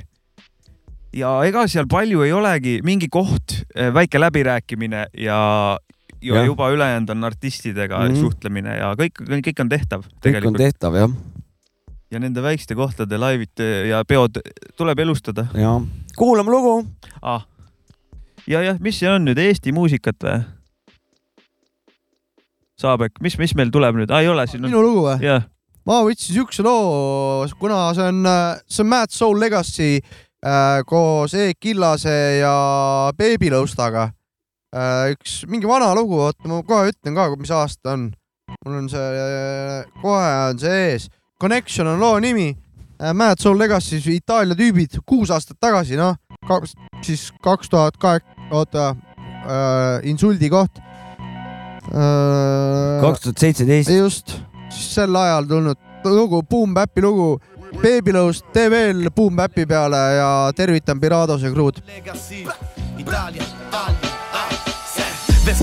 [1.18, 3.60] Ja ega seal palju ei olegi, mingi koht,
[3.94, 5.40] väike läbirääkimine ja,
[6.22, 6.46] ja Jah.
[6.46, 8.14] juba ülejäänud on artistidega mm.
[8.14, 8.20] -hmm.
[8.20, 11.16] suhtlemine ja kõik, kõik on tehtav kõik on tehtav jah,
[12.10, 14.40] ja nende väikeste kohtade laivid ja peod
[14.76, 15.80] tuleb elustada ja
[16.16, 16.86] kuulame lugu.
[17.22, 17.46] ah..
[18.46, 20.40] ja, jah, mis see on nüüd, Eesti muusikat või?
[22.78, 24.70] Saabek, mis, mis meil tuleb nüüd ah,, ei ole siin on...
[24.70, 25.38] minu lugu või?
[25.88, 28.24] ma võtsin siukse loo, kuna see on,
[28.68, 30.27] see on Mad Soul Legacy äh,
[30.86, 32.54] koos Eek Illase ja
[33.18, 34.08] Beebilõustaga
[34.74, 35.10] äh,.
[35.14, 38.12] üks mingi vana lugu, oota ma kohe ütlen ka, mis aasta on.
[38.64, 41.08] mul on see, kohe on see ees.
[41.40, 42.56] Connection on loo nimi
[43.00, 43.12] äh,.
[43.14, 46.16] Mad Soul Legacy, Itaalia tüübid kuus aastat tagasi, noh,
[47.02, 50.78] siis kaks tuhat kaheksa, oota äh,, insuldi koht
[51.90, 53.00] äh,.
[53.02, 53.90] kaks tuhat seitseteist.
[53.90, 54.38] just,
[54.70, 57.38] sel ajal tulnud lugu, Boom Bap'i lugu.
[57.76, 61.82] Beebilõust tee veel Boom Bap'i peale ja tervitan Piradose kruud.
[61.86, 62.44] Legacy,
[62.98, 64.27] Italia, Italia, ah, se.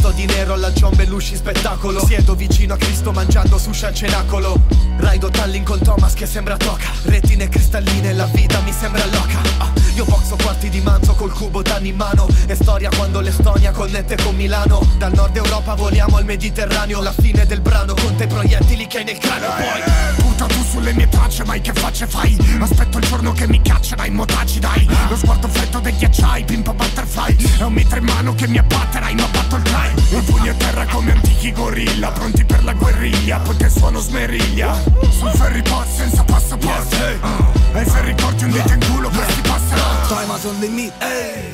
[0.06, 2.06] Vesto di nero alla John Belushi spettacolo.
[2.06, 4.62] Siedo vicino a Cristo mangiando sushi al cenacolo.
[4.98, 6.92] Raido Tallinn con Thomas che sembra toca.
[7.06, 9.40] Retine cristalline, la vita mi sembra loca.
[9.58, 12.28] Ah, Io boxo quarti di manzo col cubo tanni in mano.
[12.46, 14.88] E storia quando l'Estonia connette con Milano.
[15.00, 17.02] Dal nord Europa voliamo al Mediterraneo.
[17.02, 19.48] La fine del brano con te proiettili che hai nel cranio.
[19.48, 22.38] Poi Punta tu sulle mie tracce, mai che facce fai?
[22.60, 24.88] Aspetto il giorno che mi caccerai, motaci dai.
[25.10, 27.36] Lo sguardo freddo dei ghiacciai, pimpa butterfly.
[27.58, 30.54] È un mitra in mano che mi abbatterai, ma batto il try I pugni a
[30.54, 34.74] terra come antichi gorilla Pronti per la guerriglia, poiché suono smeriglia.
[35.10, 36.96] Sul ferry pass senza passaporto.
[36.96, 40.94] Uh, E se ricordi un dito in culo, questi passerà taevas on limiit,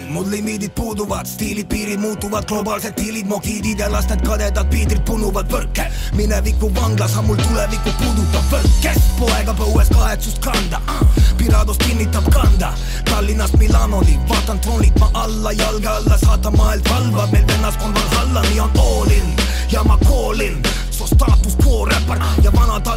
[0.07, 5.89] mul limiidid puuduvad, stiilid, piirid muutuvad, globaalsed diilid, mokiidid ja lasted kadedad piidrid punuvad võrke.
[6.13, 11.07] mineviku vanglas on mul tulevikku puudutav võrk, kes poega põues kahetsust kanda uh,.
[11.37, 12.73] Pirados kinnitab kanda,
[13.09, 17.70] Tallinnast Milanoni, vaatan troonilt ma alla, jalge alla saatan maailm valvab, meil vennaskond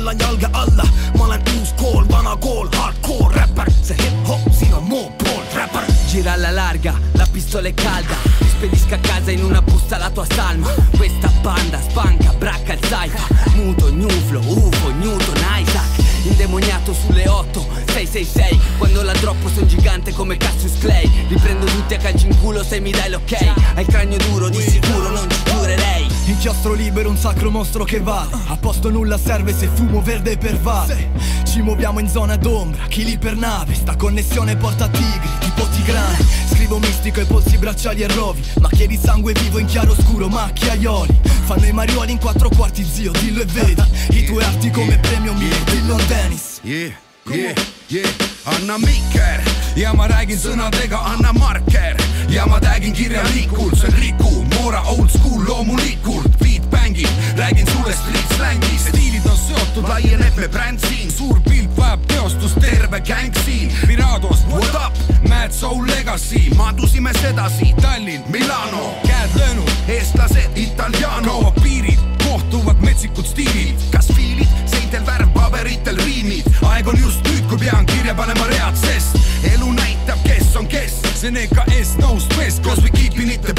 [0.05, 0.85] tallan jalge alla,
[1.17, 5.85] ma olen uus kool, vana kool, hardcore räppar, see hip-hop siin on mu poolt räppar.
[6.07, 8.15] Gira alla larga, la pistola è calda.
[8.39, 10.69] Ti spedisco a casa in una busta la tua salma.
[10.97, 13.27] Questa banda spanca, bracca il saifa.
[13.55, 16.03] Muto, gnuflo, ufo, Newton, Isaac.
[16.25, 21.11] Indemoniato sulle 8, 666 Quando la droppo son gigante come Cassius Clay.
[21.29, 23.33] Riprendo tutti a calci in culo se mi dai l'ok.
[23.75, 28.01] Hai il cranio duro, di sicuro non ci giurerei Inchiostro libero, un sacro mostro che
[28.01, 28.27] va.
[28.47, 31.11] A posto nulla serve se fumo verde pervade
[31.45, 33.75] Ci muoviamo in zona d'ombra, chili per nave?
[33.75, 36.19] Sta connessione porta tigri, tipo tigrane
[36.51, 41.21] Scrivo mistico e polsi bracciali e rovi Macchie di sangue vivo in chiaro scuro, macchiaioli
[41.45, 43.83] Fanno i marioli in quattro quarti zio, dillo e vedi.
[44.11, 46.61] Il due arti come premio mio Dillon Dennis.
[46.63, 46.95] Yeah,
[47.29, 47.53] yeah,
[47.89, 48.09] yeah,
[48.45, 51.99] anna mikker ja ma räägin sõnadega, anna marker.
[52.31, 57.93] Ja ma räägin kirjalikult, see on Riku, Moora old school loomulikult, beat bängib, räägin sulle
[57.93, 63.35] street slängis, stiilid on seotud, laieneb me bränd siin, suur pilt vajab teostust, terve gäng
[63.45, 64.97] siin, Virados, what up,
[65.29, 73.27] Mad Soul Legacy, maandusime sedasi, Tallinn, Milano, käed löönud, eestlased, Italiano, kaovad piirid, kohtuvad metsikud
[73.27, 78.49] stiilid, kas fiilid, seintel värv, paberitel riimid, aeg on just nüüd, kui pean kirja panema
[78.49, 79.21] read, sest.
[79.53, 83.54] Elu näitab, kes on kes, see on EKS, no stress, cause we keeping it the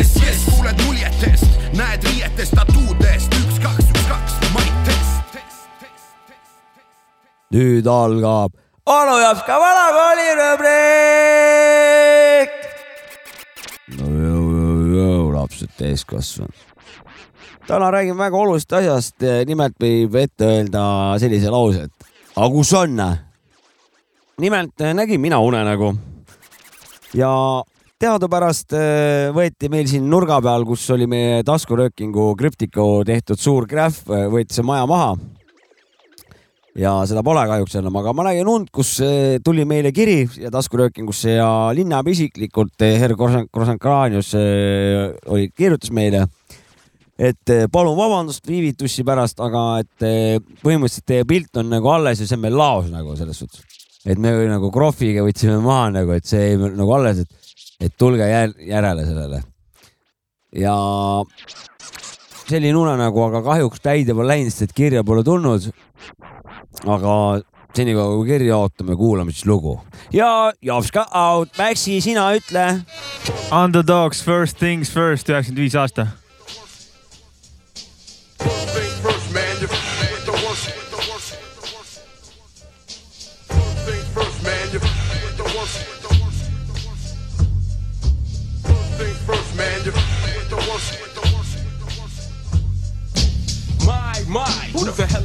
[0.00, 1.44] best, yes, yes, kuuled muljetest,
[1.76, 5.36] näed riietest, tatuudest, üks, kaks, üks, kaks, maitest.
[7.52, 8.50] nüüd algab
[8.86, 10.70] onu Japska vanakooli rubriik.
[13.98, 16.56] no jõu, jõu, jõu, lapsed täiskasvanud.
[17.66, 20.82] täna räägime väga olulisest asjast, nimelt võib ette öelda
[21.20, 21.96] sellise lause, et
[22.36, 22.96] aga kus on?
[24.40, 25.92] nimelt nägin mina unenägu
[27.14, 27.62] ja
[28.00, 34.06] teadupärast eh, võeti meil siin nurga peal, kus oli meie taskuröökingu krüptiku tehtud suur graph,
[34.08, 35.10] võeti see maja maha
[36.80, 40.52] ja seda pole kahjuks enam, aga ma nägin und, kus eh, tuli meile kiri siia
[40.54, 46.24] taskuröökingusse ja linnapea isiklikult, Herr Krosankranius oli, kirjutas meile,
[47.20, 50.08] et palun vabandust viivitusi pärast, aga et
[50.64, 53.60] põhimõtteliselt teie pilt on nagu alles ja see on meil laos nagu selles suhtes.
[54.08, 57.49] et me nagu krohviga võtsime maha nagu, et see jäi nagu alles, et,
[57.80, 59.42] et tulge jär, järele sellele.
[60.56, 60.74] ja
[62.50, 65.70] selline unenägu, aga kahjuks täide pole läinud, sest et kirja pole tulnud
[66.86, 67.14] aga
[67.76, 69.80] senikaua kui kirja ootame, kuulame siis lugu.
[70.12, 72.82] ja Jopska out, Maxi, sina ütle.
[73.52, 76.06] Underdogs first things first, üheksakümmend viis aasta.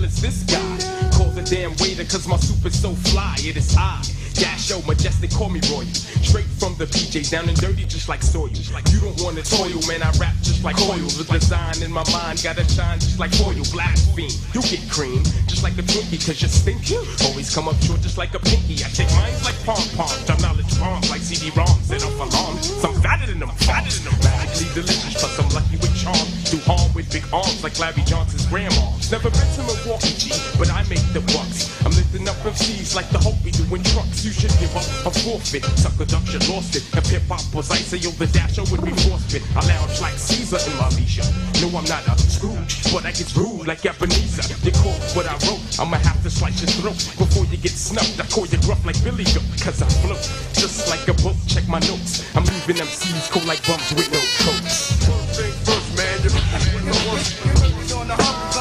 [0.05, 1.09] Is this guy?
[1.11, 4.14] Call the damn waiter, cause my soup is so fly, it is I.
[4.35, 5.87] Dasho, majestic, call me royal.
[6.21, 8.49] Straight from the PJ, down and dirty, just like soil.
[8.49, 11.07] You don't wanna toil, man, I rap just like oil.
[11.15, 13.63] The design in my mind gotta shine just like oil.
[13.71, 16.99] Black fiend, you get cream, just like the pinky, cause you're stinky.
[17.23, 18.83] Always come up short just like a pinky.
[18.83, 22.63] I take mines like pom poms, I'm knowledge bombs like CD-ROMs, and I'm alarmed.
[22.63, 24.19] So I'm fatter than them, fatter than them.
[24.19, 26.27] Magically delicious, plus I'm lucky with charm.
[26.51, 28.91] Do harm with big arms like Larry Johnson's grandma.
[29.11, 31.71] Never been to Milwaukee, G, but I make the bucks.
[31.85, 34.24] I'm lifting up MCs like the hope we doing trucks.
[34.25, 35.61] You should give up a forfeit.
[35.77, 36.81] Sucker you lost it.
[36.97, 39.45] If hip hop was ice, yo, the dasher would be forfeit.
[39.53, 41.21] I lounge like Caesar in my leisure.
[41.61, 44.49] No, I'm not a Scrooge, but I get rude like Ebenezer.
[44.65, 48.17] You call what I wrote, I'ma have to slice your throat before you get snuffed.
[48.17, 50.25] I call you gruff like Billy Goat, cause I float
[50.57, 51.37] just like a boat.
[51.45, 52.25] Check my notes.
[52.33, 55.05] I'm leaving MCs cold like bums with no coats.
[55.05, 58.54] First things first, man, you with the.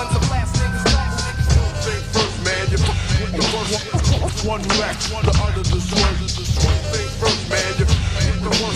[4.44, 6.20] One rack, the other the swerve.
[6.20, 8.73] First things first, man, you with the worst.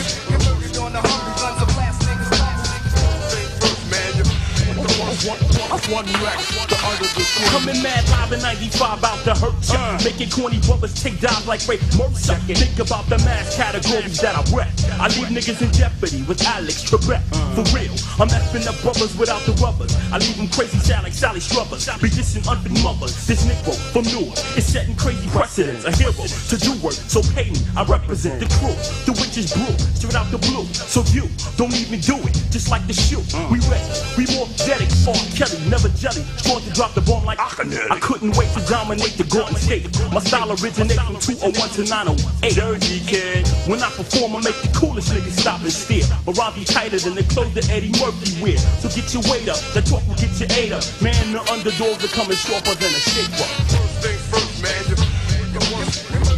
[5.22, 5.90] The worst.
[5.90, 6.38] One rack,
[6.68, 7.24] the other the.
[7.50, 9.78] Coming mad live in 95 out to hurt ya.
[9.78, 10.00] Uh.
[10.04, 12.36] Making corny brothers take dives like Ray Mercer.
[12.46, 14.70] Think about the mass categories that I rep.
[15.00, 17.22] I leave niggas in jeopardy with Alex Trebek.
[17.32, 17.62] Uh.
[17.62, 19.94] For real, I'm effing up brothers without the rubbers.
[20.12, 21.88] I leave them crazy sound like Sally Strubbers.
[22.00, 23.14] Be dissing unfit mothers.
[23.26, 25.84] This Negro from Newark is setting crazy precedents.
[25.84, 27.60] A hero to do work, so pay me.
[27.76, 28.76] I represent the crew.
[29.08, 30.64] The witches brew straight out the blue.
[30.74, 31.26] So you
[31.56, 33.22] don't even do it, just like the shoe.
[33.34, 33.48] Uh.
[33.50, 34.90] We ready, we more energetic.
[35.08, 35.16] R.
[35.32, 36.20] Kelly, never jelly.
[36.36, 37.90] Scored to drop the bomb like Akhenaten.
[37.90, 39.88] I couldn't wait to dominate the Garden State.
[40.12, 42.52] My style originates from 201 to 908.
[42.52, 43.48] Dirty kid.
[43.64, 46.04] When I perform, I make the coolest niggas stop and stare.
[46.26, 48.58] But Robbie tighter than the clothes that Eddie Murphy wear.
[48.84, 49.56] So get your weight up.
[49.72, 50.84] That talk will get your eight up.
[51.00, 53.00] Man, the underdogs are coming sharper than a.
[53.00, 56.04] First things first, man, you with the worst.
[56.04, 56.36] First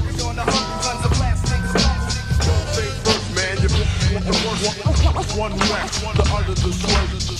[2.79, 4.71] things first, man, you with the worst.
[5.39, 7.40] One rack, the other the.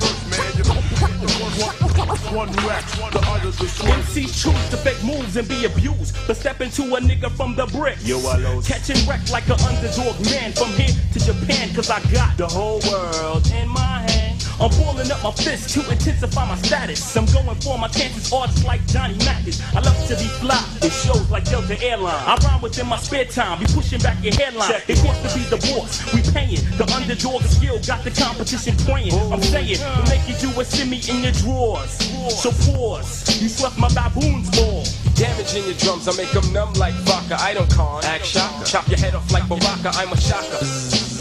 [0.00, 0.64] first, man, you
[1.00, 1.83] with the worst.
[2.14, 6.60] One rack, the others other MCs choose to fake moves and be abused, but step
[6.60, 8.06] into a nigga from the bricks.
[8.06, 8.62] Yo, hello.
[8.62, 12.80] Catching wreck like an underdog man from here to Japan, cause I got the whole
[12.90, 14.24] world in my hand.
[14.60, 17.16] I'm balling up my fist to intensify my status.
[17.16, 19.60] I'm going for my chances, odds like Johnny Mathis.
[19.74, 22.14] I love to be fly, it shows like Delta Airline.
[22.14, 24.70] I rhyme within my spare time, be pushing back your headline.
[24.86, 26.62] It wants to be the boss, we paying.
[26.78, 29.12] The underdog skill got the competition playing.
[29.32, 30.02] I'm saying, oh.
[30.04, 32.03] we're making you a semi in your drawers.
[32.30, 34.84] So pause, you swept my baboons ball.
[35.14, 37.36] Damaging your drums, I make them numb like vodka.
[37.38, 38.64] I don't con, act shocker.
[38.64, 40.58] Chop your head off like Baraka, I'm a shocker.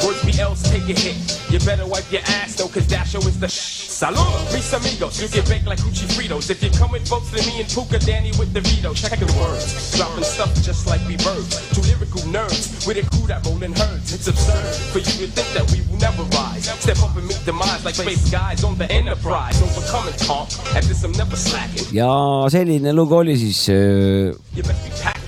[0.04, 1.16] Words be else, take a hit.
[1.52, 3.82] You better wipe your ass though, cause Dasho is the sh.
[3.94, 5.22] Salud, mis amigos.
[5.22, 6.50] You get baked like Gucci Fritos.
[6.50, 8.94] If you're coming folks, then me and Puka Danny with the veto.
[8.94, 11.54] Check the words, dropping stuff just like we birds.
[11.72, 14.12] Two lyrical nerds with a crew that rolling herds.
[14.12, 16.66] It's absurd for you to think that we will never rise.
[16.82, 19.62] Step up and meet demise like space guys on the Enterprise.
[19.62, 20.50] Overcome and talk.
[20.76, 21.86] At this, I'm never slacking.
[21.94, 22.10] ja
[22.50, 23.83] selline lugu oli siis äh,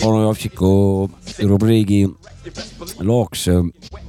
[0.05, 0.71] onu Jopsiku
[1.49, 2.05] rubriigi
[2.99, 3.47] looks.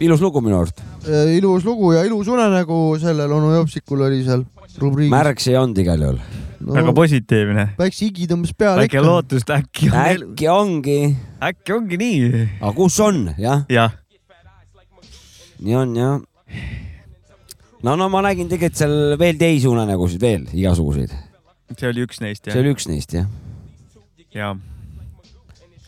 [0.00, 0.82] ilus lugu minu arust.
[1.06, 4.44] Äh, ilus lugu ja ilus unenägu sellel onu Jopsikul oli seal
[4.80, 5.12] rubriigis.
[5.12, 6.18] märg see ei olnud igal juhul.
[6.66, 7.66] väga positiivne.
[7.78, 10.98] väikse higi tõmbas peale väike lootust, äkki on äkki ongi,
[11.50, 12.42] äkki ongi nii.
[12.60, 13.94] aga kus on, jah, jah,
[15.60, 16.20] nii on jah.
[17.82, 21.14] no, no ma nägin tegelikult seal veel teisi unenägusid veel, igasuguseid.
[21.76, 22.62] see oli üks neist see jah.
[22.64, 23.30] oli üks neist jah.
[24.36, 24.54] Ja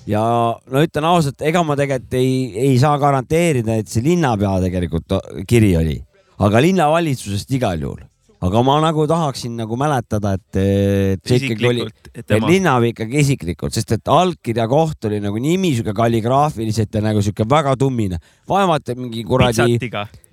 [0.09, 0.25] ja
[0.73, 2.37] no ütlen ausalt, ega ma tegelikult ei,
[2.69, 5.99] ei saa garanteerida, et see linnapea tegelikult o- kiri oli,
[6.45, 8.07] aga linnavalitsusest igal juhul.
[8.41, 13.75] aga ma nagu tahaksin nagu mäletada, et, et see ikkagi oli, et linnapea ikkagi isiklikult,
[13.75, 18.21] sest et allkirja koht oli nagu nimi sihuke kalligraafiliselt ja nagu sihuke väga tummine.
[18.49, 19.77] vaevalt, et mingi kuradi,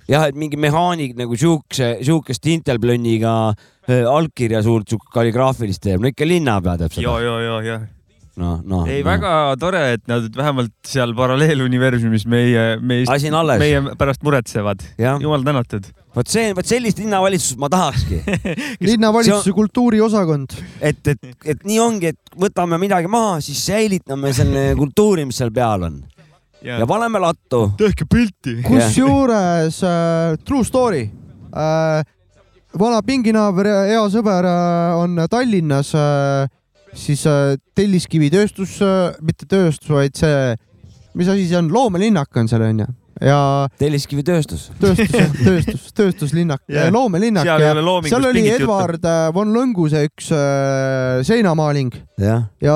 [0.08, 3.34] jah, et mingi mehaanik nagu siukse, siukest Intelblönniga
[3.90, 7.10] äh, allkirja suurt sihuke kalligraafilist teeb, no ikka linnapea teeb seda.
[7.26, 7.80] ja, ja, ja.
[8.42, 8.88] noh, noh.
[8.90, 13.62] ei, väga tore, et nad vähemalt seal paralleeluniversumis meie, on alles.
[13.62, 14.84] meie pärast muretsevad.
[15.00, 15.88] jumal tänatud.
[16.16, 18.22] vot see, vot sellist linnavalitsust ma tahakski
[18.90, 20.58] linnavalitsuse kultuuriosakond.
[20.82, 25.54] et, et, et nii ongi, et võtame midagi maha, siis säilitame selle kultuuri, mis seal
[25.56, 26.04] peal on
[26.66, 27.70] ja paneme lattu.
[27.78, 28.60] tehke pilti.
[28.66, 31.04] kusjuures äh, true story
[31.54, 32.04] äh,.
[32.80, 36.50] vana pinginaaber ja hea sõber äh, on Tallinnas äh,
[36.96, 38.78] siis äh, telliskivitööstus
[39.22, 40.54] mitte tööstus, vaid see,
[41.16, 42.88] mis asi see on, loomelinnak on seal onju.
[43.24, 44.66] Ja telliskivitööstus.
[44.80, 46.66] tööstus, tööstus, tööstuslinnak.
[46.68, 48.44] Yeah., loomelinnak Seal ja oli.
[48.52, 51.94] Edward äh, von Lõnguse üks äh, seinamaaling.
[52.20, 52.76] Jah, ja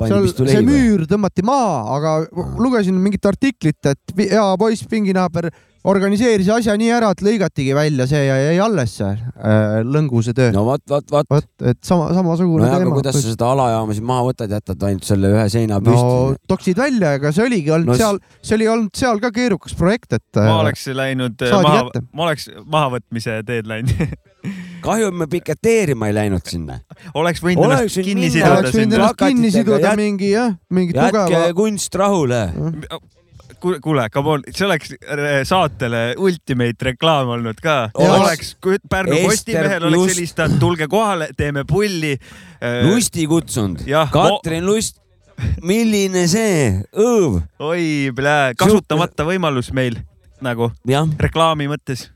[0.00, 2.14] Pandi seal see müür tõmmati maha, aga
[2.62, 5.50] lugesin mingit artiklit, et hea poiss, pinginaaber
[5.86, 10.50] organiseeris asja nii ära, et lõigatigi välja see ja jäi alles see äh, Lõnguse töö.
[10.54, 11.28] no vot, vot, vot.
[11.30, 12.94] vot, et sama, samasugune aga teema.
[12.96, 16.40] kuidas sa seda alajaama siis maha võtad, jätad ainult selle ühe seina no püsti?
[16.50, 19.76] toksid välja, ega see oligi olnud No no, seal, see oli olnud seal ka keerukas
[19.78, 24.18] projekt, et ma äh, oleks läinud äh, maha ma oleks mahavõtmise teed läinud.
[24.84, 26.80] kahju, et me piketeerima ei läinud sinna.
[27.18, 28.98] oleks võinud Oleks ennast kinni minna, oleks siduda võinud sinna.
[29.04, 31.54] ennast kinni siduda mingi jah, mingi jätke tugeva.
[31.58, 32.42] kunst rahule.
[33.60, 37.90] kuule, come on, see oleks äh, saatele ultimate reklaam olnud ka.
[37.94, 38.54] Oleks
[38.90, 42.16] Pärnu Postimehel oleks just- helistanud, tulge kohale, teeme pulli.
[42.88, 44.98] Lusti kutsunud Katrin Lust,
[45.62, 48.10] milline see õõv, oi,
[48.58, 50.00] kasutamata võimalus meil
[50.42, 52.08] nagu jah, reklaami mõttes.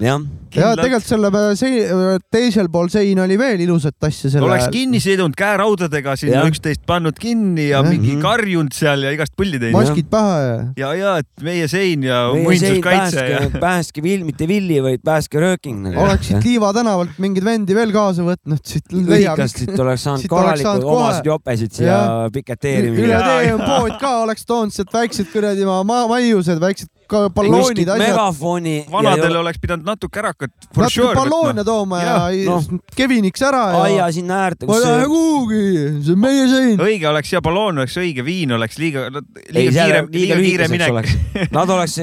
[0.00, 0.20] jah,
[0.54, 4.46] ja tegelikult selle sei- teisel pool seina oli veel ilusat asja selle.
[4.46, 7.88] oleks kinni sidunud käeraudadega sinna üksteist pannud kinni ja Jah.
[7.90, 8.20] mingi Mhm.
[8.22, 9.74] karjunud seal ja igast pulli teinud.
[9.80, 10.58] maskid pähe ja.
[10.76, 15.40] ja, ja et meie sein ja muinsuskaitse ja päästke, päästke vill, mitte villi, vaid päästke
[15.42, 16.00] rööking nagu.
[16.06, 19.38] oleksid Liiva tänavalt mingeid vendi veel kaasa võtnud, siit leiab.
[19.48, 21.98] Siit oleks saanud korralikud omasid jopesid siia
[22.32, 22.96] piketeerima.
[22.96, 27.88] üle tee on pood ka, oleks toonud sealt väiksed kuradi ma- ma- maiused, väiksed balloonid,
[27.88, 28.02] asjad.
[28.04, 28.76] megafoni.
[28.92, 32.68] vanadele oleks pidanud natuke ärakat for natuke sure balloone tooma ja, ja noh.
[32.96, 34.08] Keviniks ära ja aia.
[34.12, 35.62] sinna äärde, ma ei lähe see kuhugi,
[36.04, 36.84] see on meie sein.
[36.88, 40.94] õige oleks ja balloon oleks õige, viin oleks liiga, liiga kiire, liiga liiga kiire minek
[40.94, 41.16] oleks.
[41.54, 41.98] Nad oleks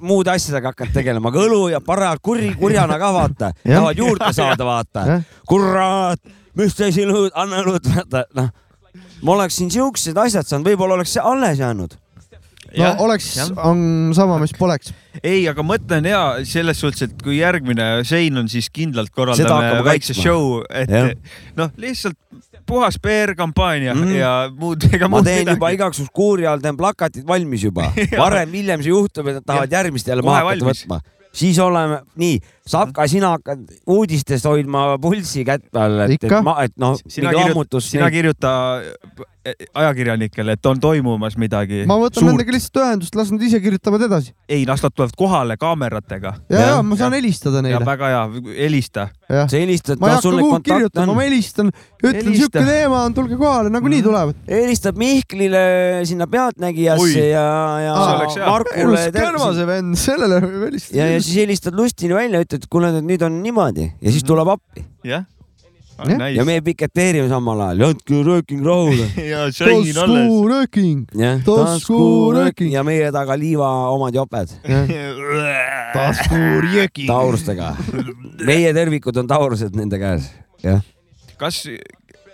[0.00, 4.66] muude asjadega hakanud tegelema, aga õlu ja parajalt kuri, kurjana ka vaata, tahavad juurde saada,
[4.68, 5.06] vaata
[5.50, 6.20] kurat,
[6.58, 8.52] mis te siin anna õlut, vaata, noh.
[9.24, 11.96] ma oleksin siuksed asjad saanud, võib-olla oleks see alles jäänud.
[12.76, 14.92] No Jah, oleks on sama, mis poleks.
[15.22, 19.82] ei, aga mõte on hea selles suhtes, et kui järgmine sein on, siis kindlalt korraldame
[19.86, 20.90] väikse show, et
[21.58, 22.18] noh, lihtsalt
[22.70, 25.78] puhas PR-kampaania mm ja muud, ega ma muud teen juba midagi.
[25.78, 27.88] igaks juhuks kuuri all, teen plakatid valmis juba.
[28.22, 31.00] varem-hiljem see juhtub, et nad tahavad järgmist jälle Kohe maha hakata võtma.
[31.42, 32.38] siis oleme, nii,
[32.68, 37.80] Sapka, sina hakkad uudistest hoidma pulssi kätt peal, et, et ma, et noh, sina kirjuta,
[37.82, 39.24] sina kirjuta äh,
[39.74, 41.84] ajakirjanikele, et on toimumas midagi.
[41.88, 44.34] ma võtan nendega lihtsalt ühendust, las nad ise kirjutavad edasi.
[44.48, 46.34] ei, las nad tulevad kohale kaameratega.
[46.52, 47.80] ja, ja ma saan helistada ja neile.
[47.86, 49.06] väga hea, helista.
[49.30, 51.24] sa helistad, ma ei no hakka kuhugi kirjutama, on ma.
[51.24, 51.72] helistan,
[52.04, 54.44] ütlen siuke teema on, tulge kohale, nagunii tulevad.
[54.50, 55.64] helistad Mihklile
[56.04, 56.28] sinna.
[56.30, 57.46] Pealtnägijasse ja,
[57.80, 58.50] ja See oleks hea.
[58.50, 59.06] Markule.
[59.14, 61.22] Kärmase vend, sellele võib ja, helistada ja.
[61.24, 65.24] siis helistad Lustini välja, ütled, et kuule, nüüd on niimoodi ja siis tuleb appi jah.
[66.00, 66.30] Jah.
[66.32, 69.04] ja meie piketeerime samal ajal, jätke rööking rahule.
[69.20, 69.96] ja Shine alles.
[69.98, 71.02] taskurööking.
[71.20, 72.70] jah, Taskurööking.
[72.72, 74.54] ja meie taga liiva omad joped
[75.96, 77.06] taskurjööking.
[77.10, 77.74] taurustega.
[78.46, 80.30] meie tervikud on taurused nende käes,
[80.64, 80.80] jah.
[81.40, 81.62] kas,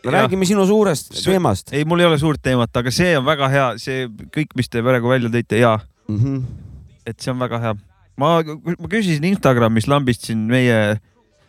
[0.06, 1.72] räägime sinu suurest See- teemast.
[1.74, 4.82] ei, mul ei ole suurt teemat, aga see on väga hea, see kõik, mis te
[4.82, 5.78] praegu välja tõite ja
[6.08, 6.44] Mhm.
[7.06, 7.74] et see on väga hea.
[8.20, 10.96] ma, ma küsisin Instagramis lambist siin meie,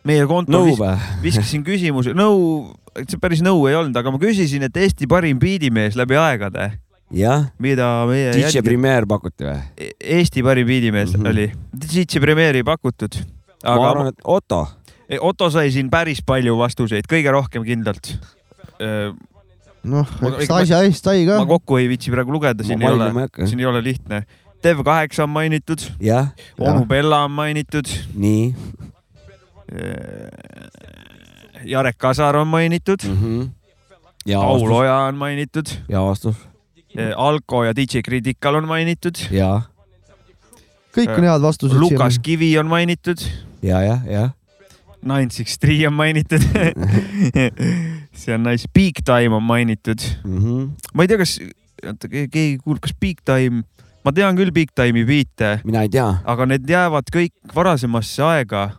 [0.08, 0.82] meie konto nõu vis,
[1.28, 2.74] viskasin küsimuse, nõu,
[3.04, 6.72] see päris nõu ei olnud, aga ma küsisin, et Eesti parim biidimees läbi aegade,
[7.14, 9.60] jah, mida meie DJ jälgid- Premier pakuti või?
[9.80, 11.22] E- Eesti parim biidimees mm.
[11.24, 11.32] -hmm.
[11.32, 11.52] oli,
[11.88, 13.20] DJ Premiere'i pakutud,
[13.64, 14.66] ma aga arvan, et Otto.
[14.68, 18.16] ma, Otto sai siin päris palju vastuseid, kõige rohkem kindlalt.
[19.88, 21.46] noh, Ma- eks ta asja eest sai ka ma.
[21.48, 24.26] kokku ei viitsi praegu lugeda, siin ei ei ole siin ei ole lihtne.
[24.64, 25.80] Dev8 on mainitud,
[26.60, 28.56] onu Bella on mainitud, nii.
[31.66, 33.18] Jarek Kasar on mainitud, mm.
[33.18, 33.50] -hmm.
[34.34, 36.36] Paul Oja on mainitud, ja vastus,
[37.16, 39.62] Alko ja DJ Critical on mainitud, ja,
[40.98, 42.20] kõik on head vastused Lukas.
[42.20, 43.18] Kivi on mainitud,
[43.62, 44.30] ja, ja, ja.
[45.02, 46.42] Nine Six Three on mainitud.
[48.18, 50.70] See on nice, Big Time on mainitud, Mm -hmm.
[50.94, 51.40] ma ei tea, kas,
[51.86, 53.64] oota keegi kuulab, kas Big Time,
[54.06, 58.70] ma tean küll Big Time'i biite, mina ei tea, aga need jäävad kõik varasemasse aega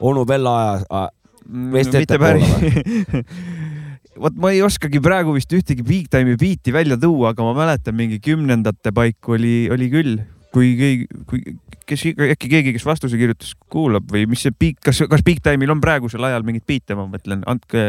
[0.00, 1.06] onu Bella aja,
[1.46, 3.26] Vist mitte ettepoole päris.
[4.22, 7.96] vot ma ei oskagi praegu vist ühtegi Big Time'i biiti välja tuua, aga ma mäletan
[7.96, 10.18] mingi kümnendate paiku oli, oli küll,
[10.54, 11.42] kui keegi, kui,
[11.88, 15.74] kes äkki keegi, kes vastuse kirjutas, kuulab või mis see Big, kas, kas Big Time'il
[15.74, 17.86] on praegusel ajal mingeid biite, ma mõtlen, andke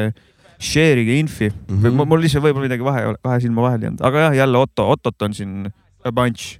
[0.57, 1.81] share'ige infi mm.
[1.83, 2.05] -hmm.
[2.09, 5.33] mul lihtsalt võib-olla midagi vahe, kahe silma vahel jäänud, aga jah, jälle Otto, Ottot on
[5.37, 5.69] siin
[6.07, 6.57] a bunch.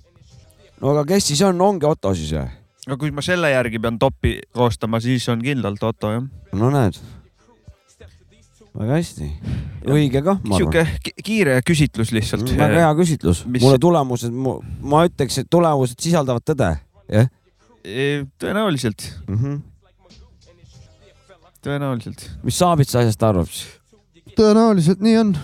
[0.82, 2.48] no aga kes siis on, ongi Otto siis või?
[2.88, 6.28] aga kui ma selle järgi pean topi koostama, siis on kindlalt Otto jah.
[6.54, 7.00] no näed.
[8.78, 9.32] väga hästi,
[9.90, 10.60] õige kah, ma arvan.
[10.60, 12.52] sihuke ki- kiire küsitlus lihtsalt.
[12.58, 16.76] väga hea küsitlus, Mis- mulle tulemused, ma ütleks, et tulemused sisaldavad tõde,
[17.10, 17.28] jah
[17.88, 19.00] E, tõenäoliselt,
[19.30, 19.38] mm.
[19.38, 19.60] -hmm.
[21.64, 22.26] tõenäoliselt.
[22.44, 23.70] mis Saabitsa asjast arvab siis?
[24.36, 25.38] tõenäoliselt nii on.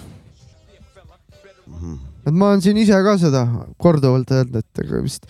[1.67, 1.93] Mhm.
[2.23, 3.43] Et ma olen siin ise ka seda
[3.81, 5.29] korduvalt öelnud, et ega vist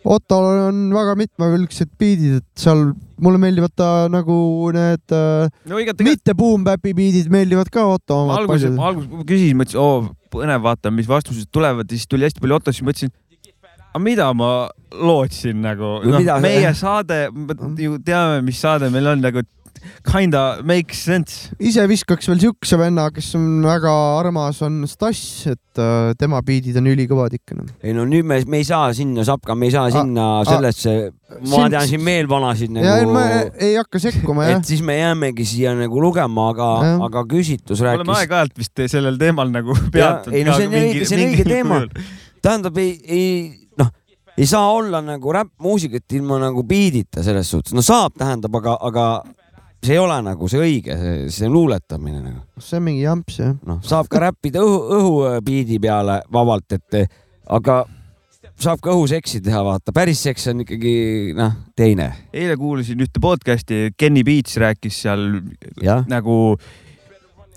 [0.00, 2.86] Ottol on väga mitmekülgsed biidid, et seal
[3.20, 4.36] mulle meeldivad ta nagu
[4.72, 9.26] need äh, no igatahes mitte boom bap'i biidid meeldivad ka Otto omad alguses, alguses ma
[9.28, 12.86] küsisin, mõtlesin, oo põnev, vaatan, mis vastused tulevad ja siis tuli hästi palju Otto, siis
[12.88, 13.12] mõtlesin,
[13.90, 14.50] aga mida ma
[14.96, 15.98] lootsin nagu?
[16.00, 17.26] No no, mida-, meie saade,
[17.84, 19.44] ju teame, mis saade meil on nagu
[20.06, 21.50] kinda makes sense.
[21.60, 26.76] ise viskaks veel siukse venna, kes on väga armas, on Stass, et äh, tema biidid
[26.80, 27.68] on ülikõvad ikka noh.
[27.82, 30.44] ei no nüüd me, me ei saa sinna sapka, me ei saa A- sinna a-
[30.48, 30.94] sellesse,
[31.40, 34.68] ma Siin- tean siin meelvanasid ja ei, ma nagu, ei hakka sekkuma jah et.
[34.72, 36.70] siis me jäämegi siia nagu lugema, aga
[37.08, 40.34] aga küsitlus oleme rääkis, aeg-ajalt vist sellel teemal nagu peatunud.
[40.36, 41.80] ei no see on õige- see on õige teema.
[42.42, 43.90] tähendab, ei, ei noh,
[44.40, 49.04] ei saa olla nagu räppmuusikat ilma nagu biidita selles suhtes, no saab, tähendab, aga, aga
[49.84, 53.54] see ei ole nagu see õige, see, see luuletamine nagu see on mingi jamps jah.
[53.66, 57.00] noh, saab ka räppida õhu, õhubiidi peale vabalt, et
[57.50, 57.82] aga
[58.60, 60.92] saab ka õhuseksi teha, vaata, päris seks on ikkagi
[61.36, 62.10] noh, teine.
[62.32, 65.26] eile kuulasin ühte podcast'i, Kenny Beats rääkis seal
[65.82, 66.58] jah, nagu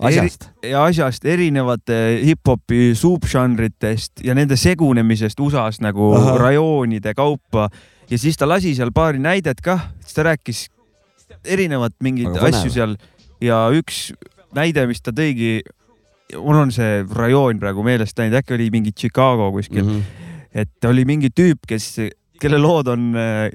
[0.00, 0.48] asjast.
[0.64, 6.12] ja asjast erinevate hip-hopi subžanritest ja nende segunemisest USA-s nagu.
[6.18, 6.38] Aha.
[6.40, 7.68] rajoonide kaupa
[8.10, 10.66] ja siis ta lasi seal paari näidet kah, siis ta rääkis
[11.46, 12.96] erinevat mingeid asju seal
[13.40, 14.12] ja üks
[14.54, 15.60] näide, mis ta tõigi,
[16.38, 20.00] mul on see rajoon praegu meelest läinud, äkki oli mingi Chicago kuskil mm, Mhm.
[20.00, 20.58] -hmm.
[20.62, 21.96] et oli mingi tüüp, kes,
[22.40, 23.14] kelle lood on,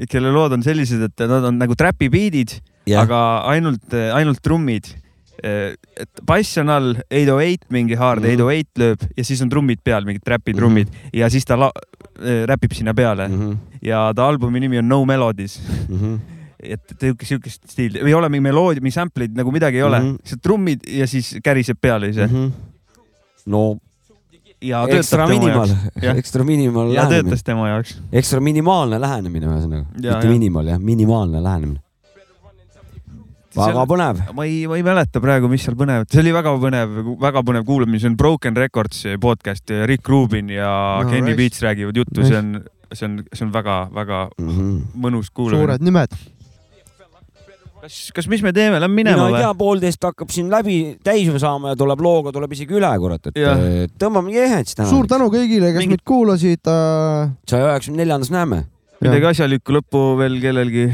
[0.09, 4.95] kelle lood on sellised, et nad on nagu trapi beat'id, jah, aga ainult, ainult trummid.
[5.41, 8.27] et bass on all, 808 mingi hard Mhm.
[8.27, 8.43] mm -hmm.
[8.43, 11.09] 808 lööb ja siis on trummid peal, mingid räpi trummid mm -hmm.
[11.19, 13.51] ja siis ta äh, räpib sinna peale mm Mhm.
[13.51, 13.57] -hmm.
[13.81, 15.61] ja ta albumi nimi on No Melodies.
[16.63, 20.09] Et siukest, stiili, ei ole mingi meloodia, mingi sample'id nagu midagi ei ole mm.
[20.09, 20.23] -hmm.
[20.23, 22.33] lihtsalt trummid ja siis käriseb peale ise mm.
[22.33, 22.51] -hmm.
[23.45, 23.77] no
[24.61, 25.71] ja ekstra minimal
[26.19, 27.99] ekstra minimal ja töötas, tema jaoks.
[28.11, 31.79] ekstra minimaalne lähenemine ühesõnaga, mitte minimal jah, minimaalne lähenemine.
[33.55, 34.19] väga põnev.
[34.35, 37.63] ma ei, ma ei mäleta praegu, mis seal põnevat, see oli väga põnev, väga põnev
[37.67, 40.73] kuulamine, see on Broken Records podcast, Rick Rubin ja
[41.03, 41.37] No, Kenny.
[41.39, 42.59] Beats räägivad juttu, see on,
[42.91, 45.87] see on, see on väga-väga mõnus kuulamine suured.
[45.87, 46.19] nimed.
[47.81, 50.77] kas, kas, mis me teeme, lähme mina minema ei tea või?, poolteist hakkab siin läbi
[51.05, 54.89] täis saama ja tuleb looga, tuleb isegi üle, kurat, et eh, tõmbame jehet siis täna.
[54.91, 57.33] suur tänu kõigile, kes Mingit- meid kuulasid äh,.
[57.49, 58.63] saja üheksakümne neljandas näeme.
[59.03, 60.89] midagi asjalikku lõppu veel kellelgi.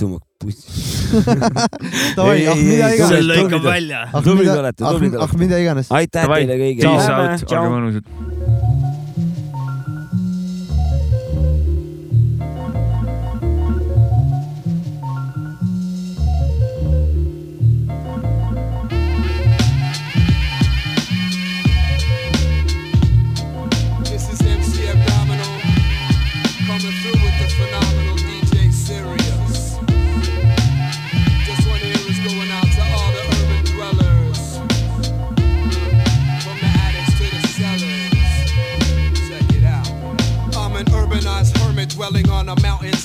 [0.00, 1.12] tõmbab puss.
[2.16, 3.12] Davai, ah mida iganes.
[3.12, 4.04] see lõikab välja.
[4.10, 5.40] ah Tublid mida, olete, ah, tublid ah olete.
[5.44, 5.92] mida iganes.
[5.94, 6.96] aitäh teile kõigile.
[6.96, 8.52] olge mõnusad.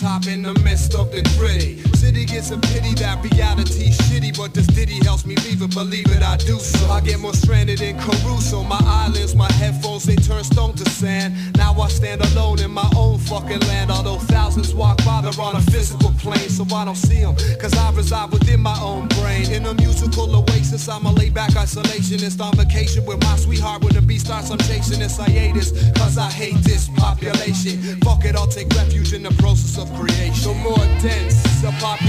[0.02, 1.99] Mountaintop in the midst of the gritty.
[2.10, 5.70] City gets a pity that reality shitty, but this ditty helps me leave it.
[5.76, 6.90] Believe it, I do so.
[6.90, 8.64] I get more stranded in Caruso.
[8.64, 11.36] My islands, my headphones, they turn stone to sand.
[11.56, 13.92] Now I stand alone in my own fucking land.
[13.92, 17.36] Although thousands walk by, they're on a physical plane, so I don't see them.
[17.62, 19.52] Cause I reside within my own brain.
[19.52, 23.84] In a musical oasis, I'm a laid back isolationist on vacation with my sweetheart.
[23.84, 25.70] When the beat starts, I'm chasing this hiatus.
[25.92, 28.02] Cause I hate this population.
[28.02, 30.50] Fuck it, I'll take refuge in the process of creation.
[30.50, 32.09] The more dense the population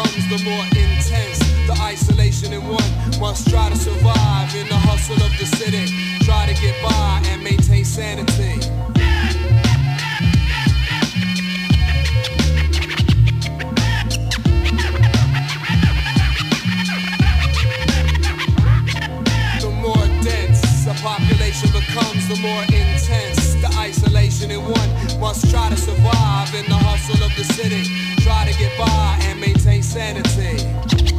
[0.00, 1.38] becomes, the more intense.
[1.66, 5.86] The isolation in one must try to survive in the hustle of the city.
[6.24, 8.58] Try to get by and maintain sanity.
[19.60, 25.68] The more dense the population becomes, the more intense the isolation in one must try
[25.68, 27.84] to survive in the hustle of the city.
[28.22, 31.09] Try to get by and maintain sanity.